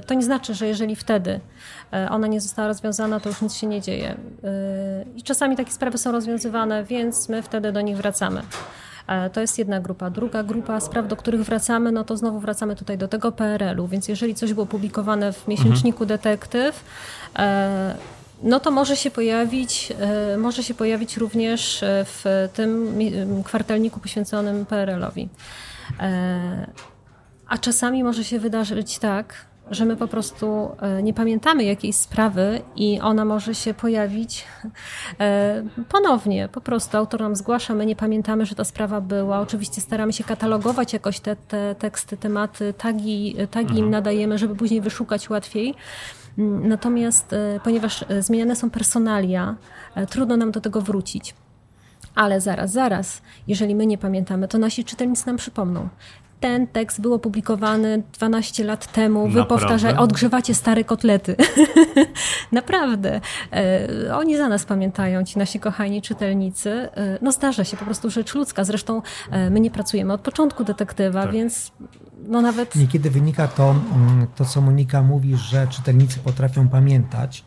to 0.05 0.13
nie 0.13 0.23
znaczy, 0.23 0.53
że 0.53 0.67
jeżeli 0.67 0.95
wtedy 0.95 1.39
ona 2.09 2.27
nie 2.27 2.41
została 2.41 2.67
rozwiązana, 2.67 3.19
to 3.19 3.29
już 3.29 3.41
nic 3.41 3.53
się 3.53 3.67
nie 3.67 3.81
dzieje. 3.81 4.17
I 5.15 5.23
czasami 5.23 5.55
takie 5.55 5.71
sprawy 5.71 5.97
są 5.97 6.11
rozwiązywane, 6.11 6.83
więc 6.83 7.29
my 7.29 7.41
wtedy 7.41 7.71
do 7.71 7.81
nich 7.81 7.97
wracamy. 7.97 8.41
E, 9.07 9.29
to 9.29 9.41
jest 9.41 9.57
jedna 9.57 9.79
grupa. 9.79 10.09
Druga 10.09 10.43
grupa 10.43 10.79
spraw, 10.79 11.07
do 11.07 11.15
których 11.15 11.43
wracamy, 11.43 11.91
no 11.91 12.03
to 12.03 12.17
znowu 12.17 12.39
wracamy 12.39 12.75
tutaj 12.75 12.97
do 12.97 13.07
tego 13.07 13.31
PRL-u, 13.31 13.87
więc 13.87 14.07
jeżeli 14.07 14.35
coś 14.35 14.53
było 14.53 14.65
publikowane 14.65 15.33
w 15.33 15.47
miesięczniku 15.47 16.03
mhm. 16.03 16.07
Detektyw, 16.07 16.83
e, 17.39 17.95
no 18.43 18.59
to 18.59 18.71
może 18.71 18.95
się 18.95 19.11
pojawić, 19.11 19.93
e, 19.99 20.37
może 20.37 20.63
się 20.63 20.73
pojawić 20.73 21.17
również 21.17 21.83
w 21.83 22.49
tym 22.53 22.99
kwartalniku 23.43 23.99
poświęconym 23.99 24.65
PRL-owi. 24.65 25.29
A 27.47 27.57
czasami 27.57 28.03
może 28.03 28.23
się 28.23 28.39
wydarzyć 28.39 28.99
tak, 28.99 29.45
że 29.71 29.85
my 29.85 29.95
po 29.95 30.07
prostu 30.07 30.71
e, 30.79 31.03
nie 31.03 31.13
pamiętamy 31.13 31.63
jakiejś 31.63 31.95
sprawy 31.95 32.61
i 32.75 32.99
ona 33.01 33.25
może 33.25 33.55
się 33.55 33.73
pojawić 33.73 34.45
e, 35.19 35.63
ponownie. 35.89 36.49
Po 36.51 36.61
prostu 36.61 36.97
autor 36.97 37.21
nam 37.21 37.35
zgłasza, 37.35 37.75
my 37.75 37.85
nie 37.85 37.95
pamiętamy, 37.95 38.45
że 38.45 38.55
ta 38.55 38.63
sprawa 38.63 39.01
była. 39.01 39.39
Oczywiście 39.39 39.81
staramy 39.81 40.13
się 40.13 40.23
katalogować 40.23 40.93
jakoś 40.93 41.19
te, 41.19 41.35
te 41.35 41.75
teksty, 41.75 42.17
tematy, 42.17 42.73
tagi, 42.73 43.35
tagi 43.51 43.71
im 43.71 43.85
mhm. 43.85 43.91
nadajemy, 43.91 44.37
żeby 44.37 44.55
później 44.55 44.81
wyszukać 44.81 45.29
łatwiej. 45.29 45.75
Mm, 46.37 46.67
natomiast 46.67 47.33
e, 47.33 47.59
ponieważ 47.63 48.05
zmieniane 48.19 48.55
są 48.55 48.69
personalia, 48.69 49.55
trudno 50.09 50.37
nam 50.37 50.51
do 50.51 50.61
tego 50.61 50.81
wrócić. 50.81 51.35
Ale 52.15 52.41
zaraz, 52.41 52.71
zaraz, 52.71 53.21
jeżeli 53.47 53.75
my 53.75 53.85
nie 53.85 53.97
pamiętamy, 53.97 54.47
to 54.47 54.57
nasi 54.57 54.83
czytelnicy 54.83 55.27
nam 55.27 55.37
przypomną 55.37 55.89
ten 56.39 56.67
tekst 56.67 57.01
był 57.01 57.13
opublikowany 57.13 58.03
12 58.13 58.63
lat 58.63 58.91
temu, 58.91 59.29
wy 59.29 59.45
powtarzacie, 59.45 59.99
odgrzewacie 59.99 60.53
stare 60.53 60.83
kotlety. 60.83 61.35
Naprawdę. 62.51 63.21
E, 63.53 64.15
oni 64.15 64.37
za 64.37 64.49
nas 64.49 64.65
pamiętają, 64.65 65.23
ci 65.23 65.39
nasi 65.39 65.59
kochani 65.59 66.01
czytelnicy. 66.01 66.69
E, 66.69 67.19
no 67.21 67.31
zdarza 67.31 67.63
się, 67.63 67.77
po 67.77 67.85
prostu 67.85 68.09
rzecz 68.09 68.35
ludzka. 68.35 68.63
Zresztą 68.63 69.01
e, 69.31 69.49
my 69.49 69.59
nie 69.59 69.71
pracujemy 69.71 70.13
od 70.13 70.21
początku 70.21 70.63
detektywa, 70.63 71.23
tak. 71.23 71.31
więc 71.31 71.71
no 72.27 72.41
nawet... 72.41 72.75
Niekiedy 72.75 73.09
wynika 73.09 73.47
to, 73.47 73.75
mm, 73.95 74.27
to, 74.35 74.45
co 74.45 74.61
Monika 74.61 75.03
mówi, 75.03 75.35
że 75.35 75.67
czytelnicy 75.67 76.19
potrafią 76.19 76.69
pamiętać. 76.69 77.45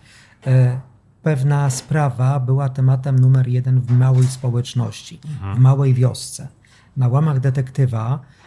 Pewna 1.23 1.71
sprawa 1.71 2.41
była 2.41 2.69
tematem 2.69 3.19
numer 3.19 3.49
jeden 3.49 3.81
w 3.81 3.91
małej 3.91 4.25
społeczności, 4.25 5.21
mhm. 5.25 5.57
w 5.57 5.59
małej 5.59 5.95
wiosce. 5.95 6.49
Na 6.97 7.09
łamach 7.09 7.41
detektywa 7.41 8.19
e, 8.19 8.40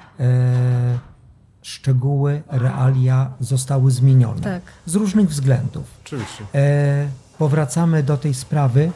szczegóły, 1.61 2.41
realia 2.47 3.33
zostały 3.39 3.91
zmienione. 3.91 4.41
Tak. 4.41 4.61
Z 4.85 4.95
różnych 4.95 5.29
względów. 5.29 5.83
Oczywiście. 6.05 6.43
E, 6.55 7.07
powracamy 7.37 8.03
do 8.03 8.17
tej 8.17 8.33
sprawy, 8.33 8.91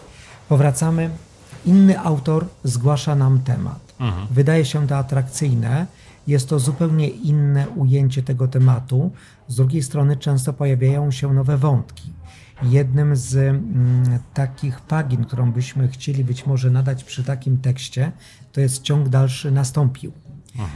powracamy 0.50 1.10
inny 1.66 2.00
autor 2.00 2.46
zgłasza 2.64 3.16
nam 3.16 3.40
temat. 3.40 3.94
Mhm. 4.00 4.28
Wydaje 4.32 4.66
się 4.66 4.88
to 4.88 4.98
atrakcyjne, 4.98 5.88
jest 6.28 6.50
to 6.50 6.60
zupełnie 6.60 7.08
inne 7.10 7.70
ujęcie 7.70 8.24
tego 8.24 8.48
tematu. 8.48 9.12
Z 9.48 9.56
drugiej 9.56 9.84
strony 9.84 10.18
często 10.18 10.54
pojawiają 10.54 11.12
się 11.12 11.34
nowe 11.34 11.58
wątki. 11.58 12.14
Jednym 12.64 13.16
z 13.16 13.36
mm, 13.36 14.20
takich 14.34 14.82
pagin, 14.82 15.24
którą 15.24 15.52
byśmy 15.52 15.88
chcieli 15.88 16.24
być 16.24 16.46
może 16.46 16.70
nadać 16.72 17.04
przy 17.04 17.24
takim 17.24 17.58
tekście, 17.58 18.12
to 18.52 18.62
jest 18.62 18.82
ciąg 18.82 19.10
dalszy 19.10 19.52
nastąpił. 19.52 20.12
E, 20.58 20.68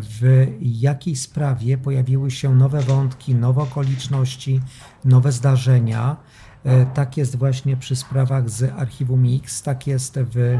W 0.00 0.46
jakiej 0.60 1.16
sprawie 1.16 1.78
pojawiły 1.78 2.30
się 2.30 2.54
nowe 2.54 2.80
wątki, 2.80 3.34
nowe 3.34 3.62
okoliczności, 3.62 4.60
nowe 5.04 5.32
zdarzenia. 5.32 6.16
E, 6.64 6.86
Tak 6.86 7.16
jest 7.16 7.36
właśnie 7.36 7.76
przy 7.76 7.96
sprawach 7.96 8.50
z 8.50 8.72
archiwum 8.78 9.24
X, 9.36 9.62
tak 9.62 9.86
jest 9.86 10.18
w 10.18 10.58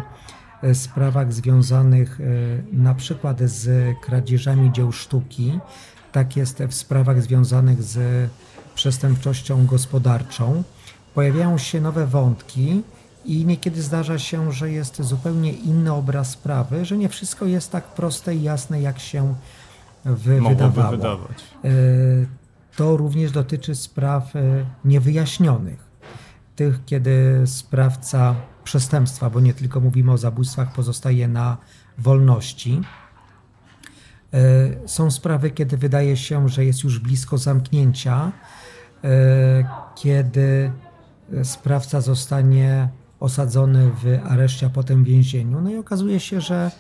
e, 0.63 0.75
sprawach 0.75 1.33
związanych 1.33 2.19
na 2.73 2.95
przykład 2.95 3.41
z 3.41 3.97
kradzieżami 4.01 4.73
dzieł 4.73 4.93
sztuki, 4.93 5.59
tak 6.13 6.37
jest 6.37 6.63
w 6.69 6.75
sprawach 6.75 7.23
związanych 7.23 7.83
z 7.83 8.31
przestępczością 8.75 9.67
gospodarczą. 9.67 10.63
Pojawiają 11.15 11.59
się 11.59 11.81
nowe 11.81 12.07
wątki 12.07 12.83
i 13.25 13.47
niekiedy 13.47 13.83
zdarza 13.83 14.19
się, 14.19 14.53
że 14.53 14.71
jest 14.71 15.03
zupełnie 15.03 15.53
inny 15.53 15.93
obraz 15.93 16.31
sprawy, 16.31 16.85
że 16.85 16.97
nie 16.99 17.09
wszystko 17.09 17.47
jest 17.47 17.73
tak 17.73 17.85
proste 17.85 18.35
i 18.37 18.43
jasne, 18.43 18.81
jak 18.81 18.99
się 18.99 19.35
wy- 20.05 20.41
wydawało. 20.49 20.91
wydawać. 20.91 21.45
E, 21.65 21.69
To 22.77 22.97
również 22.97 23.31
dotyczy 23.33 23.75
spraw 23.75 24.37
e, 24.37 24.41
niewyjaśnionych. 24.85 25.91
Tych, 26.57 26.85
kiedy 26.87 27.43
sprawca 27.47 28.35
przestępstwa, 28.65 29.31
bo 29.31 29.41
nie 29.41 29.55
tylko 29.55 29.81
mówimy 29.81 30.13
o 30.13 30.19
zabójstwach, 30.19 30.73
pozostaje 30.73 31.29
na 31.29 31.57
wolności. 31.99 32.81
E, 34.35 34.39
Są 34.89 35.11
sprawy, 35.11 35.51
kiedy 35.51 35.77
wydaje 35.77 36.17
się, 36.17 36.49
że 36.49 36.65
jest 36.65 36.85
już 36.85 36.99
blisko 36.99 37.39
zamknięcia, 37.39 38.33
kiedy 39.97 40.73
sprawca 41.43 42.01
zostanie 42.01 42.89
osadzony 43.21 43.91
w 43.91 44.19
areszcie, 44.31 44.67
a 44.67 44.71
potem 44.71 45.05
w 45.05 45.07
więzieniu. 45.07 45.61
No 45.61 45.71
i 45.71 45.77
okazuje 45.77 46.21
się, 46.21 46.41
że 46.41 46.71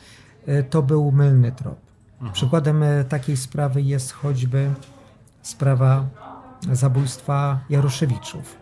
e, 0.47 0.63
to 0.63 0.83
był 0.83 1.13
mylny 1.13 1.53
trop. 1.53 1.77
Przykładem 2.33 2.83
e, 2.83 3.05
takiej 3.05 3.37
sprawy 3.37 3.83
jest 3.83 4.13
choćby 4.13 4.71
sprawa 5.43 6.07
zabójstwa 6.73 7.61
Jaroszewiczów, 7.71 8.57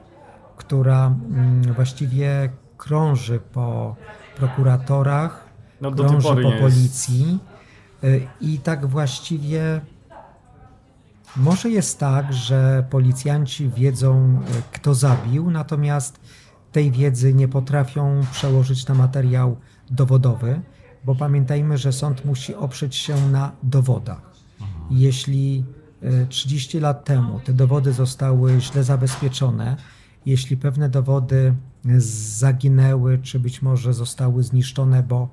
która 0.56 1.06
mm, 1.06 1.62
właściwie 1.74 2.50
krąży 2.76 3.40
po 3.52 3.96
prokuratorach, 4.36 5.48
No, 5.80 5.92
krąży 5.92 6.42
po 6.42 6.52
policji 6.60 7.38
y, 8.04 8.26
i 8.40 8.58
tak 8.58 8.86
właściwie 8.86 9.80
może 11.36 11.70
jest 11.70 11.98
tak, 11.98 12.32
że 12.32 12.84
policjanci 12.90 13.68
wiedzą, 13.68 14.40
kto 14.72 14.94
zabił, 14.94 15.50
natomiast 15.50 16.20
tej 16.72 16.90
wiedzy 16.90 17.34
nie 17.34 17.48
potrafią 17.48 18.20
przełożyć 18.32 18.86
na 18.86 18.94
materiał 18.94 19.56
dowodowy, 19.90 20.60
bo 21.04 21.14
pamiętajmy, 21.14 21.78
że 21.78 21.92
sąd 21.92 22.24
musi 22.24 22.54
oprzeć 22.54 22.96
się 22.96 23.30
na 23.30 23.52
dowodach. 23.62 24.22
Jeśli 24.90 25.64
y, 26.02 26.26
30 26.28 26.80
lat 26.80 27.04
temu 27.04 27.40
te 27.40 27.52
dowody 27.52 27.92
zostały 27.92 28.60
źle 28.60 28.84
zabezpieczone, 28.84 29.76
jeśli 30.26 30.56
pewne 30.56 30.88
dowody 30.88 31.54
zaginęły, 32.38 33.18
czy 33.18 33.40
być 33.40 33.62
może 33.62 33.94
zostały 33.94 34.42
zniszczone, 34.42 35.02
bo 35.02 35.28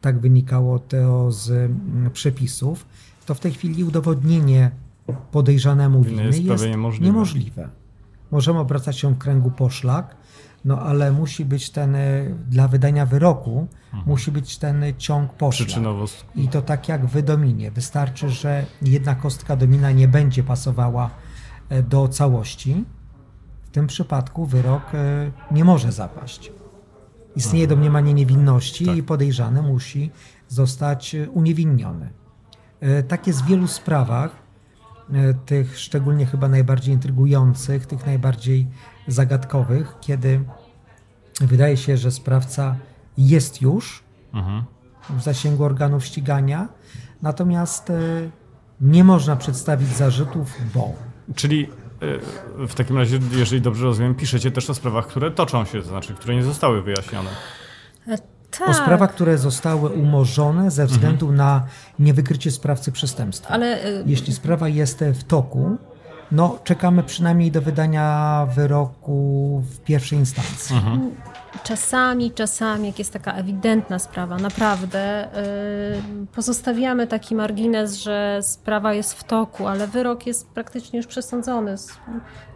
tak 0.00 0.20
wynikało 0.20 0.78
to 0.78 1.32
z 1.32 1.72
przepisów, 2.12 2.86
to 3.26 3.34
w 3.34 3.40
tej 3.40 3.52
chwili 3.52 3.84
udowodnienie 3.84 4.70
podejrzanemu 5.32 6.02
Winy 6.02 6.24
jest 6.24 6.42
jest, 6.42 6.64
niemożliwe. 7.00 7.68
Możemy 8.30 8.58
obracać 8.58 8.98
się 8.98 9.14
w 9.14 9.18
kręgu 9.18 9.50
poszlak, 9.50 10.16
no 10.64 10.78
ale 10.80 11.12
musi 11.12 11.44
być 11.44 11.70
ten, 11.70 11.94
y, 11.94 12.34
dla 12.48 12.68
wydania 12.68 13.06
wyroku, 13.06 13.66
musi 14.06 14.32
być 14.32 14.58
ten 14.58 14.84
ciąg 14.98 15.32
poszlak. 15.32 15.68
I 16.34 16.48
to 16.48 16.62
tak 16.62 16.88
jak 16.88 17.06
w 17.06 17.22
dominie. 17.22 17.70
Wystarczy, 17.70 18.28
że 18.30 18.66
jedna 18.82 19.14
kostka 19.14 19.56
domina 19.56 19.90
nie 19.90 20.08
będzie 20.08 20.42
pasowała 20.42 21.10
e, 21.68 21.82
do 21.82 22.08
całości. 22.08 22.84
W 23.62 23.70
tym 23.70 23.86
przypadku 23.86 24.46
wyrok 24.46 24.82
e, 24.94 25.30
nie 25.50 25.64
może 25.64 25.92
zapaść. 25.92 26.52
Istnieje 27.36 27.66
domniemanie 27.66 28.14
niewinności 28.14 28.86
Tak. 28.86 28.96
i 28.96 29.02
podejrzany 29.02 29.62
musi 29.62 30.10
zostać 30.48 31.16
uniewinniony. 31.32 32.10
Tak 33.08 33.26
jest 33.26 33.42
w 33.42 33.46
wielu 33.46 33.66
sprawach, 33.66 34.30
tych 35.46 35.78
szczególnie 35.78 36.26
chyba 36.26 36.48
najbardziej 36.48 36.94
intrygujących, 36.94 37.86
tych 37.86 38.06
najbardziej 38.06 38.66
zagadkowych, 39.12 39.94
kiedy 40.00 40.40
wydaje 41.40 41.76
się, 41.76 41.96
że 41.96 42.10
sprawca 42.10 42.76
jest 43.18 43.62
już, 43.62 44.02
Mhm. 44.34 44.64
w 45.10 45.22
zasięgu 45.22 45.64
organów 45.64 46.04
ścigania, 46.04 46.68
natomiast 47.22 47.90
e, 47.90 47.94
nie 48.80 49.04
można 49.04 49.36
przedstawić 49.36 49.88
zarzutów, 49.88 50.54
bo. 50.74 50.92
Czyli 51.34 51.68
y, 52.62 52.66
w 52.68 52.74
takim 52.74 52.96
razie, 52.98 53.18
jeżeli 53.32 53.62
dobrze 53.62 53.84
rozumiem, 53.84 54.14
piszecie 54.14 54.50
też 54.50 54.70
o 54.70 54.74
sprawach, 54.74 55.06
które 55.06 55.30
toczą 55.30 55.64
się, 55.64 55.82
to 55.82 55.88
znaczy, 55.88 56.14
które 56.14 56.34
nie 56.34 56.42
zostały 56.42 56.82
wyjaśnione. 56.82 57.30
E, 58.08 58.18
Tak, 58.58 58.68
O 58.68 58.74
sprawach, 58.74 59.12
które 59.14 59.38
zostały 59.38 59.88
umorzone 59.90 60.70
ze 60.70 60.86
względu 60.86 61.32
na 61.32 61.66
niewykrycie 61.98 62.50
sprawcy 62.50 62.92
przestępstwa. 62.92 63.48
ale 63.54 63.78
Jeśli 64.06 64.32
sprawa 64.34 64.68
jest 64.68 65.04
w 65.14 65.24
toku, 65.24 65.76
no 66.32 66.58
czekamy 66.64 67.02
przynajmniej 67.02 67.50
do 67.50 67.62
wydania 67.62 68.46
wyroku 68.54 69.62
w 69.70 69.80
pierwszej 69.80 70.18
instancji. 70.18 70.76
Czasami, 71.64 72.30
czasami, 72.30 72.86
jak 72.86 72.98
jest 72.98 73.12
taka 73.12 73.32
ewidentna 73.32 73.98
sprawa, 73.98 74.36
naprawdę 74.36 75.28
yy, 76.20 76.26
pozostawiamy 76.26 77.06
taki 77.06 77.34
margines, 77.34 77.94
że 77.94 78.38
sprawa 78.42 78.94
jest 78.94 79.14
w 79.14 79.24
toku, 79.24 79.66
ale 79.66 79.86
wyrok 79.86 80.26
jest 80.26 80.48
praktycznie 80.50 80.96
już 80.96 81.06
przesądzony. 81.06 81.74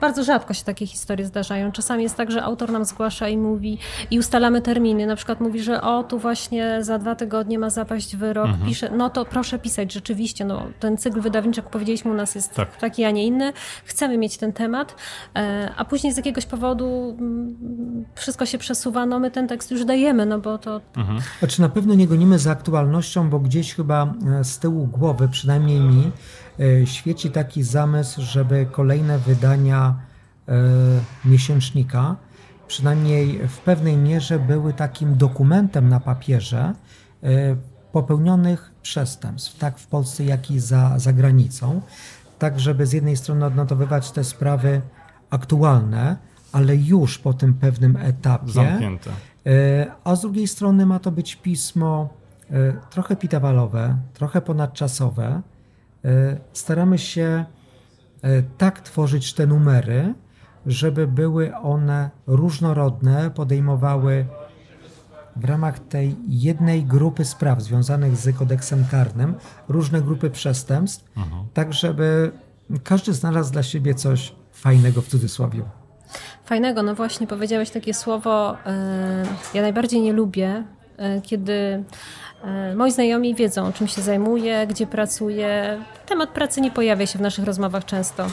Bardzo 0.01 0.24
rzadko 0.24 0.55
się 0.55 0.64
takie 0.64 0.86
historie 0.86 1.26
zdarzają. 1.26 1.72
Czasami 1.72 2.03
jest 2.03 2.16
tak, 2.16 2.30
że 2.30 2.42
autor 2.42 2.72
nam 2.72 2.84
zgłasza 2.84 3.28
i 3.28 3.36
mówi, 3.36 3.78
i 4.11 4.18
ustalamy 4.18 4.61
terminy. 4.62 5.07
Na 5.07 5.16
przykład 5.16 5.40
mówi, 5.40 5.61
że 5.61 5.82
o, 5.82 6.03
tu 6.03 6.18
właśnie 6.18 6.78
za 6.80 6.99
dwa 6.99 7.14
tygodnie 7.14 7.59
ma 7.59 7.70
zapaść 7.70 8.16
wyrok. 8.16 8.51
Pisze, 8.66 8.90
no 8.97 9.11
to 9.11 9.24
proszę 9.24 9.59
pisać, 9.59 9.92
rzeczywiście, 9.92 10.45
no, 10.45 10.66
ten 10.80 10.97
cykl 10.97 11.20
wydawniczy, 11.20 11.61
jak 11.61 11.70
powiedzieliśmy, 11.70 12.11
u 12.11 12.14
nas 12.14 12.34
jest 12.34 12.55
Tak. 12.55 12.76
taki, 12.76 13.05
a 13.05 13.11
nie 13.11 13.26
inny. 13.26 13.53
Chcemy 13.84 14.18
mieć 14.18 14.36
ten 14.36 14.53
temat, 14.53 14.95
e, 15.36 15.70
a 15.76 15.84
później 15.84 16.12
z 16.12 16.16
jakiegoś 16.16 16.47
powodu 16.47 17.16
mm, 17.18 18.05
wszystko 18.14 18.47
się 18.47 18.59
przesuwa, 18.59 18.84
no 18.91 19.18
my 19.18 19.30
ten 19.30 19.49
tekst 19.49 19.70
już 19.70 19.85
dajemy, 19.85 20.26
no 20.26 20.39
bo 20.39 20.59
to 20.59 20.80
Znaczy 21.39 21.61
na 21.61 21.68
pewno 21.68 21.95
nie 21.95 22.07
gonimy 22.07 22.39
za 22.39 22.51
aktualnością, 22.51 23.30
bo 23.30 23.41
gdzieś 23.41 23.74
chyba 23.74 24.14
e, 24.41 24.45
z 24.45 24.59
tyłu 24.59 24.87
głowy, 24.87 25.28
przynajmniej 25.28 25.80
mi, 25.80 26.11
e, 26.61 26.87
świeci 26.87 27.30
taki 27.30 27.62
zamysł, 27.62 28.22
żeby 28.22 28.66
kolejne 28.72 29.18
wydania 29.18 29.95
e, 30.49 30.55
miesięcznika, 31.24 32.16
przynajmniej 32.66 33.49
w 33.49 33.59
pewnej 33.59 33.97
mierze 33.97 34.39
były 34.39 34.72
takim 34.72 35.16
dokumentem 35.16 35.89
na 35.89 36.01
papierze 36.01 36.72
popełnionych 37.93 38.72
przestępstw, 38.82 39.59
tak 39.59 39.78
w 39.78 39.87
Polsce, 39.87 40.24
jak 40.24 40.51
i 40.51 40.61
za, 40.61 40.99
za 40.99 41.12
granicą, 41.12 41.80
tak 42.39 42.61
żeby 42.61 42.87
z 42.87 42.93
jednej 42.93 43.16
strony 43.16 43.47
odnotowywać 43.47 44.11
te 44.11 44.24
sprawy 44.24 44.80
aktualne, 45.30 46.16
ale 46.55 46.76
już 46.76 47.18
po 47.18 47.32
tym 47.32 47.55
pewnym 47.55 47.96
etapie. 47.96 48.52
Zamknięte. 48.52 49.11
E, 49.46 49.86
A 50.05 50.16
z 50.16 50.20
drugiej 50.20 50.48
strony 50.48 50.86
ma 50.86 50.98
to 50.98 51.11
być 51.11 51.36
pismo 51.36 52.09
e, 52.50 52.72
trochę 52.90 53.16
pitawalowe, 53.16 53.96
trochę 54.12 54.40
ponadczasowe. 54.40 55.42
E, 56.05 56.36
Staramy 56.52 56.98
się 56.98 57.44
tak 58.59 58.80
tworzyć 58.80 59.34
te 59.34 59.46
numery, 59.46 60.14
żeby 60.66 61.07
były 61.07 61.57
one 61.57 62.11
różnorodne, 62.26 63.30
podejmowały 63.30 64.26
w 65.36 65.44
ramach 65.44 65.78
tej 65.78 66.16
jednej 66.28 66.84
grupy 66.84 67.24
spraw 67.24 67.62
związanych 67.62 68.16
z 68.16 68.36
kodeksem 68.36 68.84
karnym 68.90 69.34
różne 69.68 70.02
grupy 70.02 70.30
przestępstw, 70.30 71.05
tak 71.55 71.72
żeby 71.72 72.32
każdy 72.84 73.12
znalazł 73.12 73.52
dla 73.52 73.62
siebie 73.62 73.94
coś 73.94 74.34
fajnego 74.52 75.02
w 75.02 75.09
cudzysłowie. 75.09 75.62
Fajnego. 76.44 76.82
No 76.82 76.94
właśnie 76.94 77.26
powiedziałeś 77.26 77.70
takie 77.70 77.94
słowo, 77.94 78.56
e, 78.66 79.24
ja 79.54 79.62
najbardziej 79.62 80.00
nie 80.00 80.12
lubię, 80.12 80.64
e, 80.96 81.20
kiedy 81.20 81.84
e, 82.44 82.74
moi 82.74 82.90
znajomi 82.90 83.34
wiedzą, 83.34 83.72
czym 83.72 83.88
się 83.88 84.02
zajmuję, 84.02 84.66
gdzie 84.66 84.86
pracuję. 84.86 85.80
Temat 86.06 86.30
pracy 86.30 86.60
nie 86.60 86.70
pojawia 86.70 87.06
się 87.06 87.18
w 87.18 87.22
naszych 87.22 87.44
rozmowach 87.44 87.84
często. 87.84 88.26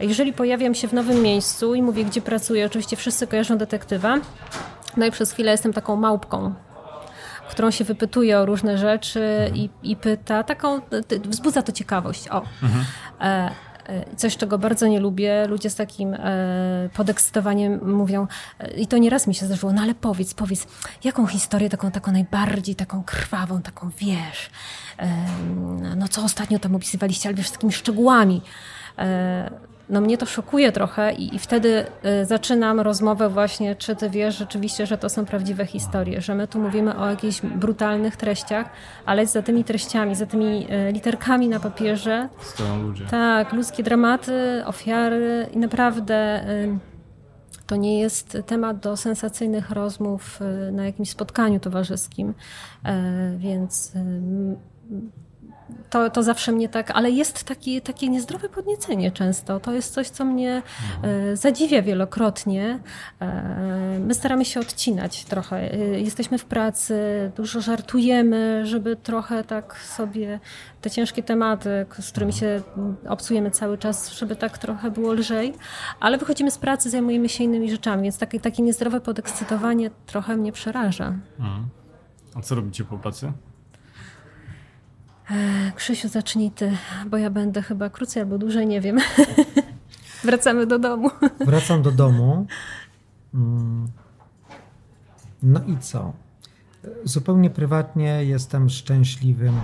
Jeżeli 0.00 0.32
pojawiam 0.32 0.74
się 0.74 0.88
w 0.88 0.92
nowym 0.92 1.22
miejscu 1.22 1.74
i 1.74 1.82
mówię, 1.82 2.04
gdzie 2.04 2.20
pracuję, 2.20 2.66
oczywiście 2.66 2.96
wszyscy 2.96 3.26
kojarzą 3.26 3.58
detektywa, 3.58 4.18
no 4.96 5.06
i 5.06 5.10
przez 5.10 5.32
chwilę 5.32 5.52
jestem 5.52 5.72
taką 5.72 5.96
małpką. 5.96 6.54
którą 7.50 7.70
się 7.70 7.84
wypytuje 7.84 8.38
o 8.38 8.46
różne 8.46 8.78
rzeczy 8.78 9.50
i, 9.54 9.70
i 9.82 9.96
pyta, 9.96 10.42
taką, 10.42 10.80
wzbudza 11.24 11.62
to 11.62 11.72
ciekawość. 11.72 12.28
O. 12.28 12.42
Mhm. 12.62 12.84
E, 13.20 13.50
Coś, 14.16 14.36
czego 14.36 14.58
bardzo 14.58 14.86
nie 14.86 15.00
lubię, 15.00 15.46
ludzie 15.46 15.70
z 15.70 15.74
takim 15.74 16.14
e, 16.14 16.88
podekscytowaniem 16.94 17.94
mówią, 17.94 18.26
e, 18.58 18.70
i 18.70 18.86
to 18.86 18.98
nieraz 18.98 19.26
mi 19.26 19.34
się 19.34 19.46
zdarzyło, 19.46 19.72
no 19.72 19.82
ale 19.82 19.94
powiedz, 19.94 20.34
powiedz, 20.34 20.66
jaką 21.04 21.26
historię 21.26 21.70
taką, 21.70 21.90
taką 21.90 22.12
najbardziej, 22.12 22.74
taką 22.74 23.02
krwawą, 23.02 23.62
taką 23.62 23.90
wiesz, 23.98 24.50
e, 24.98 25.06
no 25.96 26.08
co 26.08 26.24
ostatnio 26.24 26.58
tam 26.58 26.74
opisywaliście, 26.74 27.28
ale 27.28 27.36
wiesz, 27.36 27.48
z 27.48 27.52
takimi 27.52 27.72
szczegółami. 27.72 28.42
No 29.88 30.00
mnie 30.00 30.18
to 30.18 30.26
szokuje 30.26 30.72
trochę 30.72 31.12
i, 31.12 31.34
i, 31.36 31.38
wtedy 31.38 31.86
y, 32.22 32.26
zaczynam 32.26 32.80
rozmowę 32.80 33.28
właśnie, 33.28 33.76
czy 33.76 33.96
ty 33.96 34.10
wiesz 34.10 34.38
rzeczywiście, 34.38 34.86
że 34.86 34.98
to 34.98 35.08
są 35.08 35.24
prawdziwe 35.24 35.66
historie, 35.66 36.20
że 36.20 36.34
my 36.34 36.48
tu 36.48 36.58
mówimy 36.58 36.96
o 36.96 37.10
jakichś 37.10 37.40
brutalnych 37.40 38.16
treściach, 38.16 38.70
ale 39.06 39.26
za 39.26 39.42
tymi 39.42 39.64
treściami, 39.64 40.14
za 40.14 40.26
tymi 40.26 40.66
y, 40.72 40.92
literkami 40.92 41.48
na 41.48 41.60
papierze 41.60 42.28
stoją 42.40 42.82
ludzie. 42.82 43.04
Tak, 43.04 43.52
ludzkie 43.52 43.82
dramaty, 43.82 44.62
ofiary 44.66 45.46
i 45.52 45.58
naprawdę 45.58 46.48
y, 46.50 46.78
to 47.66 47.76
nie 47.76 48.00
jest 48.00 48.38
temat 48.46 48.78
do 48.78 48.96
sensacyjnych 48.96 49.70
rozmów 49.70 50.40
na 50.72 50.84
jakimś 50.84 51.10
spotkaniu 51.10 51.60
towarzyskim, 51.60 52.34
więc 53.36 53.92
to, 55.90 56.10
to 56.10 56.22
zawsze 56.22 56.52
mnie 56.52 56.68
tak, 56.68 56.90
ale 56.90 57.10
jest 57.10 57.44
taki, 57.44 57.80
takie 57.80 58.08
niezdrowe 58.08 58.48
podniecenie 58.48 59.10
często. 59.12 59.60
To 59.60 59.72
jest 59.72 59.94
coś, 59.94 60.08
co 60.08 60.24
mnie 60.24 60.62
e, 61.02 61.36
zadziwia 61.36 61.82
wielokrotnie. 61.82 62.80
E, 63.20 63.98
my 64.00 64.14
staramy 64.14 64.44
się 64.44 64.60
odcinać 64.60 65.24
trochę. 65.24 65.72
E, 65.72 66.00
jesteśmy 66.00 66.38
w 66.38 66.44
pracy, 66.44 66.94
dużo 67.36 67.60
żartujemy, 67.60 68.66
żeby 68.66 68.96
trochę 68.96 69.44
tak 69.44 69.76
sobie 69.76 70.40
te 70.80 70.90
ciężkie 70.90 71.22
tematy, 71.22 71.86
z 71.98 72.10
którymi 72.10 72.32
się 72.32 72.62
obcujemy 73.08 73.50
cały 73.50 73.78
czas, 73.78 74.12
żeby 74.12 74.36
tak 74.36 74.58
trochę 74.58 74.90
było 74.90 75.12
lżej, 75.12 75.54
ale 76.00 76.18
wychodzimy 76.18 76.50
z 76.50 76.58
pracy, 76.58 76.90
zajmujemy 76.90 77.28
się 77.28 77.44
innymi 77.44 77.70
rzeczami, 77.70 78.02
więc 78.02 78.18
takie, 78.18 78.40
takie 78.40 78.62
niezdrowe 78.62 79.00
podekscytowanie 79.00 79.90
trochę 80.06 80.36
mnie 80.36 80.52
przeraża. 80.52 81.14
Mhm. 81.38 81.68
A 82.34 82.40
co 82.40 82.54
robicie 82.54 82.84
po 82.84 82.98
pracy? 82.98 83.32
E, 85.30 85.72
Krzysiu, 85.76 86.08
zacznij 86.08 86.50
ty, 86.50 86.76
bo 87.10 87.16
ja 87.16 87.30
będę 87.30 87.62
chyba 87.62 87.90
krócej 87.90 88.22
albo 88.22 88.38
dłużej, 88.38 88.66
nie 88.66 88.80
wiem. 88.80 88.98
Wracamy 90.24 90.66
do 90.66 90.78
domu. 90.78 91.10
Wracam 91.46 91.82
do 91.82 91.92
domu. 91.92 92.46
Mm. 93.34 93.88
No 95.42 95.60
i 95.66 95.78
co? 95.78 96.12
Zupełnie 97.04 97.50
prywatnie 97.50 98.24
jestem 98.24 98.68
szczęśliwym 98.68 99.54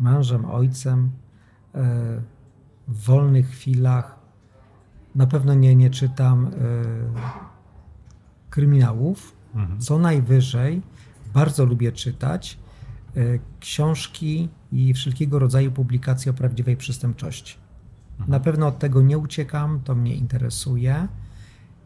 mężem, 0.00 0.44
ojcem. 0.44 1.10
E, 1.74 1.80
w 2.88 3.04
wolnych 3.04 3.50
chwilach 3.50 4.18
na 5.14 5.26
pewno 5.26 5.54
nie, 5.54 5.76
nie 5.76 5.90
czytam 5.90 6.46
e, 6.46 6.50
kryminałów. 8.50 9.32
Mhm. 9.54 9.80
Co 9.80 9.98
najwyżej 9.98 10.82
bardzo 11.34 11.64
lubię 11.64 11.92
czytać 11.92 12.58
książki 13.60 14.48
i 14.72 14.94
wszelkiego 14.94 15.38
rodzaju 15.38 15.72
publikacje 15.72 16.30
o 16.30 16.34
prawdziwej 16.34 16.76
przestępczości. 16.76 17.56
Na 18.28 18.40
pewno 18.40 18.66
od 18.66 18.78
tego 18.78 19.02
nie 19.02 19.18
uciekam, 19.18 19.80
to 19.80 19.94
mnie 19.94 20.14
interesuje. 20.14 21.08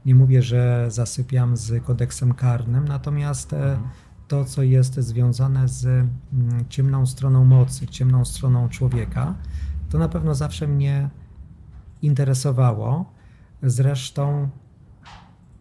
Nie 0.07 0.15
mówię, 0.15 0.43
że 0.43 0.87
zasypiam 0.89 1.57
z 1.57 1.85
kodeksem 1.85 2.35
karnym, 2.35 2.89
natomiast 2.89 3.53
e, 3.53 3.79
to, 4.29 4.45
co 4.45 4.63
jest 4.63 4.95
związane 4.95 5.69
z 5.69 5.85
mm, 5.87 6.11
ciemną 6.69 7.07
stroną 7.07 7.45
mocy, 7.45 7.87
ciemną 7.87 8.25
stroną 8.25 8.69
człowieka, 8.69 9.35
to 9.91 9.99
na 9.99 10.09
pewno 10.09 10.35
zawsze 10.35 10.67
mnie 10.69 11.11
interesowało. 12.03 13.13
Zresztą 13.63 14.49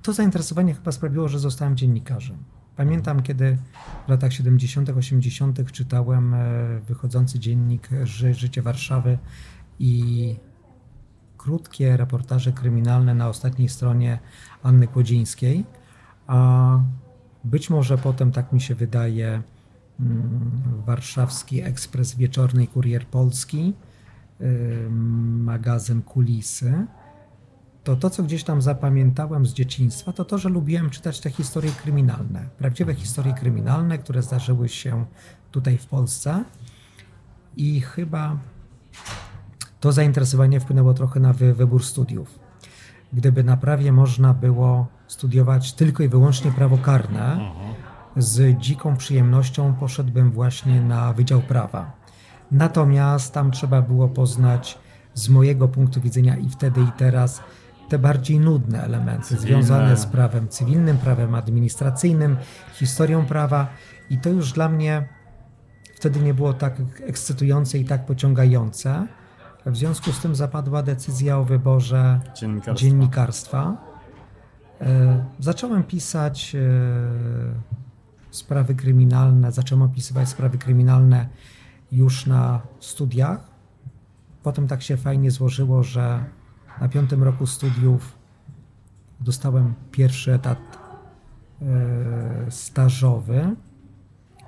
to 0.02 0.14
zainteresowanie 0.14 0.74
chyba 0.74 0.92
sprawiło, 0.92 1.28
że 1.28 1.40
zostałem 1.40 1.78
dziennikarzem. 1.78 2.38
Pamiętam, 2.76 3.22
kiedy 3.22 3.58
w 4.06 4.10
latach 4.10 4.34
70., 4.34 4.90
80. 4.90 5.72
czytałem 5.72 6.34
e, 6.34 6.46
wychodzący 6.88 7.40
dziennik 7.40 7.90
Życie 8.34 8.62
Warszawy 8.62 9.18
i 9.80 10.36
krótkie 11.38 11.98
reportaże 11.98 12.52
kryminalne 12.52 13.16
na 13.16 13.30
ostatniej 13.30 13.70
stronie 13.70 14.20
Anny 14.64 14.88
Kłodzińskiej. 14.88 15.66
A 16.28 16.80
być 17.44 17.70
może 17.70 17.98
potem, 17.98 18.32
tak 18.32 18.54
mi 18.54 18.62
się 18.62 18.76
wydaje, 18.76 19.42
mm, 20.00 20.52
warszawski 20.86 21.62
ekspres 21.62 22.16
wieczorny 22.16 22.68
Kurier 22.68 23.06
Polski, 23.06 23.74
y, 24.42 24.88
magazyn 25.40 26.02
Kulisy 26.02 26.88
to 27.86 27.96
to, 27.96 28.10
co 28.10 28.24
gdzieś 28.24 28.44
tam 28.44 28.62
zapamiętałem 28.62 29.46
z 29.46 29.54
dzieciństwa, 29.54 30.14
to 30.14 30.26
to, 30.26 30.38
że 30.38 30.50
lubiłem 30.50 30.90
czytać 30.90 31.20
te 31.20 31.30
historie 31.30 31.72
kryminalne. 31.72 32.50
Prawdziwe 32.58 32.94
historie 32.94 33.34
kryminalne, 33.34 33.98
które 33.98 34.22
zdarzyły 34.22 34.70
się 34.70 35.06
tutaj 35.52 35.78
w 35.78 35.86
Polsce. 35.86 36.44
I 37.58 37.82
chyba 37.82 38.38
to 39.80 39.92
zainteresowanie 39.92 40.60
wpłynęło 40.60 40.94
trochę 40.94 41.20
na 41.20 41.34
wy, 41.34 41.54
wybór 41.54 41.84
studiów. 41.84 42.40
Gdyby 43.14 43.44
na 43.44 43.58
prawie 43.58 43.92
można 43.92 44.34
było 44.34 44.88
studiować 45.08 45.74
tylko 45.74 46.04
i 46.04 46.08
wyłącznie 46.08 46.52
prawo 46.52 46.78
karne, 46.78 47.52
z 48.18 48.58
dziką 48.58 48.98
przyjemnością 48.98 49.74
poszedłbym 49.74 50.32
właśnie 50.32 50.82
na 50.82 51.14
Wydział 51.14 51.42
Prawa. 51.42 51.92
Natomiast 52.52 53.34
tam 53.34 53.52
trzeba 53.52 53.82
było 53.82 54.08
poznać 54.08 54.78
z 55.14 55.30
mojego 55.30 55.68
punktu 55.68 56.02
widzenia 56.02 56.38
i 56.38 56.50
wtedy 56.50 56.82
i 56.82 56.92
teraz 56.98 57.42
te 57.90 58.00
bardziej 58.00 58.40
nudne 58.40 58.84
elementy 58.84 59.28
Cywilne. 59.28 59.48
związane 59.48 59.98
z 59.98 60.06
prawem 60.06 60.50
cywilnym, 60.50 60.98
prawem 60.98 61.36
administracyjnym, 61.36 62.38
historią 62.74 63.26
prawa 63.26 63.68
i 64.10 64.18
to 64.18 64.30
już 64.30 64.52
dla 64.52 64.70
mnie 64.70 65.08
wtedy 65.96 66.20
nie 66.20 66.34
było 66.34 66.54
tak 66.54 66.82
ekscytujące 67.08 67.78
i 67.78 67.86
tak 67.86 68.06
pociągające. 68.06 69.08
W 69.66 69.78
związku 69.78 70.12
z 70.12 70.20
tym 70.20 70.36
zapadła 70.36 70.84
decyzja 70.84 71.38
o 71.38 71.44
wyborze 71.44 72.20
dziennikarstwa. 72.36 72.74
dziennikarstwa. 72.74 73.78
E, 74.82 75.26
zacząłem 75.40 75.84
pisać 75.84 76.56
e, 76.56 76.60
sprawy 78.32 78.76
kryminalne, 78.76 79.52
zacząłem 79.52 79.82
opisywać 79.82 80.30
sprawy 80.30 80.58
kryminalne 80.58 81.30
już 81.92 82.26
na 82.26 82.62
studiach. 82.80 83.40
Potem 84.44 84.68
tak 84.68 84.82
się 84.82 84.98
fajnie 84.98 85.32
złożyło, 85.32 85.84
że 85.84 86.24
na 86.82 86.90
piątym 86.90 87.24
roku 87.24 87.48
studiów 87.48 88.18
dostałem 89.20 89.74
pierwszy 89.92 90.34
etat 90.34 90.60
e, 91.62 92.52
stażowy 92.52 93.56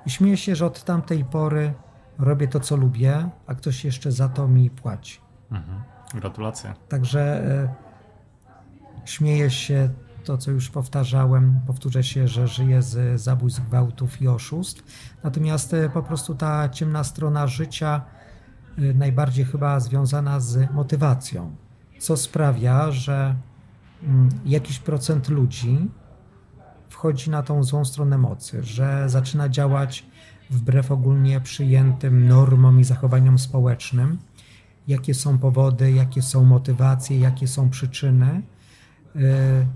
i 0.06 0.10
śmieję 0.10 0.36
się, 0.36 0.56
że 0.56 0.66
od 0.66 0.84
tamtej 0.84 1.24
pory 1.24 1.74
robię 2.18 2.48
to, 2.48 2.60
co 2.60 2.76
lubię, 2.76 3.28
a 3.46 3.54
ktoś 3.54 3.84
jeszcze 3.84 4.12
za 4.12 4.28
to 4.28 4.48
mi 4.48 4.70
płaci. 4.70 5.20
Mhm. 5.50 5.82
Gratulacje. 6.14 6.74
Także 6.88 7.20
e, 7.20 7.74
śmieję 9.04 9.50
się 9.50 9.90
to, 10.24 10.38
co 10.38 10.50
już 10.50 10.70
powtarzałem, 10.70 11.60
powtórzę 11.66 12.04
się, 12.04 12.28
że 12.28 12.48
żyję 12.48 12.82
z 12.82 13.20
zabójstw, 13.20 13.62
gwałtów 13.68 14.22
i 14.22 14.28
oszustw. 14.28 14.82
Natomiast 15.22 15.74
e, 15.74 15.90
po 15.90 16.02
prostu 16.02 16.34
ta 16.34 16.68
ciemna 16.68 17.04
strona 17.04 17.46
życia 17.46 18.00
najbardziej 18.94 19.44
chyba 19.44 19.80
związana 19.80 20.40
z 20.40 20.70
motywacją 20.72 21.56
co 21.98 22.16
sprawia, 22.16 22.90
że 22.90 23.34
mm, 24.02 24.28
jakiś 24.44 24.78
procent 24.78 25.28
ludzi 25.28 25.88
wchodzi 26.88 27.30
na 27.30 27.42
tą 27.42 27.64
złą 27.64 27.84
stronę 27.84 28.18
mocy, 28.18 28.62
że 28.62 29.08
zaczyna 29.08 29.48
działać 29.48 30.06
wbrew 30.50 30.90
ogólnie 30.90 31.40
przyjętym 31.40 32.28
normom 32.28 32.80
i 32.80 32.84
zachowaniom 32.84 33.38
społecznym. 33.38 34.18
Jakie 34.88 35.14
są 35.14 35.38
powody, 35.38 35.92
jakie 35.92 36.22
są 36.22 36.44
motywacje, 36.44 37.18
jakie 37.18 37.48
są 37.48 37.70
przyczyny. 37.70 38.42
Y, 39.16 39.66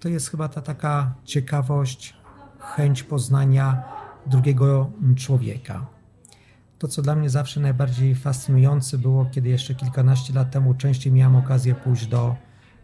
to 0.00 0.08
jest 0.08 0.30
chyba 0.30 0.48
ta 0.48 0.60
taka 0.60 1.14
ciekawość, 1.24 2.16
chęć 2.58 3.02
poznania 3.02 3.82
drugiego 4.26 4.90
człowieka. 5.16 5.86
To, 6.80 6.88
co 6.88 7.02
dla 7.02 7.14
mnie 7.14 7.30
zawsze 7.30 7.60
najbardziej 7.60 8.14
fascynujące 8.14 8.98
było, 8.98 9.26
kiedy 9.26 9.48
jeszcze 9.48 9.74
kilkanaście 9.74 10.32
lat 10.34 10.50
temu 10.50 10.74
częściej 10.74 11.12
miałem 11.12 11.36
okazję 11.36 11.74
pójść 11.74 12.06
do 12.06 12.36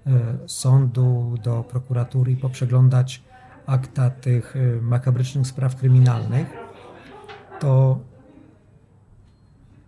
e, 0.06 0.12
sądu, 0.46 1.34
do 1.42 1.62
prokuratury 1.62 2.32
i 2.32 2.36
poprzeglądać 2.36 3.22
akta 3.66 4.10
tych 4.10 4.56
e, 4.56 4.82
makabrycznych 4.82 5.46
spraw 5.46 5.76
kryminalnych, 5.76 6.46
to 7.60 7.98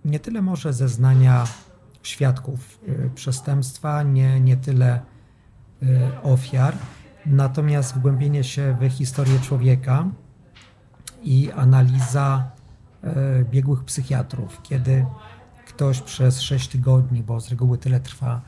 nie 0.04 0.20
tyle 0.20 0.42
może 0.42 0.72
zeznania 0.72 1.44
świadków 2.02 2.78
e, 2.88 3.10
przestępstwa, 3.10 4.02
nie, 4.02 4.40
nie 4.40 4.56
tyle 4.56 5.00
ofiar, 6.22 6.74
natomiast 7.26 7.94
wgłębienie 7.94 8.44
się 8.44 8.76
w 8.80 8.88
historię 8.88 9.40
człowieka 9.40 10.04
i 11.22 11.52
analiza 11.52 12.57
biegłych 13.50 13.84
psychiatrów, 13.84 14.62
kiedy 14.62 15.06
ktoś 15.66 16.00
przez 16.00 16.40
6 16.40 16.68
tygodni, 16.68 17.22
bo 17.22 17.40
z 17.40 17.48
reguły 17.48 17.78
tyle 17.78 18.00
trwa 18.00 18.40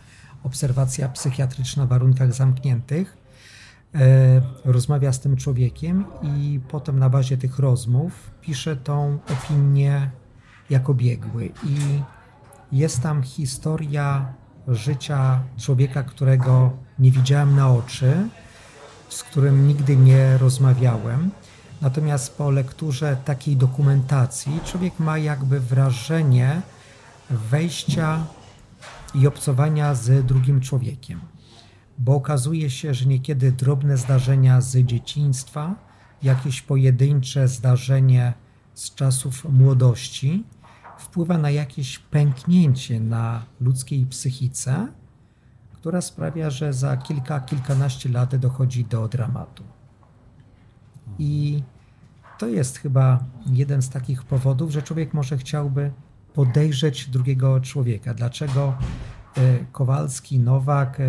obserwacja 0.42 1.08
psychiatryczna 1.08 1.86
w 1.86 1.88
warunkach 1.88 2.32
zamkniętych, 2.32 3.16
e, 3.94 4.42
rozmawia 4.64 5.12
z 5.12 5.20
tym 5.20 5.36
człowiekiem 5.36 6.04
i 6.22 6.60
potem 6.68 6.98
na 6.98 7.10
bazie 7.10 7.36
tych 7.36 7.58
rozmów 7.58 8.30
pisze 8.40 8.76
tą 8.76 9.18
opinię 9.28 10.10
jako 10.70 10.94
biegły. 10.94 11.52
I 11.64 12.02
jest 12.72 13.02
tam 13.02 13.22
historia 13.22 14.32
życia 14.68 15.42
człowieka, 15.58 16.02
którego 16.02 16.72
nie 16.98 17.10
widziałem 17.10 17.56
na 17.56 17.70
oczy, 17.70 18.28
z 19.08 19.22
którym 19.22 19.68
nigdy 19.68 19.96
nie 19.96 20.38
rozmawiałem. 20.38 21.30
Natomiast 21.80 22.36
po 22.36 22.50
lekturze 22.50 23.16
takiej 23.24 23.56
dokumentacji 23.56 24.60
człowiek 24.64 24.98
ma 24.98 25.18
jakby 25.18 25.60
wrażenie 25.60 26.62
wejścia 27.30 28.24
i 29.14 29.26
obcowania 29.26 29.94
z 29.94 30.26
drugim 30.26 30.60
człowiekiem. 30.60 31.20
Bo 31.98 32.14
okazuje 32.14 32.70
się, 32.70 32.94
że 32.94 33.06
niekiedy 33.06 33.52
drobne 33.52 33.96
zdarzenia 33.96 34.60
z 34.60 34.76
dzieciństwa, 34.76 35.74
jakieś 36.22 36.62
pojedyncze 36.62 37.48
zdarzenie 37.48 38.32
z 38.74 38.94
czasów 38.94 39.44
młodości 39.44 40.44
wpływa 40.98 41.38
na 41.38 41.50
jakieś 41.50 41.98
pęknięcie 41.98 43.00
na 43.00 43.42
ludzkiej 43.60 44.06
psychice, 44.06 44.88
która 45.72 46.00
sprawia, 46.00 46.50
że 46.50 46.72
za 46.72 46.96
kilka, 46.96 47.40
kilkanaście 47.40 48.08
lat 48.08 48.36
dochodzi 48.36 48.84
do 48.84 49.08
dramatu. 49.08 49.79
I 51.18 51.62
to 52.38 52.48
jest 52.48 52.78
chyba 52.78 53.24
jeden 53.46 53.82
z 53.82 53.88
takich 53.90 54.24
powodów, 54.24 54.70
że 54.70 54.82
człowiek 54.82 55.14
może 55.14 55.38
chciałby 55.38 55.92
podejrzeć 56.34 57.10
drugiego 57.10 57.60
człowieka. 57.60 58.14
Dlaczego 58.14 58.74
e, 59.36 59.64
Kowalski, 59.72 60.38
Nowak, 60.38 61.00
e, 61.00 61.04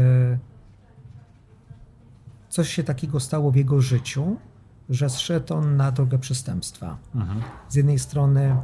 coś 2.49 2.69
się 2.69 2.83
takiego 2.83 3.19
stało 3.19 3.51
w 3.51 3.55
jego 3.55 3.81
życiu, 3.81 4.37
że 4.89 5.09
zszedł 5.09 5.53
on 5.53 5.77
na 5.77 5.91
drogę 5.91 6.19
przestępstwa. 6.19 6.97
Mhm. 7.15 7.41
Z 7.69 7.75
jednej 7.75 7.99
strony 7.99 8.41
e, 8.43 8.57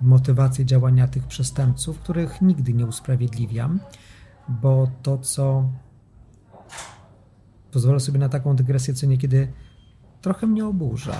motywację 0.00 0.64
działania 0.64 1.08
tych 1.08 1.26
przestępców, 1.26 1.98
których 1.98 2.42
nigdy 2.42 2.72
nie 2.72 2.86
usprawiedliwiam, 2.86 3.80
bo 4.48 4.90
to, 5.02 5.18
co 5.18 5.68
pozwolę 7.70 8.00
sobie 8.00 8.18
na 8.18 8.28
taką 8.28 8.56
dygresję, 8.56 8.94
co 8.94 9.06
niekiedy 9.06 9.52
trochę 10.22 10.46
mnie 10.46 10.66
oburza 10.66 11.16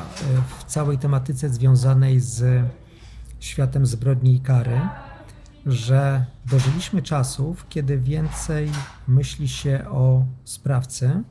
w 0.59 0.65
całej 0.65 0.99
tematyce 0.99 1.49
związanej 1.49 2.21
z 2.21 2.65
światem 3.41 3.87
zbrodni 3.87 4.35
i 4.35 4.41
kary, 4.41 4.81
że 5.67 6.25
dożyliśmy 6.51 7.03
czasów, 7.03 7.69
kiedy 7.69 7.99
więcej 7.99 8.71
myśli 9.09 9.49
się 9.49 9.85
o 9.89 10.25
sprawcy, 10.45 11.23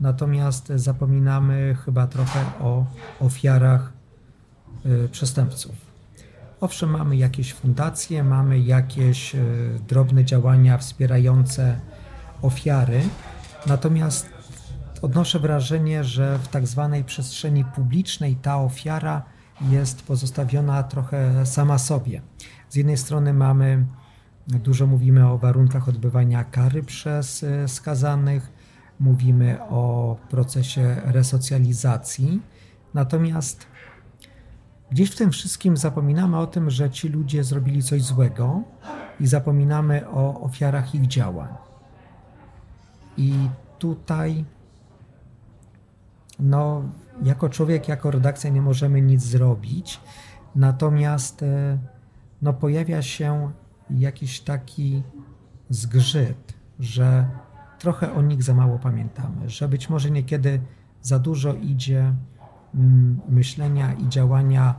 natomiast 0.00 0.72
zapominamy 0.76 1.76
chyba 1.84 2.06
trochę 2.06 2.40
o 2.60 2.86
ofiarach 3.20 3.92
y, 4.86 5.08
przestępców. 5.08 5.74
Owszem, 6.60 6.90
mamy 6.90 7.16
jakieś 7.16 7.54
fundacje, 7.54 8.24
mamy 8.24 8.58
jakieś 8.58 9.34
y, 9.34 9.80
drobne 9.88 10.24
działania 10.24 10.78
wspierające 10.78 11.80
ofiary, 12.42 13.02
natomiast 13.66 14.31
odnoszę 15.02 15.38
wrażenie, 15.38 16.04
że 16.04 16.38
w 16.38 16.48
tak 16.48 16.66
zwanej 16.66 17.04
przestrzeni 17.04 17.64
publicznej 17.64 18.36
ta 18.36 18.56
ofiara 18.56 19.22
jest 19.60 20.02
pozostawiona 20.02 20.82
trochę 20.82 21.46
sama 21.46 21.78
sobie. 21.78 22.22
Z 22.68 22.76
jednej 22.76 22.96
strony 22.96 23.34
mamy, 23.34 23.86
dużo 24.46 24.86
mówimy 24.86 25.28
o 25.28 25.38
warunkach 25.38 25.88
odbywania 25.88 26.44
kary 26.44 26.82
przez 26.82 27.42
e, 27.42 27.68
skazanych, 27.68 28.52
mówimy 29.00 29.62
o 29.62 30.16
procesie 30.30 30.96
resocjalizacji, 31.04 32.42
natomiast 32.94 33.66
gdzieś 34.90 35.10
w 35.10 35.16
tym 35.16 35.30
wszystkim 35.30 35.76
zapominamy 35.76 36.38
o 36.38 36.46
tym, 36.46 36.70
że 36.70 36.90
ci 36.90 37.08
ludzie 37.08 37.44
zrobili 37.44 37.82
coś 37.82 38.02
złego 38.02 38.62
i 39.20 39.26
zapominamy 39.26 40.08
o 40.08 40.40
ofiarach 40.40 40.94
ich 40.94 41.06
działań. 41.06 41.48
I 43.16 43.34
tutaj 43.78 44.44
no, 46.38 46.82
jako 47.22 47.48
człowiek, 47.48 47.88
jako 47.88 48.10
redakcja 48.10 48.50
nie 48.50 48.62
możemy 48.62 49.02
nic 49.02 49.22
zrobić, 49.22 50.00
natomiast 50.54 51.42
e, 51.42 51.78
no, 52.42 52.52
pojawia 52.52 53.02
się 53.02 53.52
jakiś 53.90 54.40
taki 54.40 55.02
zgrzyt, 55.70 56.54
że 56.80 57.28
trochę 57.78 58.12
o 58.12 58.22
nich 58.22 58.42
za 58.42 58.54
mało 58.54 58.78
pamiętamy, 58.78 59.50
że 59.50 59.68
być 59.68 59.90
może 59.90 60.10
niekiedy 60.10 60.60
za 61.02 61.18
dużo 61.18 61.54
idzie 61.54 62.14
mm, 62.74 63.20
myślenia 63.28 63.92
i 63.92 64.08
działania 64.08 64.74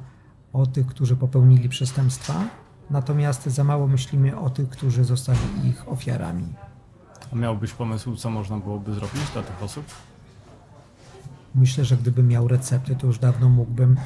o 0.53 0.65
tych, 0.65 0.87
którzy 0.87 1.15
popełnili 1.15 1.69
przestępstwa, 1.69 2.43
natomiast 2.89 3.45
za 3.45 3.63
mało 3.63 3.87
myślimy 3.87 4.39
o 4.39 4.49
tych, 4.49 4.69
którzy 4.69 5.03
zostali 5.03 5.39
ich 5.63 5.89
ofiarami. 5.89 6.53
A 7.33 7.35
miałbyś 7.35 7.73
pomysł, 7.73 8.15
co 8.15 8.29
można 8.29 8.57
byłoby 8.57 8.93
zrobić 8.93 9.29
dla 9.33 9.43
tych 9.43 9.63
osób? 9.63 9.85
Myślę, 11.55 11.85
że 11.85 11.97
gdybym 11.97 12.27
miał 12.27 12.47
recepty, 12.47 12.95
to 12.95 13.07
już 13.07 13.19
dawno 13.19 13.49
mógłbym 13.49 13.97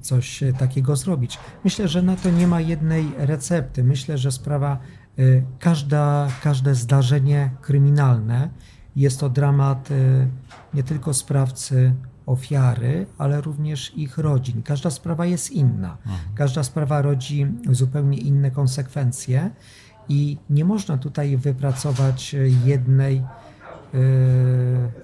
coś 0.00 0.42
e, 0.42 0.52
takiego 0.52 0.96
zrobić. 0.96 1.38
Myślę, 1.64 1.88
że 1.88 2.02
na 2.02 2.16
to 2.16 2.30
nie 2.30 2.46
ma 2.46 2.60
jednej 2.60 3.12
recepty. 3.16 3.84
Myślę, 3.84 4.18
że 4.18 4.32
sprawa, 4.32 4.78
e, 5.18 5.22
każda, 5.58 6.28
każde 6.42 6.74
zdarzenie 6.74 7.50
kryminalne 7.60 8.50
jest 8.96 9.20
to 9.20 9.28
dramat 9.28 9.90
e, 9.90 9.94
nie 10.74 10.82
tylko 10.82 11.14
sprawcy, 11.14 11.94
ofiary, 12.26 13.06
ale 13.18 13.40
również 13.40 13.94
ich 13.96 14.18
rodzin. 14.18 14.62
Każda 14.62 14.90
sprawa 14.90 15.26
jest 15.26 15.50
inna. 15.50 15.96
Mhm. 16.06 16.34
Każda 16.34 16.62
sprawa 16.62 17.02
rodzi 17.02 17.46
zupełnie 17.70 18.18
inne 18.18 18.50
konsekwencje 18.50 19.50
i 20.08 20.38
nie 20.50 20.64
można 20.64 20.98
tutaj 20.98 21.36
wypracować 21.36 22.36
jednej 22.64 23.22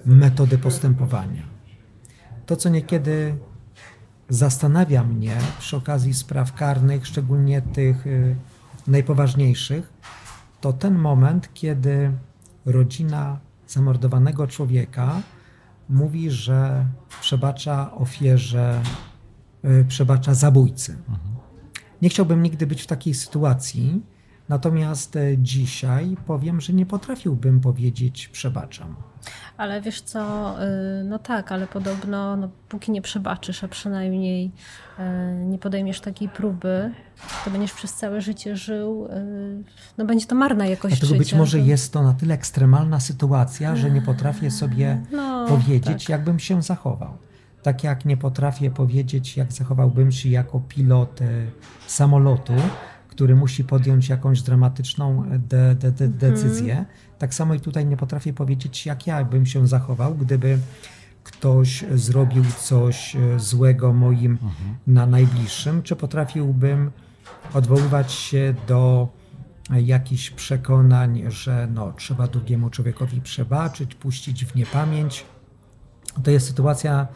metody 0.05 0.57
postępowania. 0.57 1.43
To, 2.51 2.55
co 2.55 2.69
niekiedy 2.69 3.35
zastanawia 4.29 5.03
mnie 5.03 5.37
przy 5.59 5.77
okazji 5.77 6.13
spraw 6.13 6.53
karnych, 6.53 7.07
szczególnie 7.07 7.61
tych 7.61 8.07
y, 8.07 8.35
najpoważniejszych, 8.87 9.93
to 10.61 10.73
ten 10.73 10.95
moment, 10.95 11.53
kiedy 11.53 12.11
rodzina 12.65 13.39
zamordowanego 13.67 14.47
człowieka 14.47 15.21
mówi, 15.89 16.31
że 16.31 16.85
przebacza 17.21 17.93
ofierze, 17.93 18.81
y, 19.65 19.85
przebacza 19.87 20.33
zabójcy. 20.33 20.91
Mhm. 20.91 21.35
Nie 22.01 22.09
chciałbym 22.09 22.43
nigdy 22.43 22.67
być 22.67 22.81
w 22.81 22.87
takiej 22.87 23.13
sytuacji, 23.13 24.01
natomiast 24.51 25.15
e, 25.15 25.37
dzisiaj 25.37 26.17
powiem, 26.25 26.61
że 26.61 26.73
nie 26.73 26.85
potrafiłbym 26.85 27.61
powiedzieć 27.61 28.27
przebaczam. 28.27 28.95
Ale 29.57 29.81
wiesz 29.81 30.01
co, 30.01 30.55
y, 30.63 31.03
no 31.03 31.19
tak, 31.19 31.51
ale 31.51 31.67
podobno 31.67 32.35
no, 32.35 32.49
póki 32.69 32.91
nie 32.91 33.01
przebaczysz, 33.01 33.63
a 33.63 33.67
przynajmniej 33.67 34.51
y, 34.99 35.01
nie 35.45 35.57
podejmiesz 35.57 36.01
takiej 36.01 36.29
próby, 36.29 36.91
to 37.45 37.51
będziesz 37.51 37.73
przez 37.73 37.93
całe 37.93 38.21
życie 38.21 38.55
żył, 38.55 39.05
y, 39.05 39.63
no 39.97 40.05
będzie 40.05 40.25
to 40.25 40.35
marna 40.35 40.65
jakość 40.65 40.95
Dlatego 40.95 41.07
życia. 41.07 41.19
być 41.19 41.33
może 41.33 41.59
jest 41.59 41.93
to 41.93 42.03
na 42.03 42.13
tyle 42.13 42.33
ekstremalna 42.33 42.99
sytuacja, 42.99 43.75
że 43.75 43.91
nie 43.91 44.01
potrafię 44.01 44.51
sobie 44.51 45.01
no, 45.11 45.47
powiedzieć, 45.47 46.03
tak. 46.03 46.09
jakbym 46.09 46.39
się 46.39 46.61
zachował. 46.61 47.17
Tak 47.63 47.83
jak 47.83 48.05
nie 48.05 48.17
potrafię 48.17 48.71
powiedzieć, 48.71 49.37
jak 49.37 49.53
zachowałbym 49.53 50.11
się 50.11 50.29
jako 50.29 50.59
pilot 50.59 51.19
samolotu, 51.87 52.53
który 53.11 53.35
musi 53.35 53.63
podjąć 53.63 54.09
jakąś 54.09 54.41
dramatyczną 54.41 55.25
de, 55.49 55.75
de, 55.75 55.91
de, 55.91 56.07
decyzję. 56.07 56.71
Mhm. 56.71 56.85
Tak 57.19 57.33
samo 57.33 57.53
i 57.53 57.59
tutaj 57.59 57.85
nie 57.85 57.97
potrafię 57.97 58.33
powiedzieć, 58.33 58.85
jak 58.85 59.07
ja 59.07 59.25
bym 59.25 59.45
się 59.45 59.67
zachował, 59.67 60.15
gdyby 60.15 60.57
ktoś 61.23 61.85
zrobił 61.95 62.43
coś 62.59 63.15
e, 63.15 63.39
złego 63.39 63.93
moim 63.93 64.31
mhm. 64.31 64.75
na 64.87 65.05
najbliższym, 65.05 65.83
czy 65.83 65.95
potrafiłbym 65.95 66.91
odwoływać 67.53 68.11
się 68.11 68.53
do 68.67 69.07
jakichś 69.69 70.29
przekonań, 70.29 71.23
że 71.27 71.67
no, 71.73 71.93
trzeba 71.93 72.27
drugiemu 72.27 72.69
człowiekowi 72.69 73.21
przebaczyć, 73.21 73.95
puścić 73.95 74.45
w 74.45 74.55
niepamięć. 74.55 75.25
To 76.23 76.31
jest 76.31 76.47
sytuacja 76.47 77.07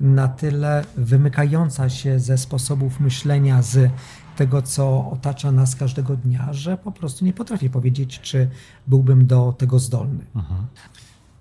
na 0.00 0.28
tyle 0.28 0.84
wymykająca 0.96 1.88
się 1.88 2.20
ze 2.20 2.38
sposobów 2.38 3.00
myślenia, 3.00 3.62
z 3.62 3.90
tego, 4.36 4.62
co 4.62 5.10
otacza 5.10 5.52
nas 5.52 5.76
każdego 5.76 6.16
dnia, 6.16 6.52
że 6.52 6.76
po 6.76 6.92
prostu 6.92 7.24
nie 7.24 7.32
potrafię 7.32 7.70
powiedzieć, 7.70 8.20
czy 8.20 8.48
byłbym 8.86 9.26
do 9.26 9.54
tego 9.58 9.78
zdolny. 9.78 10.24
Mhm. 10.36 10.66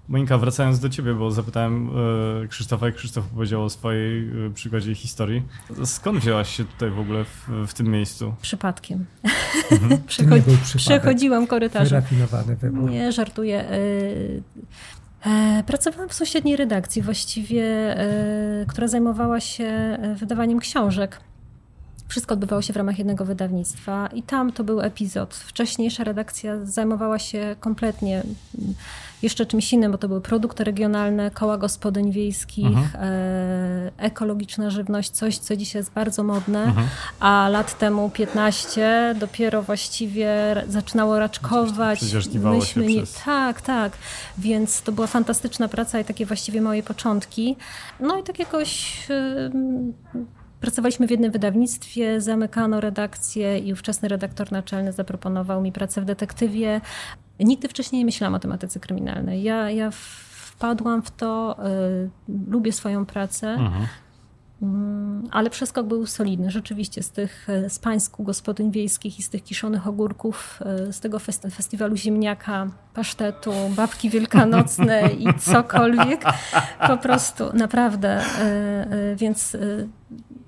Monika, 0.07 0.37
wracając 0.37 0.79
do 0.79 0.89
ciebie, 0.89 1.13
bo 1.13 1.31
zapytałem 1.31 1.89
e, 2.43 2.47
Krzysztofa 2.47 2.89
i 2.89 2.93
Krzysztof 2.93 3.25
powiedział 3.25 3.63
o 3.63 3.69
swojej 3.69 4.29
e, 4.47 4.53
przygodzie 4.53 4.91
i 4.91 4.95
historii. 4.95 5.43
Skąd 5.85 6.19
wzięłaś 6.19 6.55
się 6.57 6.65
tutaj 6.65 6.89
w 6.89 6.99
ogóle 6.99 7.25
w, 7.25 7.49
w 7.67 7.73
tym 7.73 7.87
miejscu? 7.87 8.33
Przypadkiem. 8.41 9.05
Mhm. 9.71 10.01
Przechod... 10.07 10.31
nie 10.31 10.41
był 10.41 10.57
Przechodziłam 10.77 11.47
korytarzem. 11.47 12.01
Wyrafinowany 12.01 12.55
wybór. 12.55 12.89
Nie, 12.89 13.11
żartuję. 13.11 13.65
Pracowałam 15.65 16.09
w 16.09 16.13
sąsiedniej 16.13 16.55
redakcji, 16.55 17.01
właściwie, 17.01 17.95
która 18.67 18.87
zajmowała 18.87 19.39
się 19.39 19.97
wydawaniem 20.15 20.59
książek. 20.59 21.21
Wszystko 22.11 22.33
odbywało 22.33 22.61
się 22.61 22.73
w 22.73 22.77
ramach 22.77 22.97
jednego 22.97 23.25
wydawnictwa 23.25 24.07
i 24.07 24.23
tam 24.23 24.51
to 24.51 24.63
był 24.63 24.81
epizod. 24.81 25.35
Wcześniejsza 25.35 26.03
redakcja 26.03 26.65
zajmowała 26.65 27.19
się 27.19 27.55
kompletnie 27.59 28.17
mm, 28.17 28.73
jeszcze 29.21 29.45
czymś 29.45 29.73
innym, 29.73 29.91
bo 29.91 29.97
to 29.97 30.07
były 30.07 30.21
produkty 30.21 30.63
regionalne, 30.63 31.31
koła 31.31 31.57
gospodyń 31.57 32.11
wiejskich, 32.11 32.65
mhm. 32.65 32.89
e, 32.95 33.91
ekologiczna 33.97 34.69
żywność, 34.69 35.09
coś, 35.09 35.37
co 35.37 35.55
dzisiaj 35.55 35.79
jest 35.79 35.93
bardzo 35.93 36.23
modne, 36.23 36.63
mhm. 36.63 36.87
a 37.19 37.49
lat 37.49 37.77
temu 37.77 38.09
15 38.09 39.15
dopiero 39.19 39.61
właściwie 39.61 40.29
zaczynało 40.67 41.19
raczkować. 41.19 41.99
Myśmy 42.57 42.89
się 42.89 43.01
przez... 43.01 43.23
Tak, 43.25 43.61
tak. 43.61 43.93
Więc 44.37 44.81
to 44.81 44.91
była 44.91 45.07
fantastyczna 45.07 45.67
praca 45.67 45.99
i 45.99 46.05
takie 46.05 46.25
właściwie 46.25 46.61
moje 46.61 46.83
początki. 46.83 47.55
No 47.99 48.19
i 48.19 48.23
tak 48.23 48.39
jakoś... 48.39 49.07
Pracowaliśmy 50.61 51.07
w 51.07 51.11
jednym 51.11 51.31
wydawnictwie, 51.31 52.21
zamykano 52.21 52.81
redakcję 52.81 53.59
i 53.59 53.73
ówczesny 53.73 54.07
redaktor 54.09 54.51
naczelny 54.51 54.93
zaproponował 54.93 55.61
mi 55.61 55.71
pracę 55.71 56.01
w 56.01 56.05
detektywie. 56.05 56.81
Nigdy 57.39 57.67
wcześniej 57.67 57.99
nie 57.99 58.05
myślałam 58.05 58.35
o 58.35 58.39
tematyce 58.39 58.79
kryminalnej. 58.79 59.43
Ja, 59.43 59.71
ja 59.71 59.89
wpadłam 59.91 61.01
w 61.01 61.11
to, 61.11 61.57
y, 61.67 62.09
lubię 62.47 62.71
swoją 62.71 63.05
pracę. 63.05 63.47
Mhm. 63.47 63.87
Mm, 64.61 65.27
ale 65.31 65.49
przeskok 65.49 65.87
był 65.87 66.05
solidny. 66.05 66.51
Rzeczywiście 66.51 67.03
z 67.03 67.11
tych 67.11 67.49
e, 67.49 67.69
z 67.69 67.79
pańsku 67.79 68.23
gospodyń 68.23 68.71
wiejskich 68.71 69.19
i 69.19 69.23
z 69.23 69.29
tych 69.29 69.43
kiszonych 69.43 69.87
ogórków, 69.87 70.59
e, 70.65 70.93
z 70.93 70.99
tego 70.99 71.19
festiwalu 71.51 71.95
ziemniaka, 71.95 72.67
pasztetu, 72.93 73.53
babki 73.75 74.09
wielkanocne 74.09 75.09
i 75.09 75.33
cokolwiek. 75.51 76.23
Po 76.87 76.97
prostu 76.97 77.43
naprawdę. 77.53 78.21
E, 78.39 79.15
więc 79.15 79.57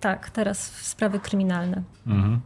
tak, 0.03 0.29
teraz 0.29 0.71
sprawy 0.75 1.19
kryminalne. 1.19 1.81
Mhm. 2.07 2.39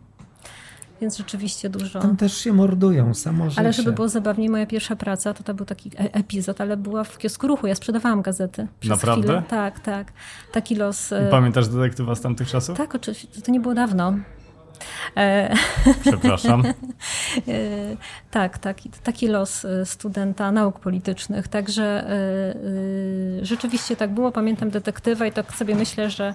Więc 1.02 1.18
rzeczywiście 1.18 1.70
dużo. 1.70 2.00
Tam 2.00 2.18
też 2.18 2.38
się 2.38 2.54
mordują, 2.54 3.14
samo 3.14 3.48
Ale 3.56 3.74
żeby 3.74 3.92
było 3.92 4.10
zabawniej, 4.10 4.50
moja 4.50 4.66
pierwsza 4.66 4.96
praca 4.96 5.34
to, 5.34 5.44
to 5.44 5.54
był 5.54 5.66
taki 5.66 5.92
e- 6.00 6.14
epizod, 6.14 6.62
ale 6.62 6.78
była 6.78 7.04
w 7.04 7.18
kiosku 7.18 7.48
ruchu. 7.48 7.68
Ja 7.68 7.76
sprzedawałam 7.76 8.22
gazety. 8.22 8.68
Naprawdę? 8.86 9.24
Chwilę. 9.24 9.44
Tak, 9.50 9.80
tak. 9.80 10.08
Taki 10.52 10.76
los. 10.76 11.12
E- 11.12 11.28
Pamiętasz 11.32 11.68
detektywa 11.68 12.16
z 12.16 12.22
tamtych 12.22 12.48
czasów? 12.48 12.78
Tak, 12.78 12.96
oczywiście. 12.96 13.42
To 13.42 13.52
nie 13.52 13.60
było 13.60 13.74
dawno. 13.74 14.14
E- 15.18 15.56
Przepraszam. 16.02 16.64
tak, 18.32 18.58
taki, 18.58 18.90
taki 19.04 19.28
los 19.28 19.66
studenta 19.86 20.52
nauk 20.52 20.80
politycznych. 20.80 21.48
Także 21.48 22.08
rzeczywiście 23.42 23.96
tak 23.96 24.14
było. 24.14 24.32
Pamiętam 24.32 24.70
detektywa 24.70 25.26
i 25.26 25.32
tak 25.32 25.54
sobie 25.54 25.76
myślę, 25.76 26.10
że 26.10 26.34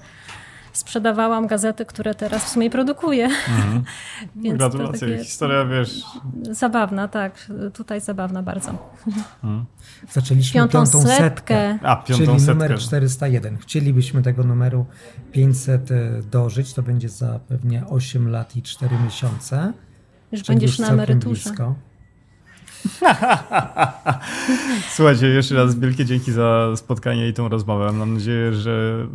sprzedawałam 0.73 1.47
gazety, 1.47 1.87
które 1.87 2.15
teraz 2.15 2.45
w 2.45 2.49
sumie 2.49 2.71
produkuję. 2.71 3.25
Mhm. 3.25 3.83
Więc 4.37 4.59
Gratulacje, 4.59 5.09
takie... 5.09 5.25
historia 5.25 5.65
wiesz. 5.65 6.03
Zabawna, 6.43 7.09
tak. 7.09 7.51
Tutaj 7.75 8.01
zabawna 8.01 8.43
bardzo. 8.43 8.71
Mhm. 9.07 9.65
Zaczęliśmy 10.11 10.61
piątą, 10.61 10.79
piątą 10.79 11.03
setkę, 11.03 11.17
setkę 11.17 11.79
A, 11.83 11.97
piątą 11.97 12.25
czyli 12.25 12.41
setkę. 12.41 12.55
numer 12.55 12.79
401. 12.79 13.59
Chcielibyśmy 13.59 14.23
tego 14.23 14.45
numeru 14.45 14.87
500 15.33 15.91
e, 15.91 16.23
dożyć, 16.31 16.75
to 16.75 16.83
będzie 16.83 17.09
za 17.09 17.41
pewnie 17.49 17.87
8 17.87 18.29
lat 18.29 18.57
i 18.57 18.63
4 18.63 18.99
miesiące. 19.05 19.73
Już 20.33 20.43
będziesz 20.43 20.79
na 20.79 20.89
emeryturze. 20.89 21.51
Blisko. 21.51 21.75
Słuchajcie, 24.97 25.27
jeszcze 25.27 25.55
raz 25.55 25.79
wielkie 25.79 26.05
dzięki 26.05 26.33
za 26.33 26.77
spotkanie 26.77 27.29
i 27.29 27.33
tą 27.33 27.49
rozmowę. 27.49 27.93
Mam 27.93 28.15
nadzieję, 28.15 28.53
że 28.53 29.07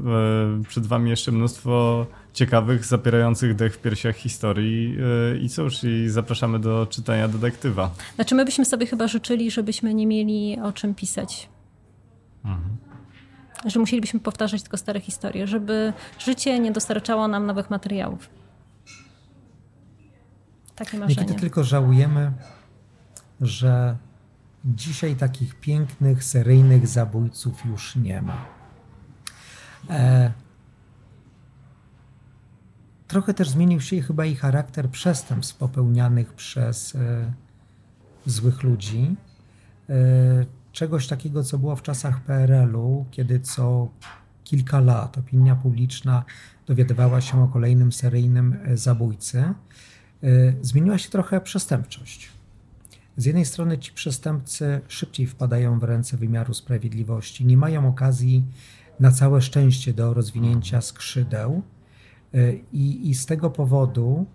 e, 0.60 0.64
przed 0.68 0.88
Wami 0.88 1.10
jeszcze 1.10 1.32
mnóstwo 1.32 2.06
ciekawych, 2.34 2.86
zapierających 2.86 3.56
dech 3.56 3.76
w 3.76 3.78
piersiach 3.78 4.16
historii. 4.16 4.98
E, 5.34 5.38
I 5.38 5.50
cóż, 5.50 5.84
i 5.84 6.10
zapraszamy 6.10 6.60
do 6.60 6.88
czytania 6.90 7.28
detektywa. 7.28 7.92
Znaczy, 8.16 8.36
my 8.36 8.46
byśmy 8.46 8.66
sobie 8.66 8.86
chyba 8.86 9.08
życzyli, 9.08 9.52
żebyśmy 9.52 9.94
nie 9.94 10.08
mieli 10.08 10.58
o 10.64 10.74
czym 10.74 10.96
pisać. 10.96 11.50
Mhm. 12.46 12.78
Że 13.66 13.80
musielibyśmy 13.80 14.20
powtarzać 14.20 14.62
tylko 14.62 14.78
stare 14.78 15.00
historie, 15.00 15.48
żeby 15.48 15.94
życie 16.20 16.60
nie 16.60 16.72
dostarczało 16.72 17.28
nam 17.28 17.46
nowych 17.46 17.70
materiałów. 17.70 18.30
Takie 20.76 20.98
marzenie. 20.98 21.22
Niekiedy 21.22 21.42
tylko 21.42 21.64
żałujemy, 21.64 22.32
że 23.42 23.98
dzisiaj 24.66 25.16
takich 25.16 25.56
pięknych, 25.56 26.24
seryjnych 26.24 26.88
zabójców 26.88 27.66
już 27.66 27.96
nie 27.96 28.22
ma. 28.22 28.46
E, 29.90 30.32
trochę 33.08 33.34
też 33.34 33.50
zmienił 33.50 33.82
się 33.82 34.02
chyba 34.02 34.26
i 34.26 34.36
charakter 34.36 34.90
przestępstw 34.90 35.56
popełnianych 35.56 36.34
przez 36.34 36.96
e, 36.96 37.34
złych 38.26 38.64
ludzi. 38.64 39.16
E, 39.90 39.94
czegoś 40.72 41.08
takiego, 41.08 41.44
co 41.44 41.58
było 41.58 41.76
w 41.76 41.82
czasach 41.82 42.22
PRL-u, 42.22 43.06
kiedy 43.12 43.40
co 43.40 43.90
kilka 44.44 44.80
lat 44.80 45.18
opinia 45.18 45.56
publiczna 45.56 46.24
dowiadywała 46.68 47.22
się 47.22 47.44
o 47.44 47.48
kolejnym 47.48 47.92
seryjnym 47.92 48.58
e, 48.66 48.78
zabójcy, 48.78 49.40
e, 49.40 49.54
zmieniła 50.62 50.98
się 50.98 51.10
trochę 51.10 51.42
przestępczość. 51.42 52.37
Z 53.18 53.26
jednej 53.26 53.46
strony 53.46 53.78
ci 53.78 53.92
przestępcy 53.92 54.82
szybciej 54.88 55.28
wpadają 55.28 55.80
w 55.80 55.84
ręce 55.84 56.18
wymiaru 56.18 56.54
sprawiedliwości, 56.54 57.46
nie 57.46 57.58
mają 57.58 57.88
okazji 57.88 58.44
na 59.00 59.12
całe 59.12 59.42
szczęście 59.42 59.94
do 59.94 60.14
rozwinięcia 60.14 60.82
skrzydeł 60.82 61.62
y, 62.36 62.64
i, 62.74 63.10
i 63.10 63.16
z 63.16 63.26
tego 63.26 63.50
powodu 63.50 64.26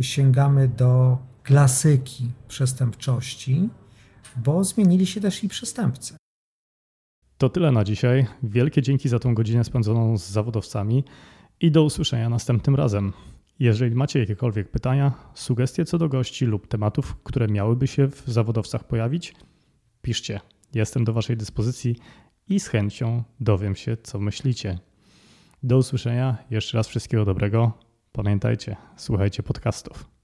sięgamy 0.00 0.68
do 0.68 1.18
klasyki 1.42 2.30
przestępczości, 2.48 3.68
bo 4.36 4.64
zmienili 4.64 5.06
się 5.06 5.20
też 5.20 5.44
i 5.44 5.48
przestępcy. 5.48 6.16
To 7.38 7.48
tyle 7.48 7.72
na 7.72 7.84
dzisiaj. 7.84 8.26
Wielkie 8.42 8.82
dzięki 8.82 9.08
za 9.08 9.18
tą 9.18 9.34
godzinę 9.34 9.64
spędzoną 9.64 10.18
z 10.18 10.30
zawodowcami 10.30 11.04
i 11.60 11.70
do 11.70 11.84
usłyszenia 11.84 12.28
następnym 12.28 12.74
razem. 12.74 13.12
Jeżeli 13.58 13.94
macie 13.94 14.18
jakiekolwiek 14.18 14.70
pytania, 14.70 15.12
sugestie 15.34 15.84
co 15.84 15.98
do 15.98 16.08
gości 16.08 16.46
lub 16.46 16.68
tematów, 16.68 17.16
które 17.24 17.48
miałyby 17.48 17.86
się 17.86 18.08
w 18.08 18.22
zawodowcach 18.26 18.84
pojawić, 18.84 19.34
piszcie. 20.02 20.40
Jestem 20.74 21.04
do 21.04 21.12
Waszej 21.12 21.36
dyspozycji 21.36 21.96
i 22.48 22.60
z 22.60 22.68
chęcią 22.68 23.22
dowiem 23.40 23.76
się, 23.76 23.96
co 23.96 24.18
myślicie. 24.18 24.78
Do 25.62 25.78
usłyszenia. 25.78 26.36
Jeszcze 26.50 26.76
raz 26.76 26.88
wszystkiego 26.88 27.24
dobrego. 27.24 27.72
Pamiętajcie, 28.12 28.76
słuchajcie 28.96 29.42
podcastów. 29.42 30.17